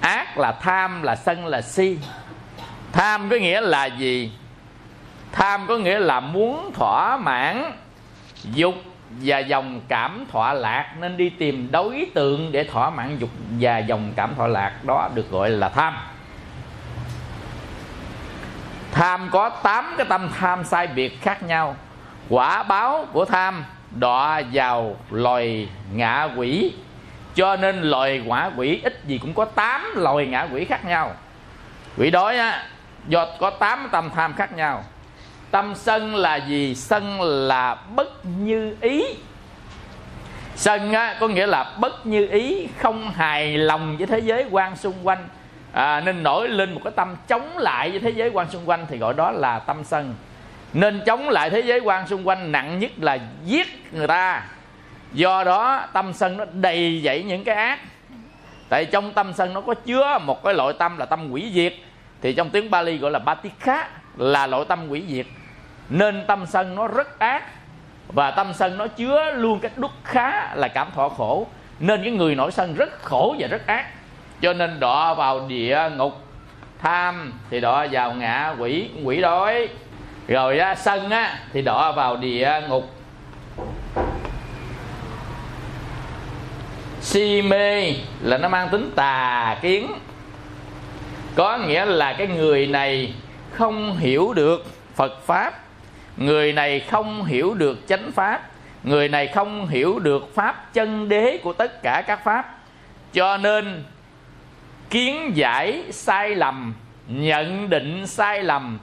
[0.00, 1.98] Ác là tham, là sân, là si
[2.96, 4.32] tham có nghĩa là gì?
[5.32, 7.72] Tham có nghĩa là muốn thỏa mãn
[8.44, 8.74] dục
[9.10, 10.94] và dòng cảm thỏa lạc.
[11.00, 14.84] Nên đi tìm đối tượng để thỏa mãn dục và dòng cảm thỏa lạc.
[14.84, 15.96] Đó được gọi là tham.
[18.92, 21.76] Tham có 8 cái tâm tham sai biệt khác nhau.
[22.28, 26.72] Quả báo của tham đọa vào loài ngạ quỷ.
[27.34, 31.12] Cho nên loài quả quỷ ít gì cũng có 8 loài ngạ quỷ khác nhau.
[31.96, 32.62] Quỷ đói á
[33.08, 34.84] do có 8 tâm tham khác nhau.
[35.50, 36.74] Tâm sân là gì?
[36.74, 39.04] Sân là bất như ý.
[40.56, 44.76] Sân á, có nghĩa là bất như ý không hài lòng với thế giới quan
[44.76, 45.28] xung quanh.
[45.72, 48.86] À, nên nổi lên một cái tâm chống lại với thế giới quan xung quanh
[48.88, 50.14] thì gọi đó là tâm sân.
[50.72, 54.42] Nên chống lại thế giới quan xung quanh nặng nhất là giết người ta.
[55.12, 57.78] Do đó tâm sân nó đầy dẫy những cái ác.
[58.68, 61.72] Tại trong tâm sân nó có chứa một cái loại tâm là tâm quỷ diệt
[62.26, 65.26] thì trong tiếng Bali gọi là Batikha là loại tâm quỷ diệt.
[65.88, 67.44] Nên tâm sân nó rất ác
[68.08, 71.46] và tâm sân nó chứa luôn cái đúc khá là cảm thọ khổ.
[71.80, 73.86] Nên cái người nổi sân rất khổ và rất ác.
[74.42, 76.22] Cho nên đọa vào địa ngục
[76.78, 79.68] tham thì đọa vào ngạ quỷ quỷ đói.
[80.28, 82.94] Rồi á, sân á, thì đọa vào địa ngục.
[87.00, 89.92] Si mê là nó mang tính tà kiến
[91.36, 93.14] có nghĩa là cái người này
[93.52, 95.60] không hiểu được phật pháp.
[96.16, 98.50] Người này không hiểu được chánh pháp.
[98.82, 102.58] Người này không hiểu được pháp chân đế của tất cả các pháp.
[103.12, 103.84] Cho nên,
[104.90, 106.74] kiến giải sai lầm,
[107.08, 108.78] nhận định sai lầm,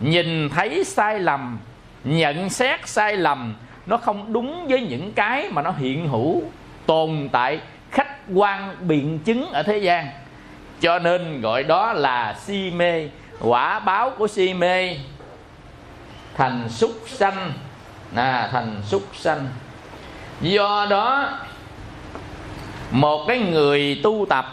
[0.00, 1.58] nhìn thấy sai lầm,
[2.04, 3.54] nhận xét sai lầm,
[3.86, 6.42] nó không đúng với những cái mà nó hiện hữu
[6.86, 7.60] tồn tại,
[7.90, 10.06] khách quan biện chứng ở thế gian
[10.82, 13.08] cho nên gọi đó là si mê
[13.40, 14.96] quả báo của si mê.
[16.36, 17.52] Thành súc sanh
[18.14, 19.48] à, thành súc sanh.
[20.40, 21.28] Do đó
[22.90, 24.46] một cái người tu tập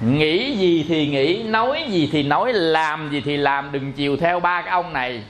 [0.00, 4.40] nghĩ gì thì nghĩ nói gì thì nói làm gì thì làm đừng chiều theo
[4.40, 5.22] ba cái ông này.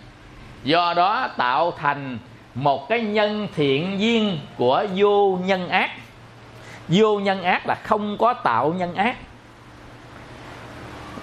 [0.65, 2.19] Do đó tạo thành
[2.55, 5.91] một cái nhân thiện duyên của vô nhân ác.
[6.89, 9.17] Vô nhân ác là không có tạo nhân ác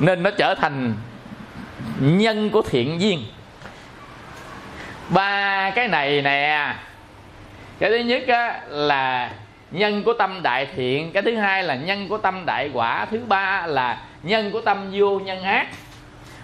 [0.01, 0.93] nên nó trở thành
[1.99, 3.25] nhân của thiện duyên.
[5.09, 6.75] Ba cái này nè
[7.79, 9.31] cái thứ nhất á, là
[9.71, 13.19] nhân của tâm đại thiện cái thứ hai là nhân của tâm đại quả thứ
[13.27, 15.67] ba là nhân của tâm vô nhân ác.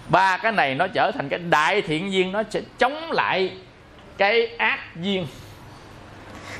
[0.09, 3.51] Ba cái này nó trở thành cái đại thiện duyên nó sẽ chống lại
[4.17, 5.27] cái ác duyên.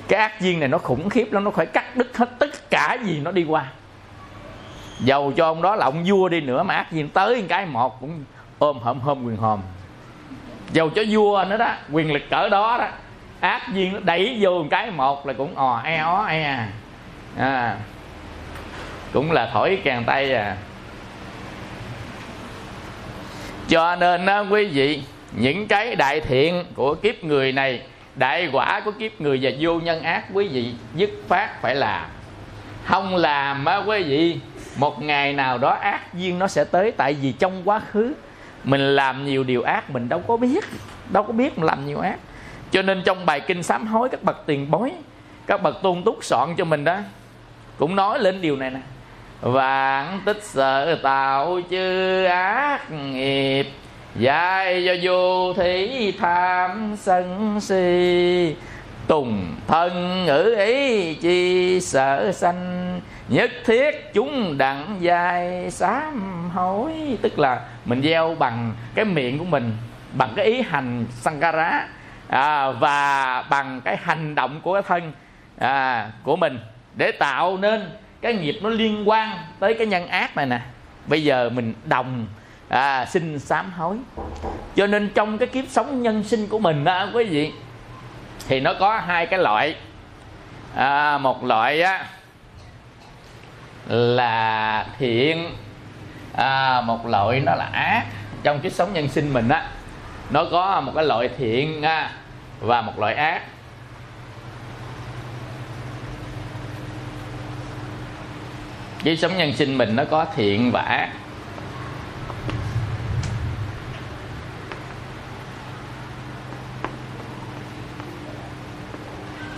[0.07, 2.97] Cái ác duyên này nó khủng khiếp lắm nó phải cắt đứt hết tất cả
[3.03, 3.65] gì nó đi qua
[4.99, 8.01] dầu cho ông đó là ông vua đi nữa mà ác duyên tới cái một
[8.01, 8.23] cũng
[8.59, 9.59] ôm hổm hôm quyền hòm
[10.71, 12.87] dầu cho vua nữa đó quyền lực cỡ đó đó
[13.39, 16.69] ác duyên nó đẩy vô một cái một là cũng ò e ó e à.
[17.37, 17.77] à
[19.13, 20.57] cũng là thổi càng tay à.
[23.67, 25.01] Cho nên đó, quý vị
[25.31, 27.81] những cái đại thiện của kiếp người này
[28.15, 32.05] đại quả của kiếp người và vô nhân ác quý vị dứt phát phải làm.
[32.83, 34.39] Không làm á quý vị
[34.77, 38.13] một ngày nào đó ác duyên nó sẽ tới, tại vì trong quá khứ
[38.63, 40.65] mình làm nhiều điều ác, mình đâu có biết,
[41.09, 42.19] đâu có biết mình làm nhiều ác.
[42.71, 44.91] Cho nên trong bài kinh sám hối, các bậc tiền bối,
[45.47, 46.97] các bậc tôn túc soạn cho mình đó,
[47.77, 48.79] cũng nói lên điều này nè.
[49.41, 53.67] Vạn tích sợ tạo chư ác nghiệp
[54.15, 58.55] dạy do vô thí tham sân si.
[59.07, 67.17] Tùng thân ngữ ý chi sợ sanh nhất thiết chúng đặng dài sám hối.
[67.21, 69.73] Tức là mình gieo bằng cái miệng của mình
[70.13, 71.87] bằng cái ý hành sankara
[72.27, 75.11] à, và bằng cái hành động của cái thân
[75.57, 76.59] à, của mình
[76.95, 77.89] để tạo nên
[78.21, 80.59] cái nghiệp nó liên quan tới cái nhân ác này nè.
[81.05, 82.27] Bây giờ mình đồng
[82.69, 83.97] à, xin sám hối.
[84.75, 87.51] Cho nên trong cái kiếp sống nhân sinh của mình đó quý vị
[88.47, 89.75] thì nó có hai cái loại.
[90.75, 92.05] À, một loại á
[93.87, 95.49] là thiện.
[96.33, 98.05] À, một loại nó là ác.
[98.43, 99.69] Trong kiếp sống nhân sinh mình á
[100.29, 102.11] nó có một cái loại thiện à,
[102.59, 103.41] và một loại ác.
[109.03, 111.09] Kiếp sống nhân sinh mình nó có thiện và ác.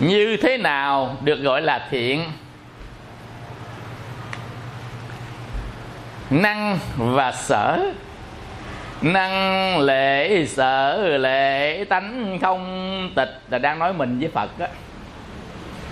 [0.00, 2.24] Như thế nào được gọi là thiện?
[6.30, 7.92] Năng và sở.
[9.02, 13.40] Năng lễ sở lễ tánh không tịch.
[13.50, 14.68] Là đang nói mình với phật á.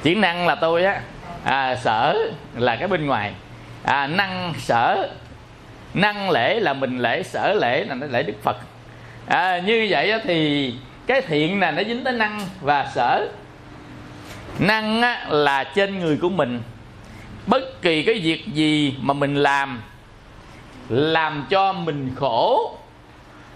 [0.02, 1.01] Chỉ năng là tôi á.
[1.44, 2.16] À, sở
[2.56, 3.32] là cái bên ngoài.
[3.82, 5.09] À, năng sở.
[5.94, 8.56] Năng lễ là mình lễ sở lễ là nó lễ đức phật.
[9.27, 10.74] À, như vậy á, thì
[11.06, 13.28] cái thiện là nó dính tới năng và sở.
[14.59, 16.60] Năng á, là trên người của mình.
[17.47, 19.82] Bất kỳ cái việc gì mà mình làm
[20.89, 22.77] làm cho mình khổ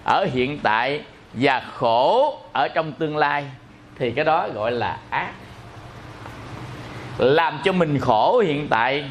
[0.05, 1.01] ở hiện tại
[1.35, 3.45] và khổ ở trong tương lai,
[3.99, 5.33] thì cái đó gọi là ác.
[7.19, 9.05] Làm cho mình khổ hiện tại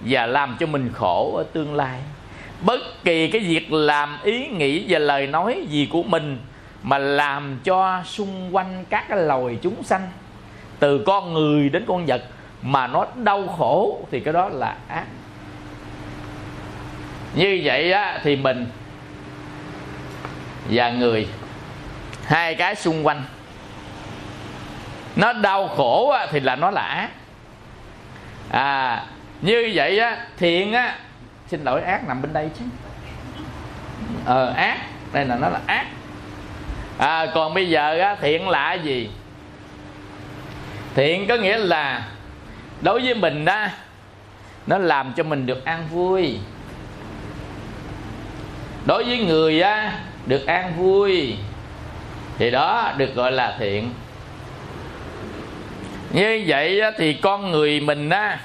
[0.00, 2.00] và làm cho mình khổ ở tương lai.
[2.60, 6.38] Bất kỳ cái việc làm ý nghĩ và lời nói gì của mình
[6.82, 10.10] mà làm cho xung quanh các cái loài chúng sanh,
[10.78, 12.22] từ con người đến con vật
[12.62, 15.06] mà nó đau khổ, thì cái đó là ác
[17.38, 18.66] như vậy á, thì mình
[20.70, 21.28] và người
[22.26, 23.24] hai cái xung quanh
[25.16, 27.08] nó đau khổ á, thì là nó là ác
[28.50, 29.04] à
[29.42, 30.98] như vậy á thiện á
[31.48, 32.64] xin lỗi ác nằm bên đây chứ.
[34.24, 34.78] Ờ ác
[35.12, 35.86] đây là nó là ác.
[36.98, 39.10] À, còn bây giờ á thiện là gì?
[40.94, 42.08] Thiện có nghĩa là
[42.80, 43.66] đối với mình đó
[44.66, 46.38] nó làm cho mình được an vui
[48.88, 49.92] đối với người á
[50.26, 51.36] được an vui
[52.38, 53.90] thì đó được gọi là thiện.
[56.10, 58.40] Như vậy á, thì con người mình á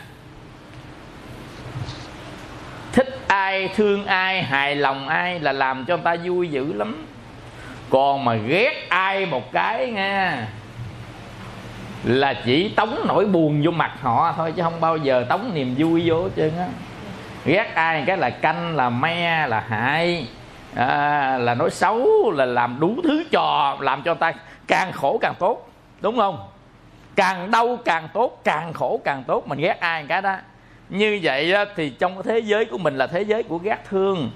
[2.91, 7.05] thích ai thương ai hài lòng ai là làm cho người ta vui dữ lắm.
[7.89, 10.47] Còn mà ghét ai một cái nha
[12.03, 15.75] là chỉ tống nỗi buồn vô mặt họ thôi chứ không bao giờ tống niềm
[15.77, 16.67] vui vô hết trơn á
[17.45, 20.27] ghét ai cái là canh là me là hại.
[20.75, 24.33] À, là nói xấu là làm đủ thứ trò làm cho người ta
[24.67, 25.69] càng khổ càng tốt.
[26.01, 26.47] Đúng không?
[27.15, 29.47] Càng đau càng tốt càng khổ càng tốt.
[29.47, 30.35] Mình ghét ai cái đó.
[30.89, 34.31] Như vậy thì trong cái thế giới của mình là thế giới của ghét thương.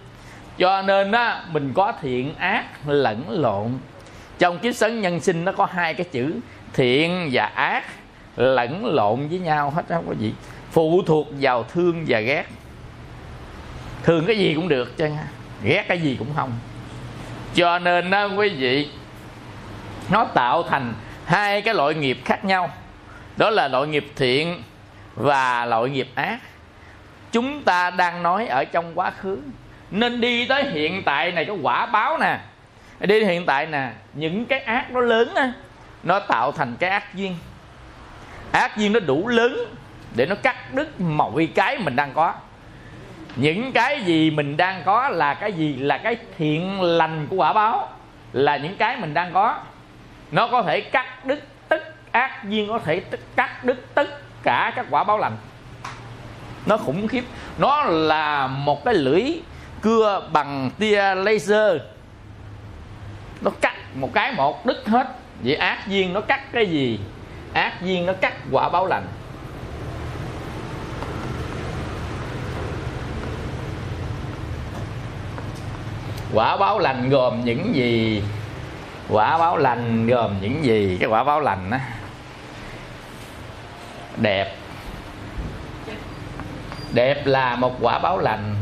[0.58, 3.68] Cho nên á mình có thiện ác lẫn lộn.
[4.40, 6.36] Trong kiếp sống nhân sinh nó có hai cái chữ
[6.74, 7.84] thiện và ác
[8.36, 10.34] lẫn lộn với nhau hết không có gì.
[10.72, 12.44] Phụ thuộc vào thương và ghét
[14.08, 15.10] thương cái gì cũng được chứ
[15.64, 16.52] ghét cái gì cũng không.
[17.56, 18.90] Cho nên đó quý vị,
[20.10, 20.94] nó tạo thành
[21.26, 22.74] hai cái loại nghiệp khác nhau.
[23.38, 24.64] Đó là loại nghiệp thiện
[25.16, 26.38] và loại nghiệp ác.
[27.32, 29.38] Chúng ta đang nói ở trong quá khứ.
[29.92, 32.40] Nên đi tới hiện tại này cái quả báo nè.
[33.00, 35.54] Đi hiện tại nè, những cái ác nó lớn á,
[36.04, 37.36] nó tạo thành cái ác duyên.
[38.52, 39.76] Ác duyên nó đủ lớn
[40.16, 42.34] để nó cắt đứt mọi cái mình đang có
[43.38, 45.76] những cái gì mình đang có là cái gì?
[45.76, 47.90] Là cái thiện lành của quả báo.
[48.34, 49.60] Là những cái mình đang có.
[50.32, 53.02] Nó có thể cắt đứt tất ác duyên có thể
[53.36, 54.08] cắt đứt tất
[54.44, 55.38] cả các quả báo lành.
[56.66, 57.24] Nó khủng khiếp.
[57.58, 59.24] Nó là một cái lưỡi
[59.82, 61.82] cưa bằng tia laser.
[63.42, 65.08] Nó cắt một cái một đứt hết.
[65.44, 67.00] Vậy ác duyên nó cắt cái gì?
[67.54, 69.04] Ác duyên nó cắt quả báo lành.
[76.34, 78.24] Quả báo lành gồm những gì?
[79.10, 80.98] Quả báo lành gồm những gì?
[81.00, 81.80] Cái quả báo lành á.
[84.18, 84.56] Đẹp.
[86.94, 88.56] Đẹp là một quả báo lành.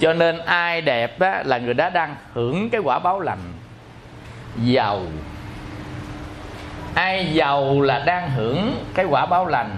[0.00, 3.52] Cho nên ai đẹp á, là người đó đang hưởng cái quả báo lành.
[4.62, 5.02] Giàu.
[6.94, 9.70] Ai giàu là đang hưởng cái quả báo lành.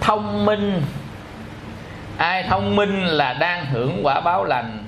[0.00, 0.82] Thông minh
[2.18, 4.84] ai thông minh là đang hưởng quả báo lành.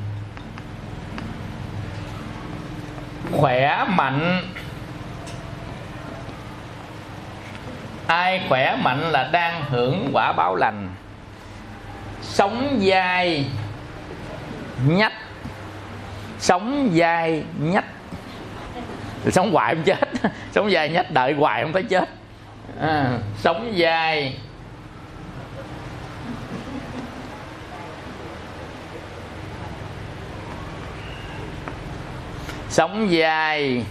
[3.33, 4.43] Khỏe mạnh.
[8.07, 10.89] Ai khỏe mạnh là đang hưởng quả báo lành.
[12.23, 13.47] Sống dai
[14.87, 15.13] nhách.
[16.39, 17.85] Sống dai nhách.
[19.31, 20.09] Sống hoài không chết.
[20.53, 22.09] Sống dai nhách đợi hoài không tới chết.
[22.81, 24.39] À, sống dai.
[32.69, 33.85] Sống dài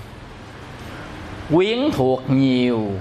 [1.51, 2.91] quyến thuộc nhiều.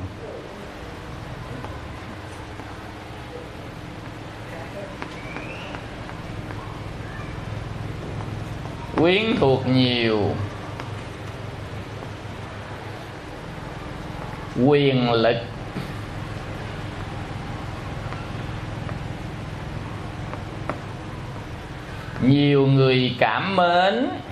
[8.96, 10.30] Quyến thuộc nhiều.
[14.64, 15.36] Quyền lực.
[22.22, 24.23] Nhiều người cảm mến.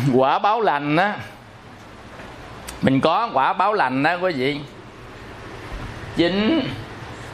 [0.14, 1.16] quả báo lành á.
[2.82, 4.60] Mình có quả báo lành đó quý vị.
[6.16, 6.60] Chính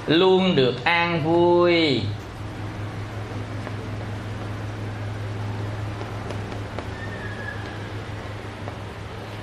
[0.07, 2.03] luôn được an vui.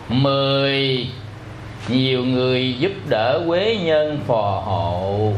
[0.10, 1.08] Mười
[1.88, 5.34] nhiều người giúp đỡ quế nhân phò hộ.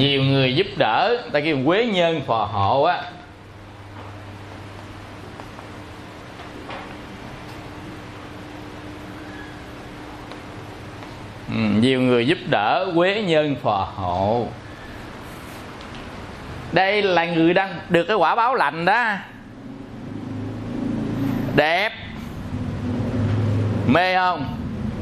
[0.00, 3.02] Nhiều người giúp đỡ ta kêu quế nhân phò hộ á.
[11.48, 14.46] Ừ, nhiều người giúp đỡ quế nhân phò hộ.
[16.72, 19.14] Đây là người đang được cái quả báo lành đó.
[21.56, 21.92] Đẹp.
[23.86, 24.56] Mê không?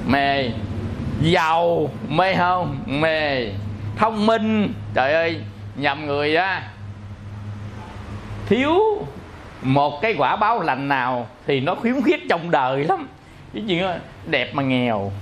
[0.07, 0.51] Mê.
[1.23, 1.91] Giàu.
[2.09, 2.79] Mê không?
[2.87, 3.49] Mê
[3.99, 4.75] thông minh.
[4.95, 5.41] Trời ơi
[5.77, 6.63] nhầm người á.
[8.47, 9.07] Thiếu
[9.63, 13.09] một cái quả báo lành nào thì nó khiếm khuyết trong đời lắm.
[13.55, 13.87] Cái chuyện
[14.27, 15.13] đẹp mà nghèo.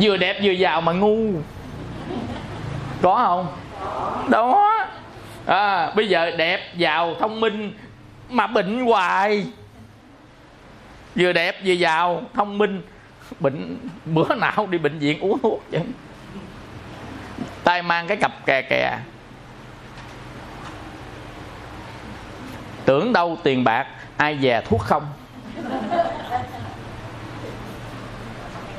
[0.00, 1.32] Vừa đẹp vừa giàu mà ngu.
[3.02, 3.46] Có không?
[4.30, 4.74] Đó.
[5.46, 7.72] À, bây giờ đẹp giàu thông minh
[8.30, 9.46] mà bệnh hoài.
[11.14, 12.82] Vừa đẹp vừa giàu thông minh.
[13.40, 15.78] Bệnh bữa nào đi bệnh viện uống thuốc chứ
[17.68, 18.98] tay mang cái cặp kè kè.
[22.84, 23.86] Tưởng đâu tiền bạc,
[24.16, 25.06] ai về thuốc không?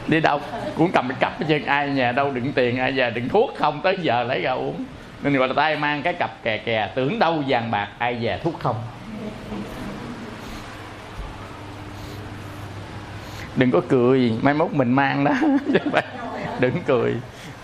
[0.07, 0.41] Đi đâu
[0.77, 3.81] cũng cầm cái cặp chứ ai nhà đâu đựng tiền, ai về đựng thuốc không?
[3.83, 4.85] Tới giờ lấy ra uống.
[5.21, 8.39] Nên gọi là tay mang cái cặp kè kè, tưởng đâu vàng bạc, ai về
[8.43, 8.75] thuốc không?
[13.55, 15.33] Đừng có cười, mai mốt mình mang đó.
[16.59, 17.15] Đừng cười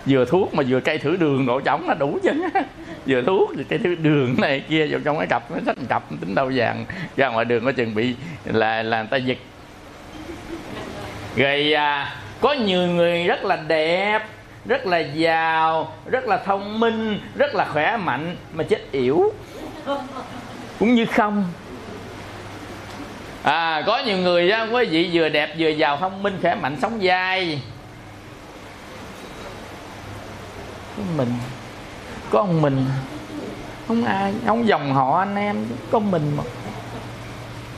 [0.06, 2.30] vừa thuốc mà vừa cây thử đường đổ chóng là đủ chứ.
[3.06, 6.02] Vừa thuốc thì cây thử đường này kia vào trong cái cặp nó sách cặp
[6.20, 6.84] tính đâu vàng.
[7.16, 8.14] Ra ngoài đường có chừng bị
[8.44, 9.36] là là người ta giật.
[11.36, 14.22] Rồi à, có nhiều người rất là đẹp
[14.66, 19.32] rất là giàu rất là thông minh rất là khỏe mạnh mà chết yểu.
[20.78, 21.44] Cũng như không.
[23.42, 26.76] À có nhiều người á quý vị vừa đẹp vừa giàu thông minh khỏe mạnh
[26.82, 27.60] sống dai.
[31.16, 31.32] Mình.
[32.30, 32.84] Có ông mình.
[33.88, 35.56] Không ai không dòng họ anh em,
[35.90, 36.42] có mình mà.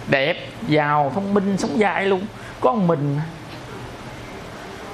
[0.08, 2.22] Đẹp, giàu, thông minh, sống dai luôn.
[2.60, 3.18] Có ông mình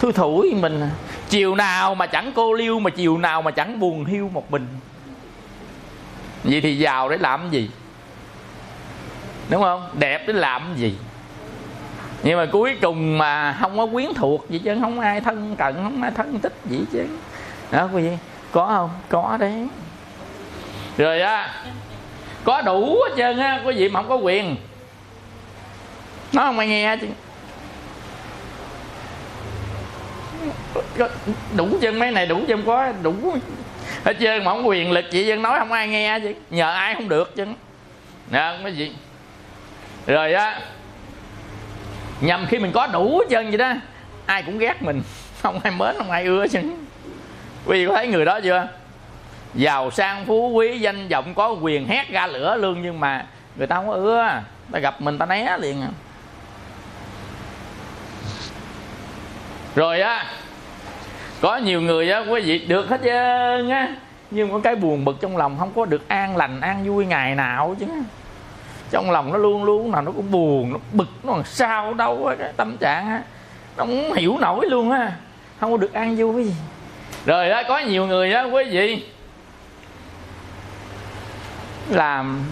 [0.01, 0.91] thư thủi mình à.
[1.29, 4.67] chiều nào mà chẳng cô liêu, mà chiều nào mà chẳng buồn hiu một mình.
[6.45, 7.71] Vậy thì giàu để làm gì?
[9.51, 9.89] Đúng không?
[9.99, 10.97] Đẹp để làm gì?
[12.23, 15.75] Nhưng mà cuối cùng mà không có quyến thuộc gì chứ, không ai thân cận,
[15.75, 17.07] không ai thân thích gì chứ
[17.70, 18.16] đó quý vị?
[18.53, 18.91] Có không?
[19.09, 19.66] Có đấy.
[20.97, 21.55] Rồi á,
[22.45, 24.57] có đủ hết trơn á, quý vị mà không có quyền.
[26.32, 27.07] Nó không ai nghe chứ.
[31.57, 33.15] Đủ chân mấy này đủ chân có đủ
[34.05, 36.35] hết trơn mà không quyền lực chị dân nói không ai nghe chứ.
[36.51, 37.45] Nhờ ai không được chứ.
[38.31, 38.93] Nè cái gì
[40.07, 40.61] rồi á,
[42.20, 43.73] nhầm khi mình có đủ chân vậy đó,
[44.27, 45.03] ai cũng ghét mình.
[45.43, 46.61] Không ai mến, không ai ưa chứ
[47.66, 48.69] quý vị có thấy người đó chưa?
[49.55, 53.27] Giàu sang phú quý, danh vọng có quyền hét ra lửa luôn nhưng mà
[53.57, 54.43] người ta không có ưa.
[54.73, 55.82] Ta gặp mình ta né liền.
[55.82, 55.89] À
[59.74, 60.24] rồi á,
[61.41, 63.89] có nhiều người á, quý vị được hết trơn á,
[64.31, 67.35] nhưng có cái buồn bực trong lòng không có được an lành, an vui ngày
[67.35, 67.86] nào chứ.
[68.91, 72.27] Trong lòng nó luôn luôn nào nó cũng buồn, nó bực, nó làm sao đâu
[72.27, 73.23] á, cái tâm trạng á,
[73.77, 75.12] nó không hiểu nổi luôn á,
[75.61, 76.53] không có được an vui
[77.27, 79.05] rồi đó, có nhiều người đó, quý vị.
[81.89, 82.45] Làm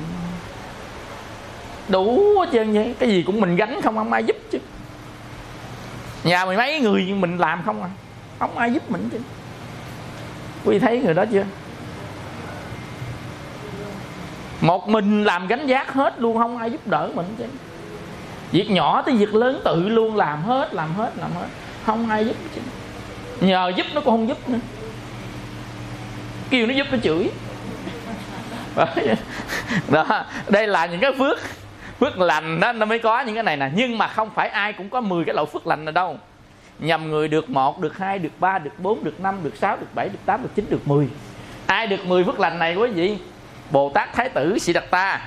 [1.88, 2.94] đủ hết trơn vậy.
[2.98, 4.58] Cái gì cũng mình gánh không không ai giúp chứ.
[6.24, 7.90] Nhà mười mấy người mình làm không à.
[8.38, 9.18] Không ai giúp mình chứ.
[10.64, 11.44] Quý thấy người đó chưa?
[14.60, 17.44] Một mình làm gánh giác hết luôn, không ai giúp đỡ mình chứ.
[18.52, 21.46] Việc nhỏ tới việc lớn tự luôn, làm hết làm hết làm hết.
[21.86, 22.60] Không ai giúp chứ
[23.42, 24.58] nhờ giúp nó cũng không giúp nữa.
[26.50, 27.30] Kêu nó giúp nó chửi.
[29.88, 31.38] Đó đây là những cái phước.
[32.00, 33.70] Phước lành đó nó mới có những cái này nè.
[33.74, 36.18] Nhưng mà không phải ai cũng có 10 cái loại phước lành này đâu.
[36.78, 39.86] Nhầm người được một được hai được ba được bốn được năm được sáu được
[39.94, 41.08] bảy được tám được chín được 10
[41.66, 43.16] ai được 10 phước lành này quý vị
[43.70, 45.20] bồ tát thái tử sĩ đạt ta.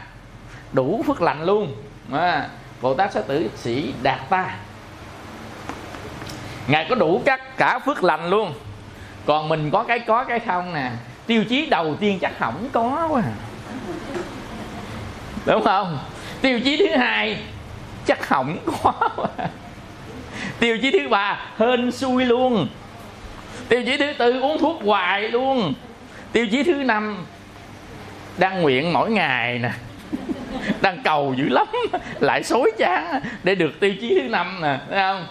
[0.74, 1.76] Đủ phước lành luôn.
[2.12, 2.50] À,
[2.82, 4.56] bồ tát thái tử sĩ đạt ta
[6.68, 8.54] ngài có đủ các cả phước lành luôn.
[9.26, 10.92] Còn mình có cái có cái không nè.
[11.28, 13.32] Tiêu chí đầu tiên chắc không có quá à.
[15.46, 16.00] đúng không?
[16.42, 17.38] Tiêu chí thứ hai
[18.06, 19.48] chắc không có quá à.
[20.60, 22.68] tiêu chí thứ ba hên xui luôn.
[23.70, 25.74] Tiêu chí thứ tư uống thuốc hoài luôn.
[26.32, 27.26] Tiêu chí thứ năm
[28.38, 29.72] đang nguyện mỗi ngày nè.
[30.82, 31.68] Đang cầu dữ lắm,
[32.20, 35.28] lại xối chán để được tiêu chí thứ năm nè, thấy không?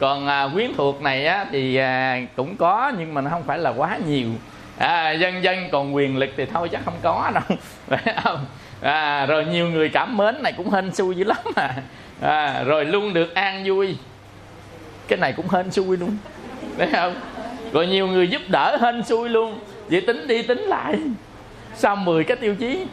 [0.00, 3.58] Còn à, quyến thuộc này á, thì à, cũng có nhưng mà nó không phải
[3.58, 4.28] là quá nhiều.
[4.78, 7.58] À, dân dân còn quyền lực thì thôi chắc không có đâu.
[7.88, 8.46] Phải không
[8.80, 11.74] à, rồi nhiều người cảm mến này cũng hên xui dữ lắm à.
[12.20, 13.96] à rồi luôn được an vui.
[15.08, 16.16] Cái này cũng hên xui luôn.
[16.78, 17.14] Phải không?
[17.72, 19.58] Rồi nhiều người giúp đỡ hên xui luôn.
[19.88, 20.98] Vậy tính đi tính lại.
[21.74, 22.86] Sau 10 cái tiêu chí?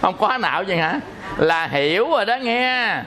[0.00, 1.00] Không có não vậy hả?
[1.38, 3.02] Là hiểu rồi đó nghe.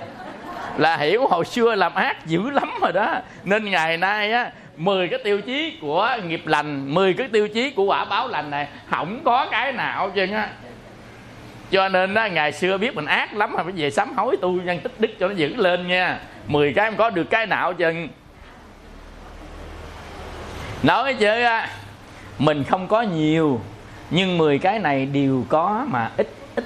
[0.78, 3.16] Là hiểu hồi xưa làm ác dữ lắm rồi đó.
[3.44, 7.70] Nên ngày nay á 10 cái tiêu chí của nghiệp lành 10 cái tiêu chí
[7.70, 10.50] của quả báo lành này không có cái nào chứ á.
[11.72, 14.52] Cho nên á, ngày xưa biết mình ác lắm mà phải về sám hối tu
[14.52, 16.20] nhân tích đức cho nó giữ lên nha.
[16.48, 18.08] 10 cái không có được cái nào chừng
[20.84, 21.70] nói chứ á,
[22.38, 23.62] mình không có nhiều
[24.10, 26.66] nhưng 10 cái này đều có mà ít ít.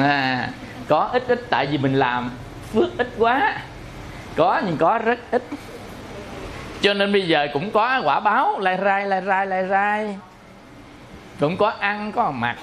[0.00, 0.48] À,
[0.88, 2.30] có ít ít tại vì mình làm
[2.72, 3.58] phước ít quá.
[4.36, 5.42] Có nhưng có rất ít.
[6.80, 10.18] Cho nên bây giờ cũng có quả báo lai rai lai rai lai rai.
[11.40, 12.56] Cũng có ăn có mặc.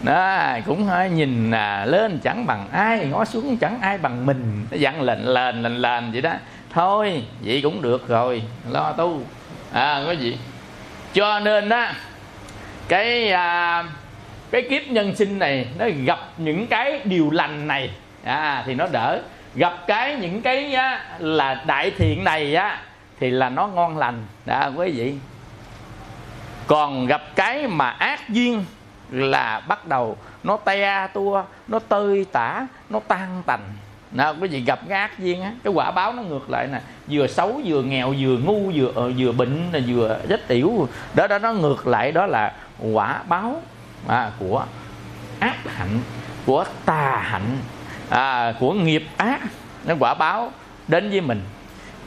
[0.00, 4.66] Đó cũng hơi nhìn à, lên chẳng bằng ai ngó xuống chẳng ai bằng mình.
[4.70, 6.32] Nó dặn lệnh lên lệnh lên vậy đó.
[6.70, 9.20] Thôi vậy cũng được rồi lo tu.
[9.72, 10.38] À có gì?
[11.14, 11.86] Cho nên đó
[12.88, 13.84] cái à,
[14.52, 17.90] cái kiếp nhân sinh này nó gặp những cái điều lành này.
[18.24, 19.20] À, thì nó đỡ.
[19.54, 22.78] Gặp cái những cái á, là đại thiện này á
[23.20, 24.22] thì là nó ngon lành.
[24.46, 25.14] Đã quý vị.
[26.66, 28.64] Còn gặp cái mà ác duyên
[29.10, 33.62] là bắt đầu nó te tua nó tơi tả nó tan tành.
[34.12, 36.80] Nào quý vị gặp cái ác duyên á cái quả báo nó ngược lại nè.
[37.10, 40.88] Vừa xấu vừa nghèo vừa ngu vừa ờ, vừa bệnh vừa chết tiểu.
[41.14, 42.52] Đó đó nó ngược lại đó là
[42.92, 43.62] quả báo
[44.08, 44.66] à, của
[45.40, 46.00] ác hạnh
[46.46, 47.58] của tà hạnh
[48.10, 49.40] à, của nghiệp ác
[49.84, 50.52] nó quả báo
[50.88, 51.42] đến với mình.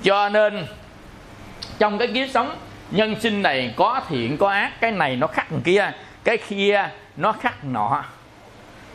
[0.04, 0.66] Cho nên
[1.80, 2.56] trong cái kiếp sống
[2.92, 5.92] nhân sinh này có thiện có ác cái này nó khác kia
[6.24, 8.04] cái kia nó khác nọ.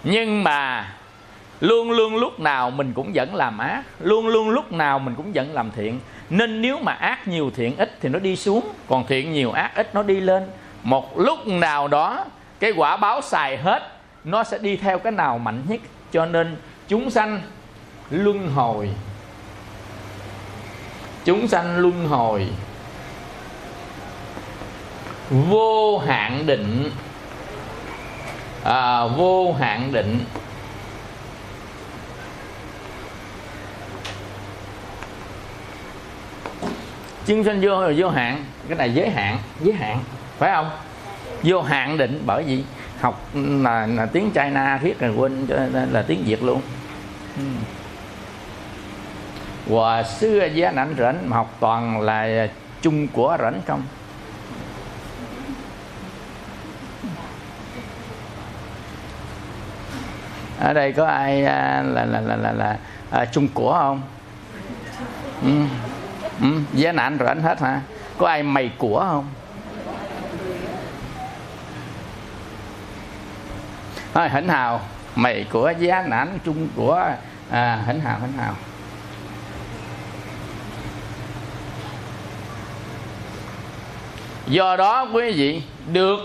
[0.04, 0.92] Nhưng mà
[1.60, 5.32] luôn luôn lúc nào mình cũng vẫn làm ác luôn luôn lúc nào mình cũng
[5.32, 6.00] vẫn làm thiện.
[6.30, 9.74] Nên nếu mà ác nhiều thiện ít thì nó đi xuống còn thiện nhiều ác
[9.74, 10.46] ít nó đi lên.
[10.82, 12.24] Một lúc nào đó
[12.60, 13.92] cái quả báo xài hết
[14.24, 15.80] nó sẽ đi theo cái nào mạnh nhất.
[16.12, 16.56] Cho nên
[16.88, 17.40] chúng sanh
[18.10, 18.90] luân hồi.
[21.24, 22.48] Chúng sanh luân hồi.
[25.30, 26.90] Vô hạn định.
[28.64, 30.24] À, vô hạn định.
[37.26, 38.44] Chúng sanh vô vô hạn.
[38.68, 39.98] Cái này giới hạn giới hạn.
[40.38, 40.70] Phải không?
[41.42, 42.64] Vô hạn định bởi vì
[43.00, 46.60] học là, là tiếng China thiết là quên cho nên là tiếng Việt luôn.
[47.36, 47.42] Ừ.
[49.66, 52.46] Và xưa giá ảnh rảnh mà học toàn là
[52.82, 53.82] chung của rảnh không?
[60.58, 62.78] Ở đây có ai à, là là là là, là
[63.10, 64.02] à, chung của không?
[65.42, 65.50] Ừ.
[66.40, 66.48] Ừ.
[66.74, 67.80] giá nạn rảnh hết hả?
[68.18, 69.26] Có ai mày của không?
[74.14, 74.80] Thôi hỉnh hào
[75.16, 77.06] mày của giá nản chung của
[77.50, 78.54] à, hỉnh hào hỉnh hào.
[84.46, 85.62] Do đó quý vị
[85.92, 86.20] được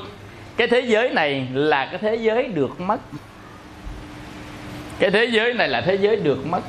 [0.58, 3.00] cái thế giới này là cái thế giới được mất.
[5.00, 6.62] Cái thế giới này là thế giới được mất.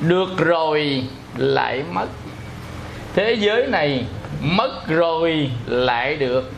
[0.00, 1.04] Được rồi
[1.36, 2.06] lại mất.
[3.14, 4.04] Thế giới này
[4.40, 6.52] mất rồi lại được.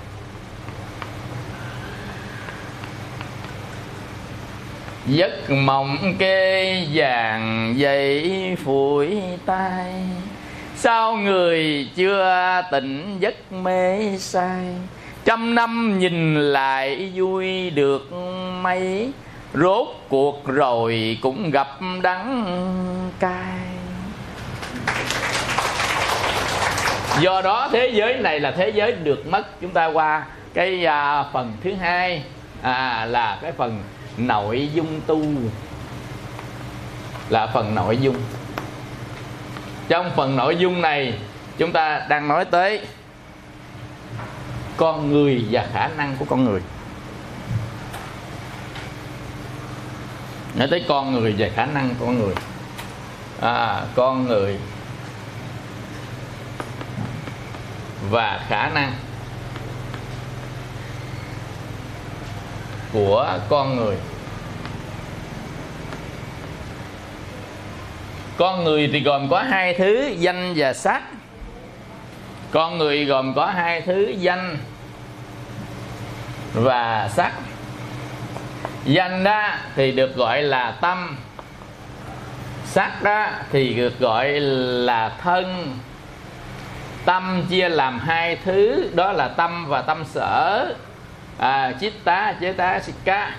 [5.07, 9.93] Giấc mộng kê vàng dậy phủi tay
[10.77, 14.65] sao người chưa tỉnh giấc mê say?
[15.24, 18.12] Trăm năm nhìn lại vui được
[18.62, 19.11] mấy?
[19.55, 21.69] Rốt cuộc rồi cũng gặp
[22.03, 22.45] đắng
[23.20, 23.59] cay.
[27.20, 29.61] Do đó thế giới này là thế giới được mất.
[29.61, 32.23] Chúng ta qua cái à, phần thứ hai
[32.62, 33.81] à, là cái phần
[34.17, 35.23] nội dung tu
[37.29, 38.17] là phần nội dung.
[39.89, 41.19] Trong phần nội dung này
[41.59, 42.81] chúng ta đang nói tới
[44.77, 46.61] con người và khả năng của con người.
[50.55, 52.35] Nói tới con người và khả năng của con người.
[53.41, 54.59] À, con người
[58.11, 58.93] và khả năng.
[62.97, 63.97] Của con người.
[68.36, 71.02] Con người thì gồm có hai thứ, danh và sắc.
[72.51, 74.56] Con người gồm có hai thứ, danh
[76.55, 77.32] và sắc.
[78.85, 81.16] Danh đó thì được gọi là tâm.
[82.64, 85.77] Sắc đó thì được gọi là thân.
[87.05, 90.66] Tâm chia làm hai thứ, đó là tâm và tâm sở
[91.39, 93.31] à, chitta chế tá sikka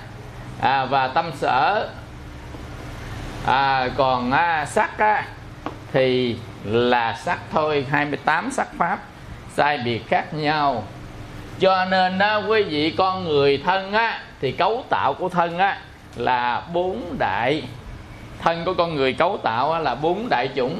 [0.62, 1.90] à, và tâm sở.
[3.46, 5.26] À, còn à, sắc á,
[5.94, 9.00] thì là sắc thôi 28 sắc pháp
[9.54, 10.84] sai biệt khác nhau.
[11.60, 15.78] Cho nên đó quý vị con người thân á thì cấu tạo của thân á
[16.16, 17.64] là bốn đại.
[18.40, 20.80] Thân của con người cấu tạo á, là bốn đại chủng.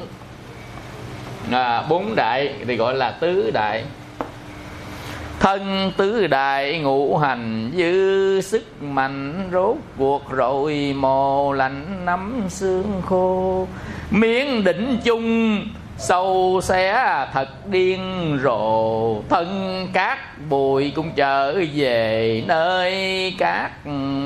[1.52, 3.84] À, bốn đại thì gọi là tứ đại
[5.40, 13.02] thân tứ đại ngũ hành, dư sức mạnh, rốt cuộc rồi mồ lạnh nắm xương
[13.06, 13.66] khô.
[14.10, 15.60] Miếng đỉnh chung,
[15.98, 16.94] sâu xé
[17.32, 18.00] thật điên
[18.42, 19.22] rồ.
[19.28, 22.94] Thân cát bụi cũng trở về nơi
[23.38, 23.70] cát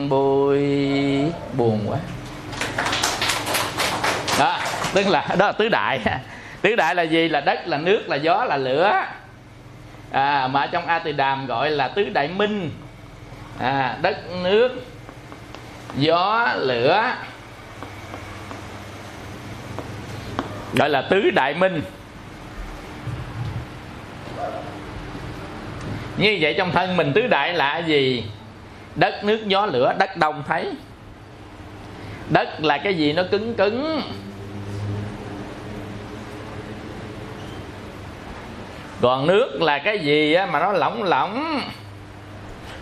[0.09, 0.63] bụi.
[1.57, 1.99] Buồn quá.
[4.39, 4.59] Đó,
[4.95, 6.01] tức là, đó là tứ đại.
[6.63, 7.29] Tứ đại là gì?
[7.29, 8.93] Là đất, là nước, là gió, là lửa
[10.13, 12.71] à, mà trong a tỳ đàm gọi là tứ đại minh.
[13.59, 14.85] À, đất nước
[15.97, 17.15] gió lửa.
[20.75, 21.83] Gọi là tứ đại minh.
[26.17, 28.25] Như vậy trong thân mình tứ đại là gì?
[28.95, 30.73] Đất nước gió lửa đất đông thấy.
[32.29, 34.03] Đất là cái gì nó cứng cứng.
[39.03, 41.61] Còn nước là cái gì á mà nó lỏng lỏng?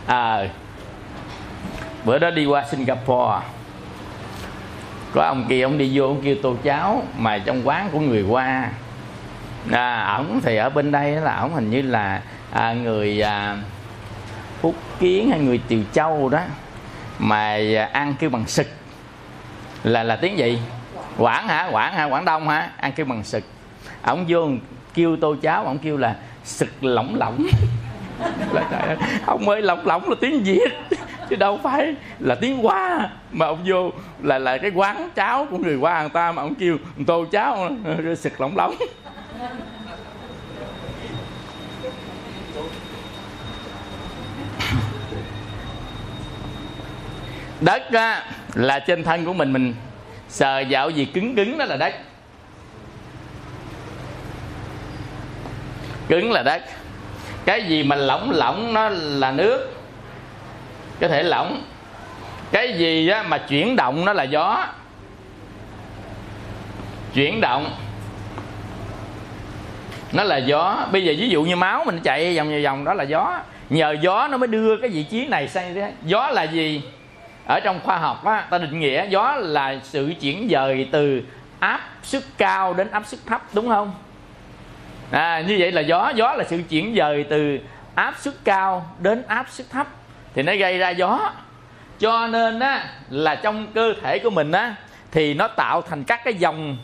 [0.07, 0.49] À
[2.05, 3.47] bữa đó đi qua singapore.
[5.15, 8.23] Có ông kia ông đi vô ông kêu tô cháo mà trong quán của người
[8.23, 8.71] qua
[9.73, 12.23] à, ổng thì ở bên đây là ổng hình như là
[12.53, 13.57] à, người à,
[14.61, 16.41] phúc kiến hay người tiều châu đó
[17.19, 18.67] mà à, ăn kêu bằng sực.
[19.85, 20.59] Là là tiếng gì?
[21.19, 21.69] Quảng hả?
[21.71, 22.05] Quảng hả?
[22.05, 22.71] Quảng đông hả?
[22.77, 23.45] Ăn kêu bằng sực.
[24.03, 24.49] Ổng vô
[24.95, 27.47] kêu tô cháo ông kêu là sực lỏng lỏng.
[28.53, 28.97] Là trời ơi,
[29.27, 30.69] ông ơi lỏng lỏng là tiếng việt
[31.31, 33.11] chứ đâu phải là tiếng hoa.
[33.33, 33.91] Mà ông vô
[34.23, 36.77] là là cái quán cháo của người hoa người ta mà ông kêu
[37.07, 37.69] tô cháo
[38.05, 38.75] rồi sực lỏng lỏng.
[47.61, 49.75] Đất á, là trên thân của mình mình
[50.29, 51.95] sờ dạo gì cứng cứng đó là đất.
[56.11, 56.63] Cứng là đất.
[57.45, 59.75] Cái gì mà lỏng lỏng nó là nước.
[61.01, 61.63] Có thể lỏng.
[62.53, 64.67] Cái gì á, mà chuyển động nó là gió.
[67.15, 67.77] Chuyển động.
[70.13, 70.87] Nó là gió.
[70.93, 73.39] Bây giờ ví dụ như máu mình chạy vòng vòng vòng đó là gió.
[73.71, 75.93] Nhờ gió nó mới đưa cái vị trí này sang thế.
[76.03, 76.83] Gió là gì?
[77.47, 81.23] Ở trong khoa học á, ta định nghĩa gió là sự chuyển dời từ
[81.59, 83.93] áp suất cao đến áp suất thấp đúng không?
[85.11, 87.59] À, như vậy là gió gió là sự chuyển dời từ
[87.95, 89.87] áp suất cao đến áp suất thấp.
[90.35, 91.33] Thì nó gây ra gió.
[91.99, 94.75] Cho nên á là trong cơ thể của mình á
[95.11, 96.77] thì nó tạo thành các cái dòng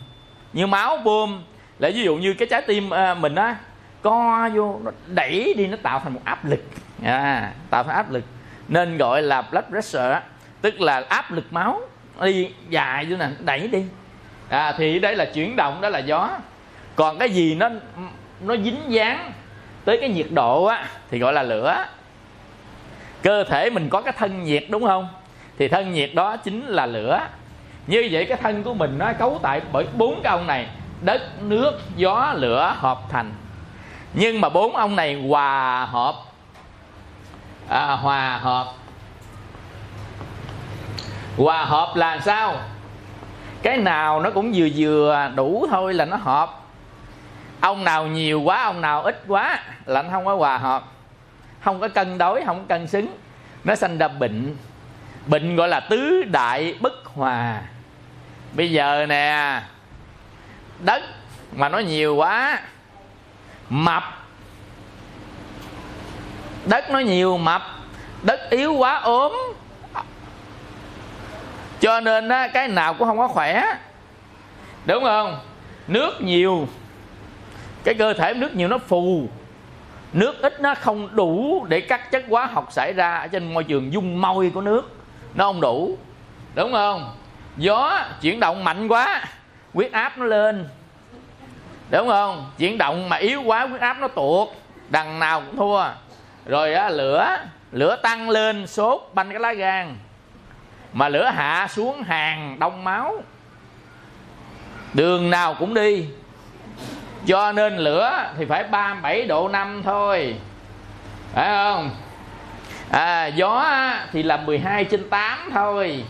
[0.53, 1.43] như máu bơm.
[1.79, 3.55] Là ví dụ như cái trái tim à, mình á
[4.01, 6.63] co vô nó đẩy đi nó tạo thành một áp lực.
[7.03, 8.23] À, tạo thành áp lực.
[8.67, 10.21] Nên gọi là blood pressure á
[10.61, 11.81] tức là áp lực máu
[12.19, 13.83] nó đi dài như nè đẩy đi.
[14.49, 16.29] À, thì đây là chuyển động đó là gió
[16.97, 17.69] còn cái gì nó
[18.41, 19.31] nó dính dáng
[19.85, 21.85] tới cái nhiệt độ á thì gọi là lửa.
[23.23, 25.07] Cơ thể mình có cái thân nhiệt đúng không?
[25.59, 27.19] Thì thân nhiệt đó chính là lửa.
[27.87, 30.67] Như vậy cái thân của mình nó cấu tại bởi bốn cái ông này
[31.01, 33.31] đất nước gió lửa hợp thành.
[34.13, 36.15] Nhưng mà bốn ông này hòa hợp.
[37.69, 38.67] À, hòa hợp.
[41.37, 42.55] Hòa hợp là sao?
[43.61, 46.66] Cái nào nó cũng vừa vừa đủ thôi là nó hợp
[47.61, 50.83] ông nào nhiều quá ông nào ít quá là anh không có hòa hợp.
[51.63, 53.17] Không có cân đối không có cân xứng.
[53.63, 54.55] Nó sanh ra bệnh.
[55.25, 57.61] Bệnh gọi là tứ đại bất hòa.
[58.53, 59.61] Bây giờ nè
[60.79, 61.03] đất
[61.51, 62.59] mà nó nhiều quá
[63.69, 64.03] mập.
[66.65, 67.61] Đất nó nhiều mập.
[68.23, 69.33] Đất yếu quá ốm.
[71.79, 73.63] Cho nên á, cái nào cũng không có khỏe.
[74.85, 75.39] Đúng không?
[75.87, 76.67] Nước nhiều
[77.87, 79.27] cái cơ thể nước nhiều nó phù.
[80.13, 83.63] Nước ít nó không đủ để các chất hóa học xảy ra ở trên môi
[83.63, 84.91] trường dung môi của nước.
[85.35, 85.97] Nó không đủ.
[86.55, 87.15] Đúng không?
[87.57, 89.25] Gió chuyển động mạnh quá
[89.73, 90.69] huyết áp nó lên.
[91.89, 92.51] Đúng không?
[92.57, 94.47] Chuyển động mà yếu quá huyết áp nó tuột.
[94.89, 95.83] Đằng nào cũng thua.
[96.45, 97.37] Rồi á, lửa
[97.71, 99.97] lửa tăng lên sốt banh cái lá gan.
[100.93, 103.23] Mà lửa hạ xuống hàng đông máu.
[104.93, 106.05] Đường nào cũng đi
[107.27, 110.35] cho nên lửa thì phải 37 độ năm thôi.
[111.33, 111.89] Phải không?
[112.91, 113.65] À, gió
[114.11, 116.03] thì là 12 trên 8 thôi.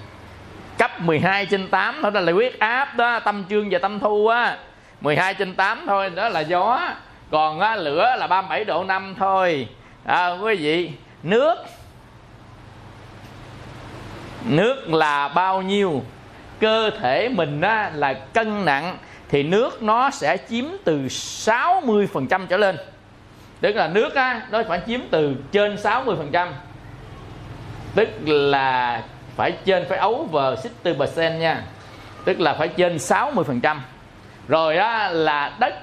[0.77, 4.57] Cấp 12 trên 8 thôi là huyết áp đó tâm trương và tâm thu á.
[5.01, 6.79] 12 trên 8 thôi đó là gió.
[7.31, 9.67] Còn á, lửa là 37 độ 5 thôi.
[10.05, 10.91] À, quý vị
[11.23, 11.55] nước
[14.45, 16.03] nước là bao nhiêu?
[16.59, 18.97] Cơ thể mình á, là cân nặng
[19.29, 22.77] thì nước nó sẽ chiếm từ 60% trở lên.
[23.61, 26.47] Tức là nước á, nó phải chiếm từ trên 60%
[27.95, 29.03] tức là
[29.35, 31.63] phải trên phải ấu over 60% nha.
[32.25, 33.77] Tức là phải trên 60%
[34.47, 35.73] rồi á, là đất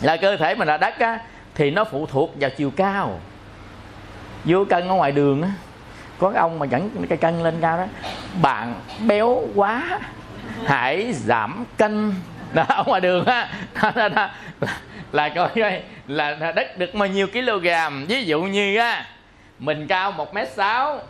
[0.00, 1.18] là cơ thể mình là đất á,
[1.54, 3.20] thì nó phụ thuộc vào chiều cao.
[4.44, 5.50] Vô cân ở ngoài đường á
[6.18, 7.84] có ông mà dẫn cái cân lên cao đó
[8.42, 8.74] bạn
[9.06, 10.00] béo quá
[10.66, 12.14] hãy giảm cân.
[12.52, 13.48] Đó, ở ngoài đường á.
[13.82, 14.28] Đó, đó, đó,
[14.60, 14.80] là,
[15.12, 17.68] là coi coi là, là đất được bao nhiêu kg.
[18.08, 19.06] Ví dụ như á
[19.58, 21.00] mình cao một m sáu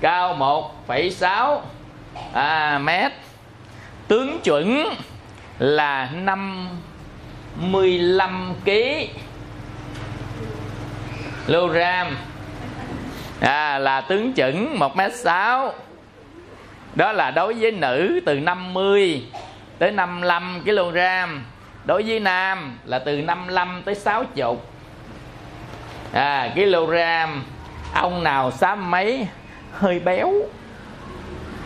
[0.00, 1.62] cao một phẩy sáu
[2.32, 3.12] à, mét.
[4.08, 4.84] Tướng chuẩn
[5.58, 6.68] là năm
[7.56, 8.70] 15 kg
[11.46, 11.76] kg
[13.40, 15.70] à, là tướng chuẩn 1m6
[16.94, 19.22] đó là đối với nữ từ 50
[19.78, 20.98] tới 55 kg.
[21.84, 24.56] Đối với nam là từ 55 tới 60
[26.12, 26.94] à, kg.
[27.94, 29.26] Ông nào xám mấy?
[29.72, 30.32] Hơi béo.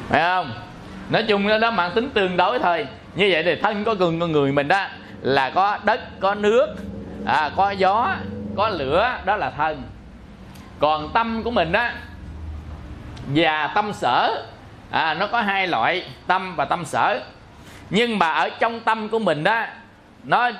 [0.08, 0.50] Phải không?
[1.10, 2.86] Nói chung đó, đó mang tính tương đối thôi.
[3.14, 4.86] Như vậy thì thân có gừng con người mình đó
[5.22, 6.66] là có đất có nước
[7.26, 8.16] à, có gió
[8.56, 9.82] có lửa đó là thân.
[10.78, 11.88] Còn tâm của mình đó
[13.34, 14.46] và tâm sở
[14.90, 17.20] à, nó có hai loại tâm và tâm sở.
[17.90, 19.64] Nhưng mà ở trong tâm của mình đó
[20.24, 20.50] nó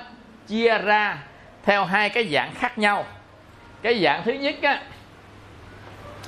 [0.47, 1.17] chia ra
[1.63, 3.05] theo hai cái dạng khác nhau.
[3.81, 4.81] Cái dạng thứ nhất á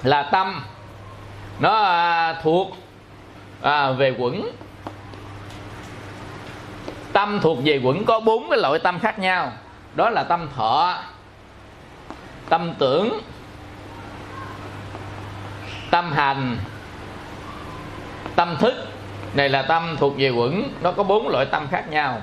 [0.03, 0.61] là tâm.
[1.59, 2.77] Nó à, thuộc
[3.61, 4.51] à, về quẩn.
[7.13, 9.51] Tâm thuộc về quẩn có bốn cái loại tâm khác nhau.
[9.95, 10.97] Đó là tâm thọ
[12.49, 13.21] tâm tưởng
[15.91, 16.57] tâm hành
[18.39, 18.73] tâm thức.
[19.33, 22.21] Này là tâm thuộc về quẩn, nó có bốn loại tâm khác nhau.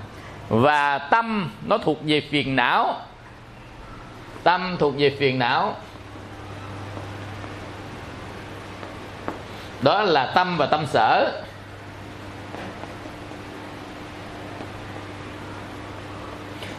[0.48, 2.94] Và tâm nó thuộc về phiền não.
[4.42, 5.76] Tâm thuộc về phiền não.
[9.82, 11.42] Đó là tâm và tâm sở.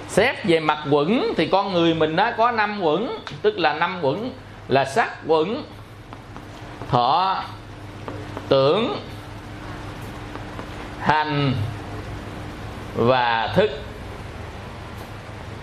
[0.08, 4.00] Xét về mặt quẩn thì con người mình nó có năm quẩn, tức là năm
[4.02, 4.32] quẩn
[4.68, 5.64] là sắc quẩn,
[6.90, 7.44] thọ,
[8.50, 8.98] tưởng
[11.08, 11.54] hành
[12.96, 13.70] và thức,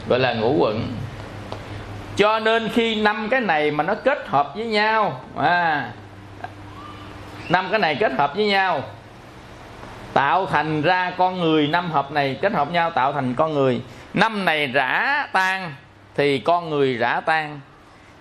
[0.08, 0.92] gọi là ngũ quẩn.
[2.16, 5.92] Cho nên khi năm cái này mà nó kết hợp với nhau à
[7.48, 8.82] năm cái này kết hợp với nhau,
[10.12, 13.82] tạo thành ra con người, năm hợp này kết hợp nhau tạo thành con người.
[14.14, 15.74] Năm này rã tan
[16.14, 17.60] thì con người rã tan.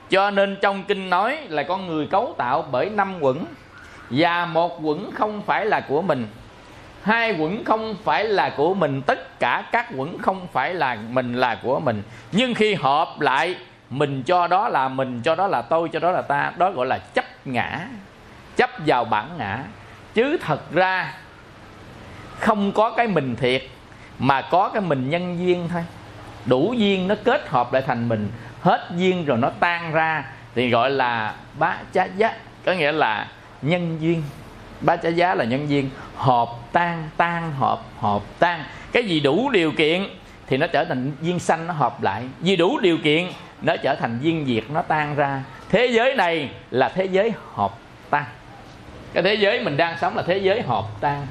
[0.10, 3.46] Cho nên trong kinh nói là con người cấu tạo bởi năm quẩn,
[4.10, 6.28] và một quẩn không phải là của mình
[7.04, 11.34] hai quẩn không phải là của mình, tất cả các quẩn không phải là mình
[11.34, 12.04] là của mình.
[12.32, 13.56] Nhưng khi hợp lại,
[13.90, 16.86] mình cho đó là mình, cho đó là tôi, cho đó là ta, đó gọi
[16.86, 17.88] là chấp ngã,
[18.56, 19.60] chấp vào bản ngã.
[20.14, 21.14] Chứ thật ra,
[22.40, 23.64] không có cái mình thiệt,
[24.20, 25.86] mà có cái mình nhân duyên thôi.
[26.46, 28.30] Đủ duyên nó kết hợp lại thành mình,
[28.62, 30.26] hết duyên rồi nó tan ra,
[30.56, 32.34] thì gọi là bá chá giá,
[32.66, 33.28] có nghĩa là
[33.62, 34.24] nhân duyên
[34.84, 38.64] bá chá giá là nhân viên hợp tan tan hợp hợp tan.
[38.92, 40.08] Cái gì đủ điều kiện
[40.48, 42.24] thì nó trở thành viên sanh nó hợp lại.
[42.40, 43.28] Vì đủ điều kiện,
[43.62, 45.44] nó trở thành viên diệt, nó tan ra.
[45.70, 47.72] Thế giới này là thế giới hợp
[48.10, 48.26] tan.
[49.14, 51.28] Cái thế giới mình đang sống là thế giới hợp tan.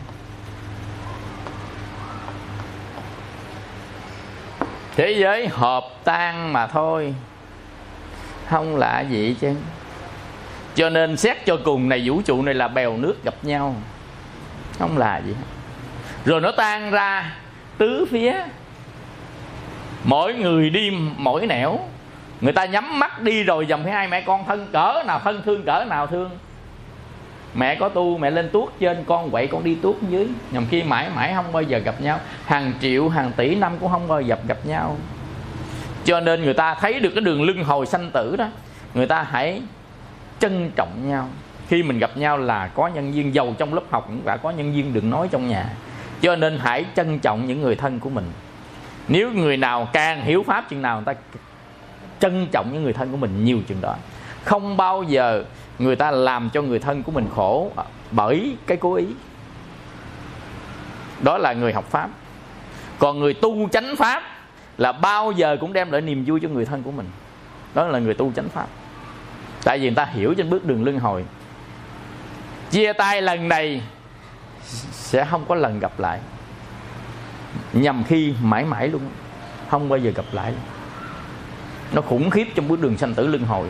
[4.97, 7.15] Thế giới hợp tan mà thôi.
[8.49, 9.55] Không lạ gì chứ
[10.75, 13.75] cho nên xét cho cùng này, vũ trụ này là bèo nước gặp nhau.
[14.79, 15.35] Không là gì
[16.25, 17.37] rồi nó tan ra
[17.79, 18.35] tứ phía.
[20.05, 21.79] Mỗi người đi mỗi nẻo.
[22.41, 25.63] Người ta nhắm mắt đi rồi dòng hai mẹ con thân cỡ nào thân thương,
[25.63, 26.31] cỡ nào thương.
[27.55, 30.29] Mẹ có tu, mẹ lên tuốt trên, con quậy, con đi tuốt dưới.
[30.51, 32.21] Nhằm khi mãi mãi không bao giờ gặp nhau.
[32.45, 34.97] Hàng triệu, hàng tỷ năm cũng không bao giờ gặp nhau.
[36.05, 38.47] Cho nên người ta thấy được cái đường lưng hồi sanh tử đó.
[38.95, 39.63] Người ta hãy
[40.43, 41.29] trân trọng nhau.
[41.69, 44.51] Khi mình gặp nhau là có nhân viên giàu trong lớp học cũng đã có
[44.51, 45.67] nhân viên đừng nói trong nhà.
[46.23, 48.25] Cho nên hãy trân trọng những người thân của mình.
[49.09, 51.21] Nếu người nào càng hiểu pháp chừng nào, người ta
[52.21, 53.97] trân trọng những người thân của mình nhiều chừng đó.
[54.45, 55.45] Không bao giờ
[55.79, 57.73] người ta làm cho người thân của mình khổ
[58.11, 59.07] bởi cái cố ý.
[61.21, 62.09] Đó là người học pháp.
[62.99, 64.23] Còn người tu chánh pháp
[64.79, 67.07] là bao giờ cũng đem lại niềm vui cho người thân của mình.
[67.75, 68.67] Đó là người tu chánh pháp
[69.65, 71.25] tại vì người ta hiểu trên bước đường luân hồi.
[72.71, 73.83] Chia tay lần này
[74.93, 76.21] sẽ không có lần gặp lại.
[77.73, 79.03] Nhằm khi mãi mãi luôn,
[79.69, 80.53] không bao giờ gặp lại.
[81.93, 83.69] Nó khủng khiếp trong bước đường sanh tử luân hồi.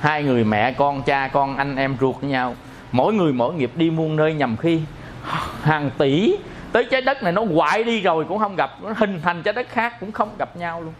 [0.00, 2.56] Hai người mẹ con, cha con, anh em ruột với nhau.
[2.92, 4.80] Mỗi người mỗi nghiệp đi muôn nơi nhằm khi
[5.62, 6.36] hàng tỷ
[6.72, 8.70] tới trái đất này nó hoại đi rồi cũng không gặp.
[8.82, 10.92] Nó hình thành trái đất khác cũng không gặp nhau luôn.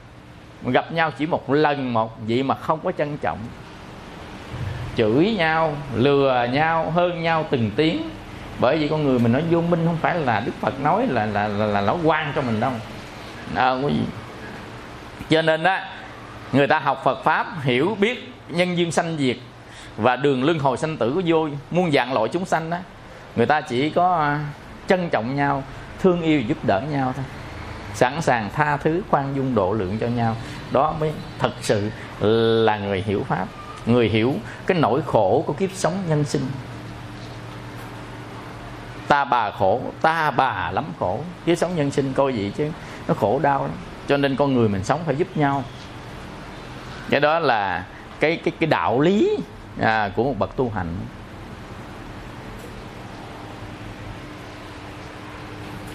[0.72, 3.38] Gặp nhau chỉ một lần một, vậy mà không có trân trọng
[4.96, 8.10] chửi nhau lừa nhau hơn nhau từng tiếng.
[8.58, 11.26] Bởi vì con người mình nói vô minh không phải là đức phật nói là
[11.26, 12.72] là là, là nó quan cho mình đâu.
[13.54, 14.04] À, quý vị.
[15.30, 15.78] Cho nên đó
[16.52, 19.36] người ta học phật pháp hiểu biết nhân duyên sanh diệt
[19.96, 22.78] và đường luân hồi sanh tử của vô muôn dạng loại chúng sanh đó
[23.36, 24.40] người ta chỉ có à,
[24.88, 25.62] trân trọng nhau
[26.00, 27.24] thương yêu giúp đỡ nhau thôi.
[27.94, 30.36] Sẵn sàng tha thứ khoan dung độ lượng cho nhau.
[30.72, 31.90] Đó mới thật sự
[32.64, 33.46] là người hiểu pháp
[33.86, 34.34] người hiểu
[34.66, 36.46] cái nỗi khổ của kiếp sống nhân sinh.
[39.08, 41.20] Ta bà khổ ta bà lắm khổ.
[41.46, 42.70] Kiếp sống nhân sinh coi gì chứ
[43.08, 43.70] nó khổ đau lắm.
[44.08, 45.64] Cho nên con người mình sống phải giúp nhau.
[47.10, 47.86] Cái đó là
[48.20, 49.36] cái cái cái đạo lý
[49.80, 50.96] à, của một bậc tu hành.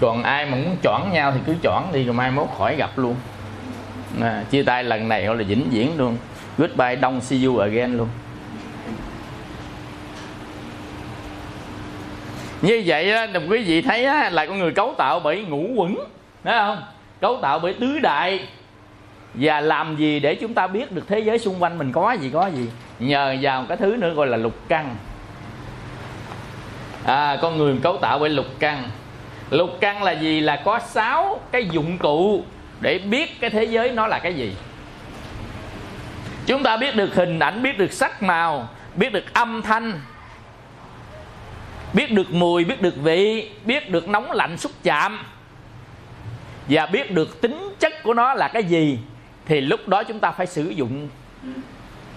[0.02, 2.98] Còn ai mà muốn chọn nhau thì cứ chọn đi rồi mai mốt khỏi gặp
[2.98, 3.16] luôn.
[4.22, 6.18] À, chia tay lần này gọi là vĩnh viễn luôn
[6.58, 8.08] goodbye don't see you again luôn.
[12.62, 15.68] Như vậy đó, đồng quý vị thấy á, là con người cấu tạo bởi ngũ
[15.76, 15.96] quẩn
[16.44, 16.84] thấy không?
[17.22, 18.48] Cấu tạo bởi tứ đại.
[19.34, 22.30] Và làm gì để chúng ta biết được thế giới xung quanh mình có gì
[22.34, 22.70] có gì?
[23.00, 24.96] Nhờ vào cái thứ nữa gọi là lục căn.
[27.06, 28.84] À, con người cấu tạo bởi lục căn.
[29.50, 30.40] Lục căn là gì?
[30.40, 32.44] Là có sáu cái dụng cụ
[32.82, 34.54] để biết cái thế giới nó là cái gì
[36.52, 40.02] chúng ta biết được hình ảnh, biết được sắc màu, biết được âm thanh,
[41.94, 45.20] biết được mùi, biết được vị, biết được nóng lạnh xúc chạm,
[46.70, 49.00] và biết được tính chất của nó là cái gì,
[49.46, 51.10] thì lúc đó chúng ta phải sử dụng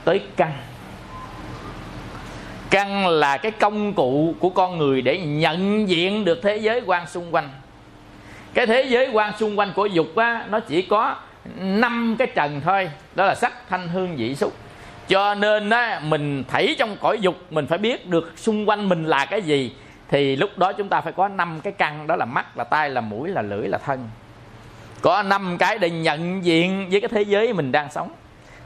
[0.04, 0.52] tới căn.
[2.70, 7.06] Căn là cái công cụ của con người để nhận diện được thế giới quan
[7.06, 7.48] xung quanh.
[8.54, 11.16] Cái thế giới quan xung quanh của dục á, nó chỉ có
[11.54, 14.52] năm cái trần thôi đó là sắc thanh hương vị xúc.
[15.08, 19.04] Cho nên á mình thấy trong cõi dục mình phải biết được xung quanh mình
[19.04, 19.72] là cái gì.
[20.08, 22.90] Thì lúc đó chúng ta phải có năm cái căn đó là mắt là tai
[22.90, 24.08] là mũi là lưỡi là thân.
[25.02, 28.12] Có năm cái để nhận diện với cái thế giới mình đang sống.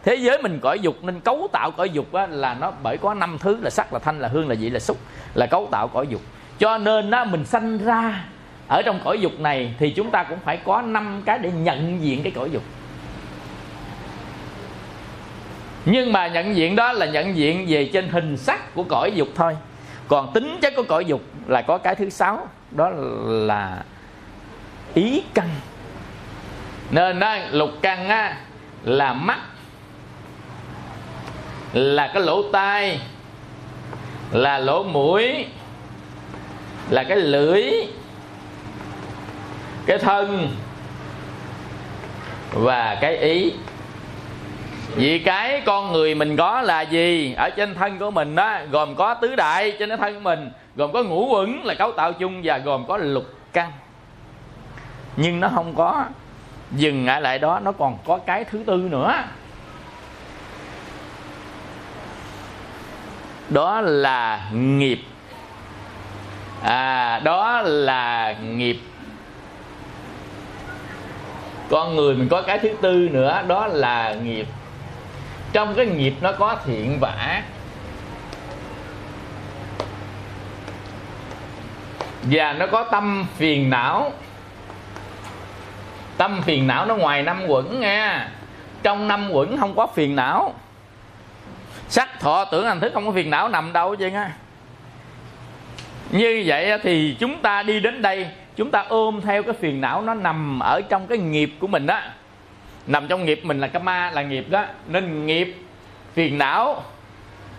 [0.05, 3.15] Thế giới mình cõi dục nên cấu tạo cõi dục á, là nó bởi có
[3.15, 4.99] năm thứ là sắc là thanh là hương là vị là xúc
[5.35, 6.21] là cấu tạo cõi dục.
[6.59, 8.25] Cho nên á, mình sanh ra
[8.69, 11.99] ở trong cõi dục này thì chúng ta cũng phải có năm cái để nhận
[12.03, 12.63] diện cái cõi dục.
[15.85, 19.29] Nhưng mà nhận diện đó là nhận diện về trên hình sắc của cõi dục
[19.35, 19.57] thôi.
[20.09, 22.91] Còn tính chất của cõi dục là có cái thứ sáu, đó
[23.27, 23.83] là
[24.95, 25.49] ý căn.
[26.91, 28.37] Nên đó lục căn á,
[28.85, 29.39] là mắt,
[31.73, 33.01] là cái lỗ tai,
[34.33, 35.47] là lỗ mũi,
[36.91, 37.73] là cái lưỡi
[39.89, 40.49] cái thân
[42.53, 43.53] và cái ý.
[44.95, 47.35] Vì cái con người mình có là gì?
[47.35, 50.51] Ở trên thân của mình đó gồm có tứ đại trên cái thân của mình,
[50.77, 53.73] gồm có ngũ quẩn là cấu tạo chung và gồm có lục căn.
[55.17, 56.05] Nhưng nó không có.
[56.73, 59.15] Dừng lại lại đó, nó còn có cái thứ tư nữa.
[63.49, 65.01] Đó là nghiệp.
[66.63, 68.81] À đó là nghiệp
[71.71, 74.47] con người mình có cái thứ tư nữa, đó là nghiệp.
[75.53, 77.43] Trong cái nghiệp nó có thiện và ác.
[82.23, 84.13] Và nó có tâm phiền não.
[86.17, 88.29] Tâm phiền não nó ngoài năm quẩn nha.
[88.83, 90.55] Trong năm quẩn không có phiền não.
[91.89, 94.29] Sắc, thọ, tưởng, hành thức không có phiền não nằm đâu vậy nghe
[96.11, 98.27] như vậy thì chúng ta đi đến đây
[98.59, 101.87] chúng ta ôm theo cái phiền não nó nằm ở trong cái nghiệp của mình
[101.87, 102.01] đó
[102.87, 104.65] nằm trong nghiệp mình là cái ma là nghiệp đó.
[104.87, 105.57] Nên nghiệp
[106.13, 106.83] phiền não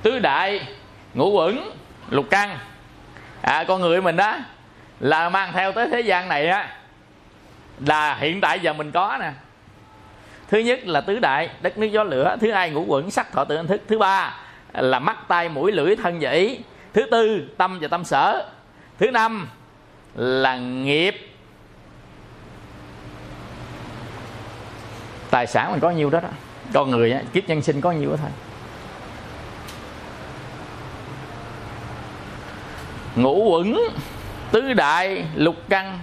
[0.02, 0.68] tứ đại
[1.14, 1.60] ngũ uẩn
[2.10, 2.58] lục căn.
[3.42, 4.36] À, con người mình đó
[5.00, 6.78] là mang theo tới thế gian này á
[7.86, 9.32] là hiện tại giờ mình có nè.
[10.48, 12.38] Thứ nhất là tứ đại đất nước gió lửa.
[12.42, 13.82] Thứ hai ngũ quẩn sắc thọ tưởng thức.
[13.88, 14.38] Thứ ba
[14.74, 16.60] là mắt tay mũi lưỡi thân và ý.
[16.94, 18.50] Thứ tư tâm và tâm sở.
[19.00, 19.48] Thứ năm
[20.20, 21.16] là nghiệp.
[25.30, 26.30] Tài sản mình có nhiêu đó đó.
[26.74, 28.30] Con người á, kiếp nhân sinh có nhiêu đó thôi.
[33.16, 33.80] Ngũ quẩn
[34.52, 36.00] tứ đại lục căn.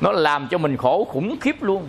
[0.00, 1.88] Nó làm cho mình khổ khủng khiếp luôn.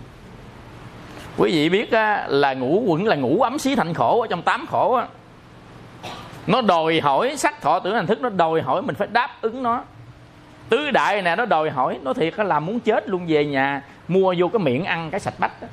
[1.36, 4.42] Quý vị biết á, là ngũ quẩn là ngũ ấm xí thành khổ ở trong
[4.42, 5.06] tám khổ á.
[6.46, 9.62] Nó đòi hỏi sắc thọ tưởng hành thức nó đòi hỏi mình phải đáp ứng
[9.62, 9.82] nó
[10.68, 13.82] tứ đại nè nó đòi hỏi nó thiệt là làm muốn chết luôn về nhà
[14.08, 15.68] mua vô cái miệng ăn cái sạch bách đó.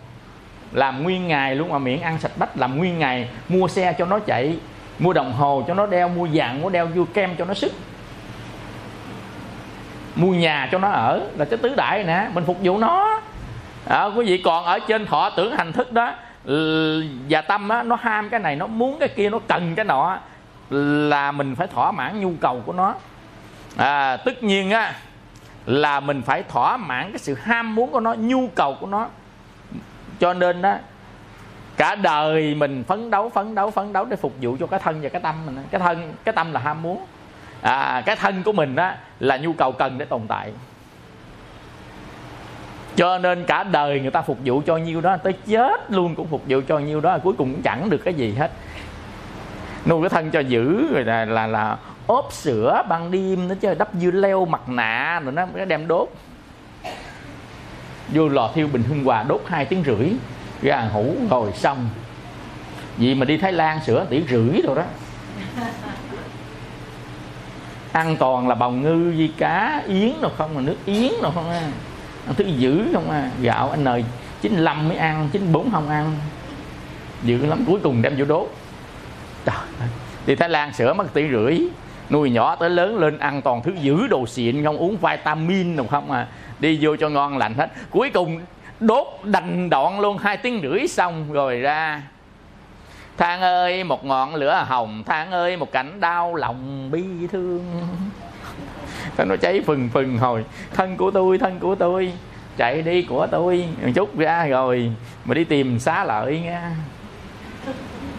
[0.71, 4.05] làm nguyên ngày luôn mà miệng ăn sạch bách làm nguyên ngày mua xe cho
[4.05, 4.57] nó chạy
[4.99, 7.71] mua đồng hồ cho nó đeo mua vàng mua đeo vô kem cho nó sức.
[10.15, 13.21] Mua nhà cho nó ở là cái tứ đại nè mình phục vụ nó.
[13.89, 16.13] À, quý vị còn ở trên thọ tưởng hành thức đó
[17.29, 20.17] và tâm á, nó ham cái này nó muốn cái kia nó cần cái nọ
[21.09, 22.93] là mình phải thỏa mãn nhu cầu của nó
[23.77, 24.93] à, tất nhiên á
[25.65, 29.07] là mình phải thỏa mãn cái sự ham muốn của nó nhu cầu của nó.
[30.19, 30.75] Cho nên đó
[31.77, 35.01] cả đời mình phấn đấu phấn đấu phấn đấu để phục vụ cho cái thân
[35.01, 37.05] và cái tâm mình cái thân cái tâm là ham muốn.
[37.61, 40.51] À, cái thân của mình đó là nhu cầu cần để tồn tại.
[42.95, 46.27] Cho nên cả đời người ta phục vụ cho nhiêu đó tới chết luôn cũng
[46.27, 48.51] phục vụ cho nhiêu đó cuối cùng cũng chẳng được cái gì hết.
[49.85, 53.75] Nuôi cái thân cho giữ rồi là là, là ốp sữa, ban đêm nó chơi
[53.75, 56.09] đắp dưa leo mặt nạ rồi nó đem đốt.
[58.13, 60.11] Vô lò thiêu bình hưng hòa đốt hai tiếng rưỡi,
[60.61, 61.89] ra hủ rồi xong.
[62.97, 64.83] Vì mà đi thái lan sữa tỷ rưỡi rồi đó.
[67.91, 71.49] Ăn toàn là bào ngư với cá, yến đâu không là nước yến đâu không
[71.49, 71.71] à.
[72.25, 73.31] Ăn thứ dữ không à.
[73.41, 74.05] Gạo anh ơi
[74.41, 76.15] 95 mới ăn 94 không ăn.
[77.23, 78.49] Dữ lắm, cuối cùng đem vô đốt.
[79.45, 79.89] Trời ơi,
[80.25, 81.59] đi thái lan sữa mất tỷ rưỡi
[82.09, 85.87] nuôi nhỏ tới lớn lên ăn toàn, thứ dữ đồ xịn, không uống vitamin đâu
[85.87, 86.27] không à.
[86.59, 87.71] Đi vô cho ngon lành hết.
[87.89, 88.41] Cuối cùng,
[88.79, 92.01] đốt đành đoạn luôn, hai tiếng rưỡi xong rồi ra.
[93.17, 95.03] Than ơi, một ngọn lửa hồng.
[95.05, 97.87] Than ơi, một cảnh đau lòng, bi thương.
[99.17, 100.45] Nó cháy phừng phừng hồi.
[100.73, 102.11] Thân của tôi, thân của tôi.
[102.57, 103.67] Chạy đi của tôi.
[103.83, 104.91] Một chút ra rồi,
[105.25, 106.71] mà đi tìm xá lợi nha.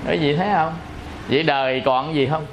[0.06, 0.72] Cái gì thấy không?
[1.28, 2.46] Vậy đời còn gì không?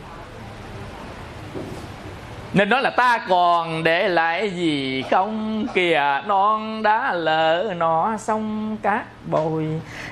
[2.53, 5.65] Nên nói là ta còn để lại gì không?
[5.73, 9.65] Kìa, non đã lỡ nó sông cát bồi.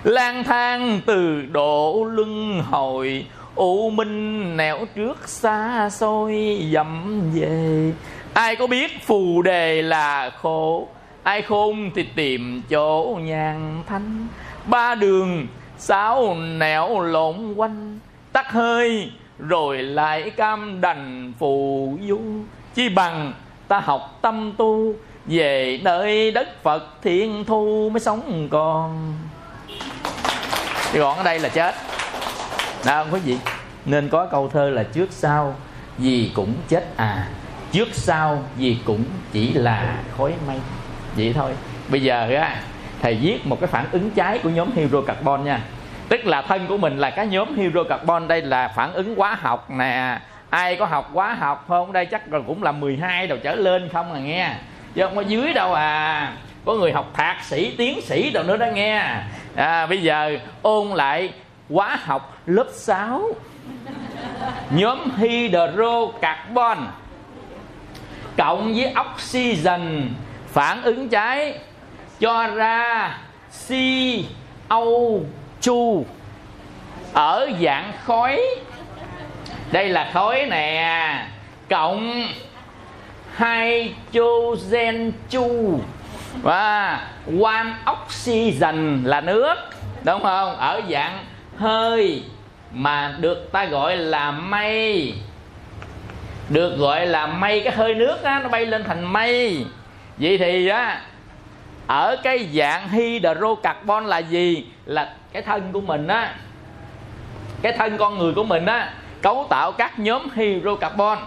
[0.03, 7.91] Lang thang từ độ lưng hồi, u minh nẻo trước xa xôi dậm về.
[8.33, 10.87] Ai có biết phù đề là khổ?
[11.23, 14.27] Ai khôn thì tìm chỗ nhàn thanh.
[14.65, 15.47] Ba đường,
[15.77, 17.99] sáu nẻo lộn quanh.
[18.31, 19.11] Tắt hơi
[19.47, 22.19] rồi lại cam đành phù du.
[22.73, 23.33] Chi bằng
[23.67, 24.93] ta học tâm tu,
[25.25, 29.13] về nơi đất phật thiên thu mới sống còn.
[30.91, 31.75] Thì còn ở đây là chết.
[32.85, 33.37] Nào quý vị
[33.85, 35.55] nên có câu thơ là trước sau
[35.97, 37.27] gì cũng chết à
[37.71, 40.57] trước sau gì cũng chỉ là khói mây.
[41.15, 41.51] Vậy thôi.
[41.89, 42.61] Bây giờ á,
[43.01, 45.61] thầy viết một cái phản ứng trái của nhóm hydrocarbon nha
[46.11, 48.27] tức là thân của mình là cái nhóm hydrocarbon.
[48.27, 50.19] Đây là phản ứng hóa học nè.
[50.49, 51.93] Ai có học hóa học không?
[51.93, 54.49] Đây chắc rồi cũng là 12 đầu trở lên không à nghe.
[54.93, 56.33] Chứ không có dưới đâu à.
[56.65, 59.03] Có người học thạc sĩ tiến sĩ đâu nữa đó nghe.
[59.55, 61.33] À, bây giờ ôn lại
[61.69, 63.23] hóa học lớp 6
[64.69, 66.77] nhóm hydrocarbon
[68.37, 70.09] cộng với oxygen
[70.47, 71.59] phản ứng cháy
[72.19, 73.17] cho ra
[74.69, 74.81] co
[75.61, 76.05] chu,
[77.13, 78.41] ở dạng khói
[79.71, 81.27] đây là khói nè.
[81.69, 82.27] Cộng
[83.37, 85.79] hydrogen chu
[86.41, 86.99] và
[87.43, 89.55] one oxygen là nước,
[90.03, 90.55] đúng không?
[90.55, 91.25] Ở dạng
[91.57, 92.23] hơi
[92.71, 95.13] mà được ta gọi là mây.
[96.49, 99.65] Được gọi là mây, cái hơi nước á, nó bay lên thành mây.
[100.17, 101.01] Vậy thì á
[101.91, 104.65] ở cái dạng hydrocarbon là gì?
[104.85, 106.35] Là cái thân của mình á.
[107.61, 111.17] Cái thân con người của mình á, cấu tạo các nhóm hydrocarbon.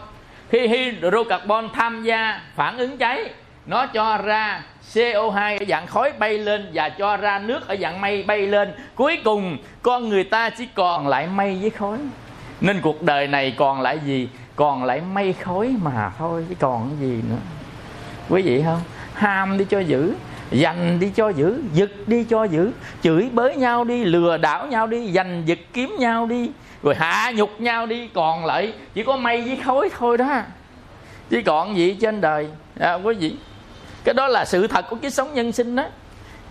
[0.49, 3.31] Khi hydrocarbon tham gia phản ứng cháy,
[3.67, 4.63] nó cho ra
[4.93, 8.73] CO2 ở dạng khói bay lên và cho ra nước ở dạng mây bay lên.
[8.95, 11.99] Cuối cùng, con người ta chỉ còn lại mây với khói.
[12.61, 14.29] Nên cuộc đời này còn lại gì?
[14.57, 17.37] Còn lại mây khói mà thôi, chứ còn cái gì nữa.
[18.29, 18.81] Quý vị không?
[19.15, 20.15] Ham đi cho dữ
[20.61, 22.71] dành đi cho giữ giật đi cho giữ
[23.03, 26.51] chửi bới nhau đi lừa đảo nhau đi giành giật kiếm nhau đi.
[26.83, 30.41] Rồi hạ nhục nhau đi còn lại chỉ có mây với khói thôi đó.
[31.31, 32.49] Chứ còn gì trên đời?
[32.81, 33.37] À, quý vị
[34.05, 35.85] cái đó là sự thật của cái sống nhân sinh đó.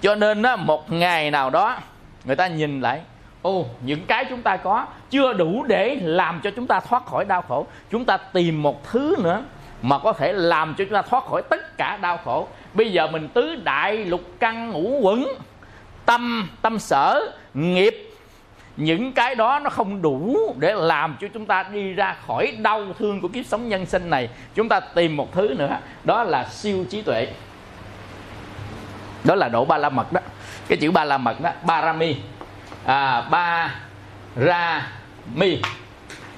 [0.01, 1.77] Cho nên đó, một ngày nào đó
[2.25, 3.01] người ta nhìn lại
[3.41, 7.25] ô những cái chúng ta có chưa đủ để làm cho chúng ta thoát khỏi
[7.25, 7.67] đau khổ.
[7.91, 9.43] Chúng ta tìm một thứ nữa
[9.81, 13.07] mà có thể làm cho chúng ta thoát khỏi tất cả đau khổ bây giờ
[13.07, 15.27] mình tứ đại lục căn ngũ quẩn
[16.05, 17.21] tâm tâm sở
[17.53, 18.13] nghiệp
[18.77, 22.85] những cái đó nó không đủ để làm cho chúng ta đi ra khỏi đau
[22.99, 24.29] thương của kiếp sống nhân sinh này.
[24.55, 27.27] Chúng ta tìm một thứ nữa đó là siêu trí tuệ.
[29.23, 30.21] Đó là độ ba la mật đó.
[30.67, 32.15] Cái chữ ba la mật đó barami
[32.85, 33.75] à, ba
[34.35, 34.87] ra
[35.35, 35.61] mi.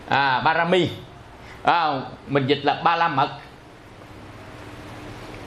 [0.10, 0.90] À, barami
[1.64, 3.30] à, mình dịch là ba la mật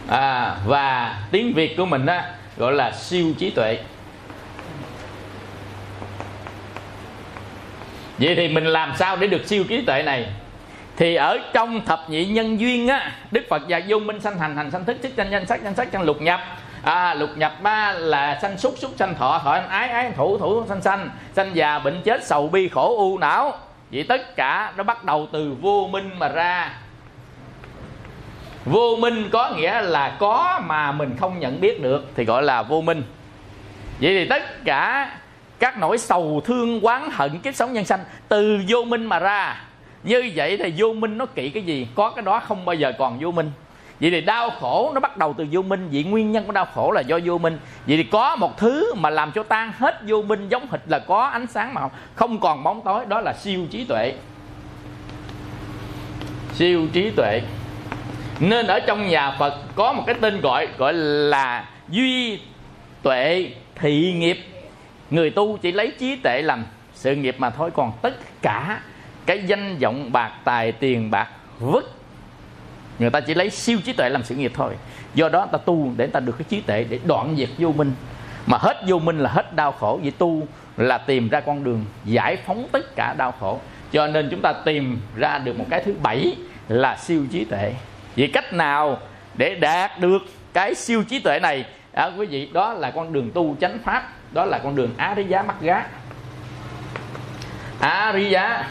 [0.09, 2.25] à, và tiếng việt của mình á
[2.57, 3.79] gọi là siêu trí tuệ.
[8.19, 10.27] Vậy thì mình làm sao để được siêu trí tuệ này?
[10.97, 14.57] Thì ở trong thập nhị nhân duyên á đức phật dạy vô minh sanh hành
[14.57, 16.41] hành sanh thức thức danh danh sắc danh sắc danh lục nhập.
[16.83, 20.65] À, lục nhập ba là sanh xúc xúc sanh thọ thọ ái ái thủ thủ
[20.69, 23.53] sanh sanh sanh già bệnh chết sầu bi khổ u não.
[23.93, 26.71] Vậy tất cả nó bắt đầu từ vô minh mà ra
[28.71, 32.63] vô minh có nghĩa là có mà mình không nhận biết được, thì gọi là
[32.63, 33.03] vô minh.
[34.01, 35.11] Vậy thì tất cả
[35.59, 39.65] các nỗi sầu, thương, oán, hận, kiếp sống, nhân sanh từ vô minh mà ra.
[40.03, 41.89] Như vậy thì vô minh nó kỵ cái gì?
[41.95, 43.51] Có cái đó không bao giờ còn vô minh.
[44.01, 45.89] Vậy thì đau khổ nó bắt đầu từ vô minh.
[45.93, 47.59] Vậy nguyên nhân của đau khổ là do vô minh.
[47.87, 50.99] Vậy thì có một thứ mà làm cho tan hết vô minh, giống hịch là
[50.99, 51.81] có ánh sáng mà
[52.15, 54.13] không còn bóng tối, đó là siêu trí tuệ.
[56.55, 57.41] Siêu trí tuệ
[58.41, 62.41] nên ở trong nhà phật có một cái tên gọi gọi là duy
[63.03, 64.39] tuệ thị nghiệp.
[65.11, 68.81] Người tu chỉ lấy trí tuệ làm sự nghiệp mà thôi, còn tất cả
[69.27, 71.29] cái danh vọng, bạc tài, tiền bạc,
[71.59, 71.99] vứt,
[72.99, 74.77] người ta chỉ lấy siêu trí tuệ làm sự nghiệp thôi.
[75.15, 77.93] Do đó ta tu để ta được cái trí tuệ để đoạn diệt vô minh.
[78.47, 80.01] Mà hết vô minh là hết đau khổ.
[80.03, 80.47] Vì tu
[80.77, 83.61] là tìm ra con đường giải phóng tất cả đau khổ.
[83.93, 86.33] Cho nên chúng ta tìm ra được một cái thứ bảy
[86.69, 87.75] là siêu trí tuệ
[88.19, 88.99] vậy cách nào
[89.35, 90.23] để đạt được
[90.53, 91.65] cái siêu trí tuệ này?
[91.93, 95.15] À, quý vị đó là con đường tu chánh pháp đó là con đường á
[95.29, 95.83] giá mắt gá.
[97.81, 98.65] Á giá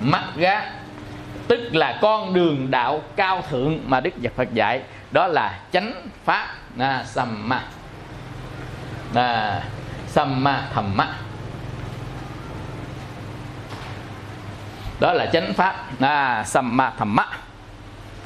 [0.00, 0.70] mắt gá
[1.48, 5.92] tức là con đường đạo cao thượng mà đức phật dạy đó là chánh
[6.24, 6.46] pháp.
[6.76, 7.62] Na samma.
[9.14, 9.60] Na
[10.06, 11.08] samma thamma
[15.00, 15.76] đó là chánh pháp.
[15.98, 17.41] Na samma thamma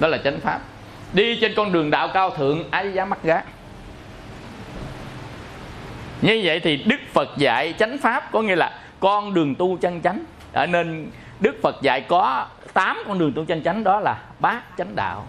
[0.00, 0.60] đó là chánh pháp.
[1.12, 3.44] Đi trên con đường đạo cao thượng, ái giá mắt gác
[6.22, 10.00] như vậy thì đức phật dạy chánh pháp, có nghĩa là con đường tu chân
[10.02, 10.24] chánh.
[10.52, 11.10] Ở nên
[11.40, 15.26] đức phật dạy có 8 con đường tu chân chánh, đó là bát, chánh đạo,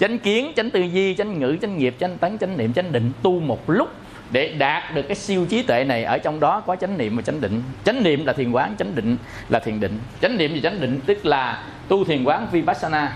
[0.00, 3.12] chánh kiến, chánh tư duy, chánh ngữ, chánh nghiệp, chánh tấn chánh niệm, chánh định.
[3.22, 3.88] Tu một lúc
[4.30, 7.22] để đạt được cái siêu trí tuệ này, ở trong đó có chánh niệm và
[7.22, 7.62] chánh định.
[7.84, 9.16] Chánh niệm là thiền quán, chánh định
[9.48, 9.98] là thiền định.
[10.20, 13.12] Chánh niệm và chánh định tức là tu thiền quán vipassana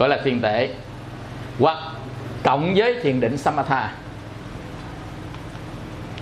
[0.00, 0.68] gọi là thiền tệ.
[1.58, 1.78] Hoặc
[2.42, 3.92] cộng với thiền định samatha.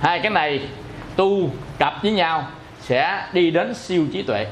[0.00, 0.68] Hai cái này
[1.16, 2.48] tu cặp với nhau
[2.80, 4.46] sẽ đi đến siêu trí tuệ.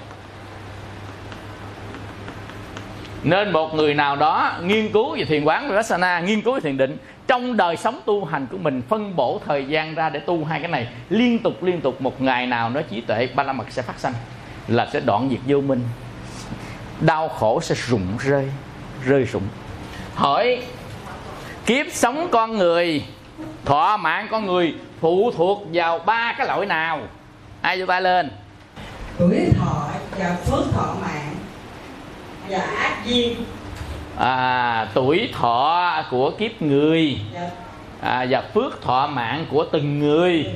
[3.23, 6.77] Nên một người nào đó nghiên cứu về thiền quán vipassana, nghiên cứu về thiền
[6.77, 6.97] định,
[7.27, 10.61] trong đời sống tu hành của mình phân bổ thời gian ra để tu hai
[10.61, 13.65] cái này, liên tục liên tục, một ngày nào nó trí tuệ, ba la mật
[13.71, 14.13] sẽ phát sanh,
[14.69, 15.83] là sẽ đoạn diệt vô minh.
[17.01, 18.49] Đau khổ sẽ rụng rơi
[19.07, 19.49] rơi rụng
[20.15, 20.63] hỏi
[21.67, 23.05] kiếp sống con người
[23.65, 27.01] thọ mạng con người phụ thuộc vào ba cái lỗi nào?
[27.61, 28.31] Ai giơ tay lên?
[29.19, 29.89] Tuổi thọ
[30.19, 31.35] và phước thọ mạng
[32.49, 33.45] và ác duyên.
[34.19, 37.51] À, tuổi thọ của kiếp người dạ.
[38.01, 40.47] à, và phước thọ mạng của từng người.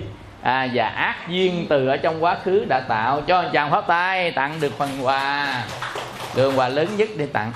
[0.42, 3.86] À, và ác duyên từ ở trong quá khứ đã tạo cho anh chàng phát
[3.86, 5.62] tay tặng được phần quà.
[6.36, 7.52] Đường quà lớn nhất để tặng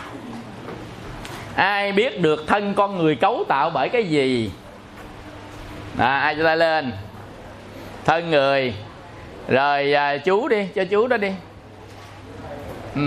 [1.57, 4.51] ai biết được thân con người cấu tạo bởi cái gì?
[5.99, 6.93] À, ai cho tay lên?
[8.05, 8.75] Thân người.
[9.49, 11.33] Rồi à, chú đi cho chú đó đi.
[12.95, 13.01] Ừ.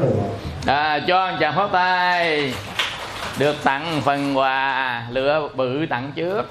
[0.00, 0.22] lửa.
[0.66, 2.54] À, cho anh chàng phát tay.
[3.38, 6.42] Được tặng phần quà lựa bự tặng trước.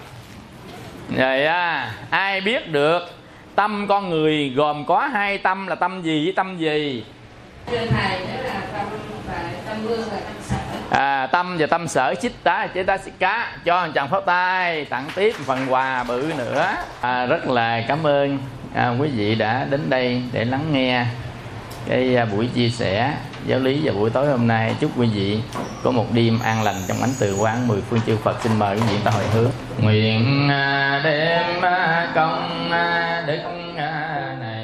[1.18, 3.17] Rồi á ai biết được
[3.58, 7.06] tâm con người gồm có hai tâm là tâm gì với tâm gì?
[7.66, 8.86] Thưa thầy đó là tâm
[9.28, 10.56] và tâm lương và tâm sở.
[10.90, 14.26] À, tâm và tâm sở chích tá chế tá xích cá cho anh chàng phát
[14.26, 16.76] tay tặng tiếp phần quà bự nữa.
[17.02, 18.38] À, rất là cảm ơn
[18.76, 21.06] à, quý vị đã đến đây để lắng nghe
[21.90, 23.14] cái à, buổi chia sẻ
[23.48, 24.76] giáo lý vào buổi tối hôm nay.
[24.80, 25.40] Chúc quý vị
[25.84, 28.42] có một đêm an lành trong ánh từ quán mười phương chư Phật.
[28.44, 29.52] Xin mời quý vị ta hồi hướng.
[29.82, 31.62] Nguyện à, đêm
[32.16, 33.40] công à, đức
[33.78, 34.57] à, này.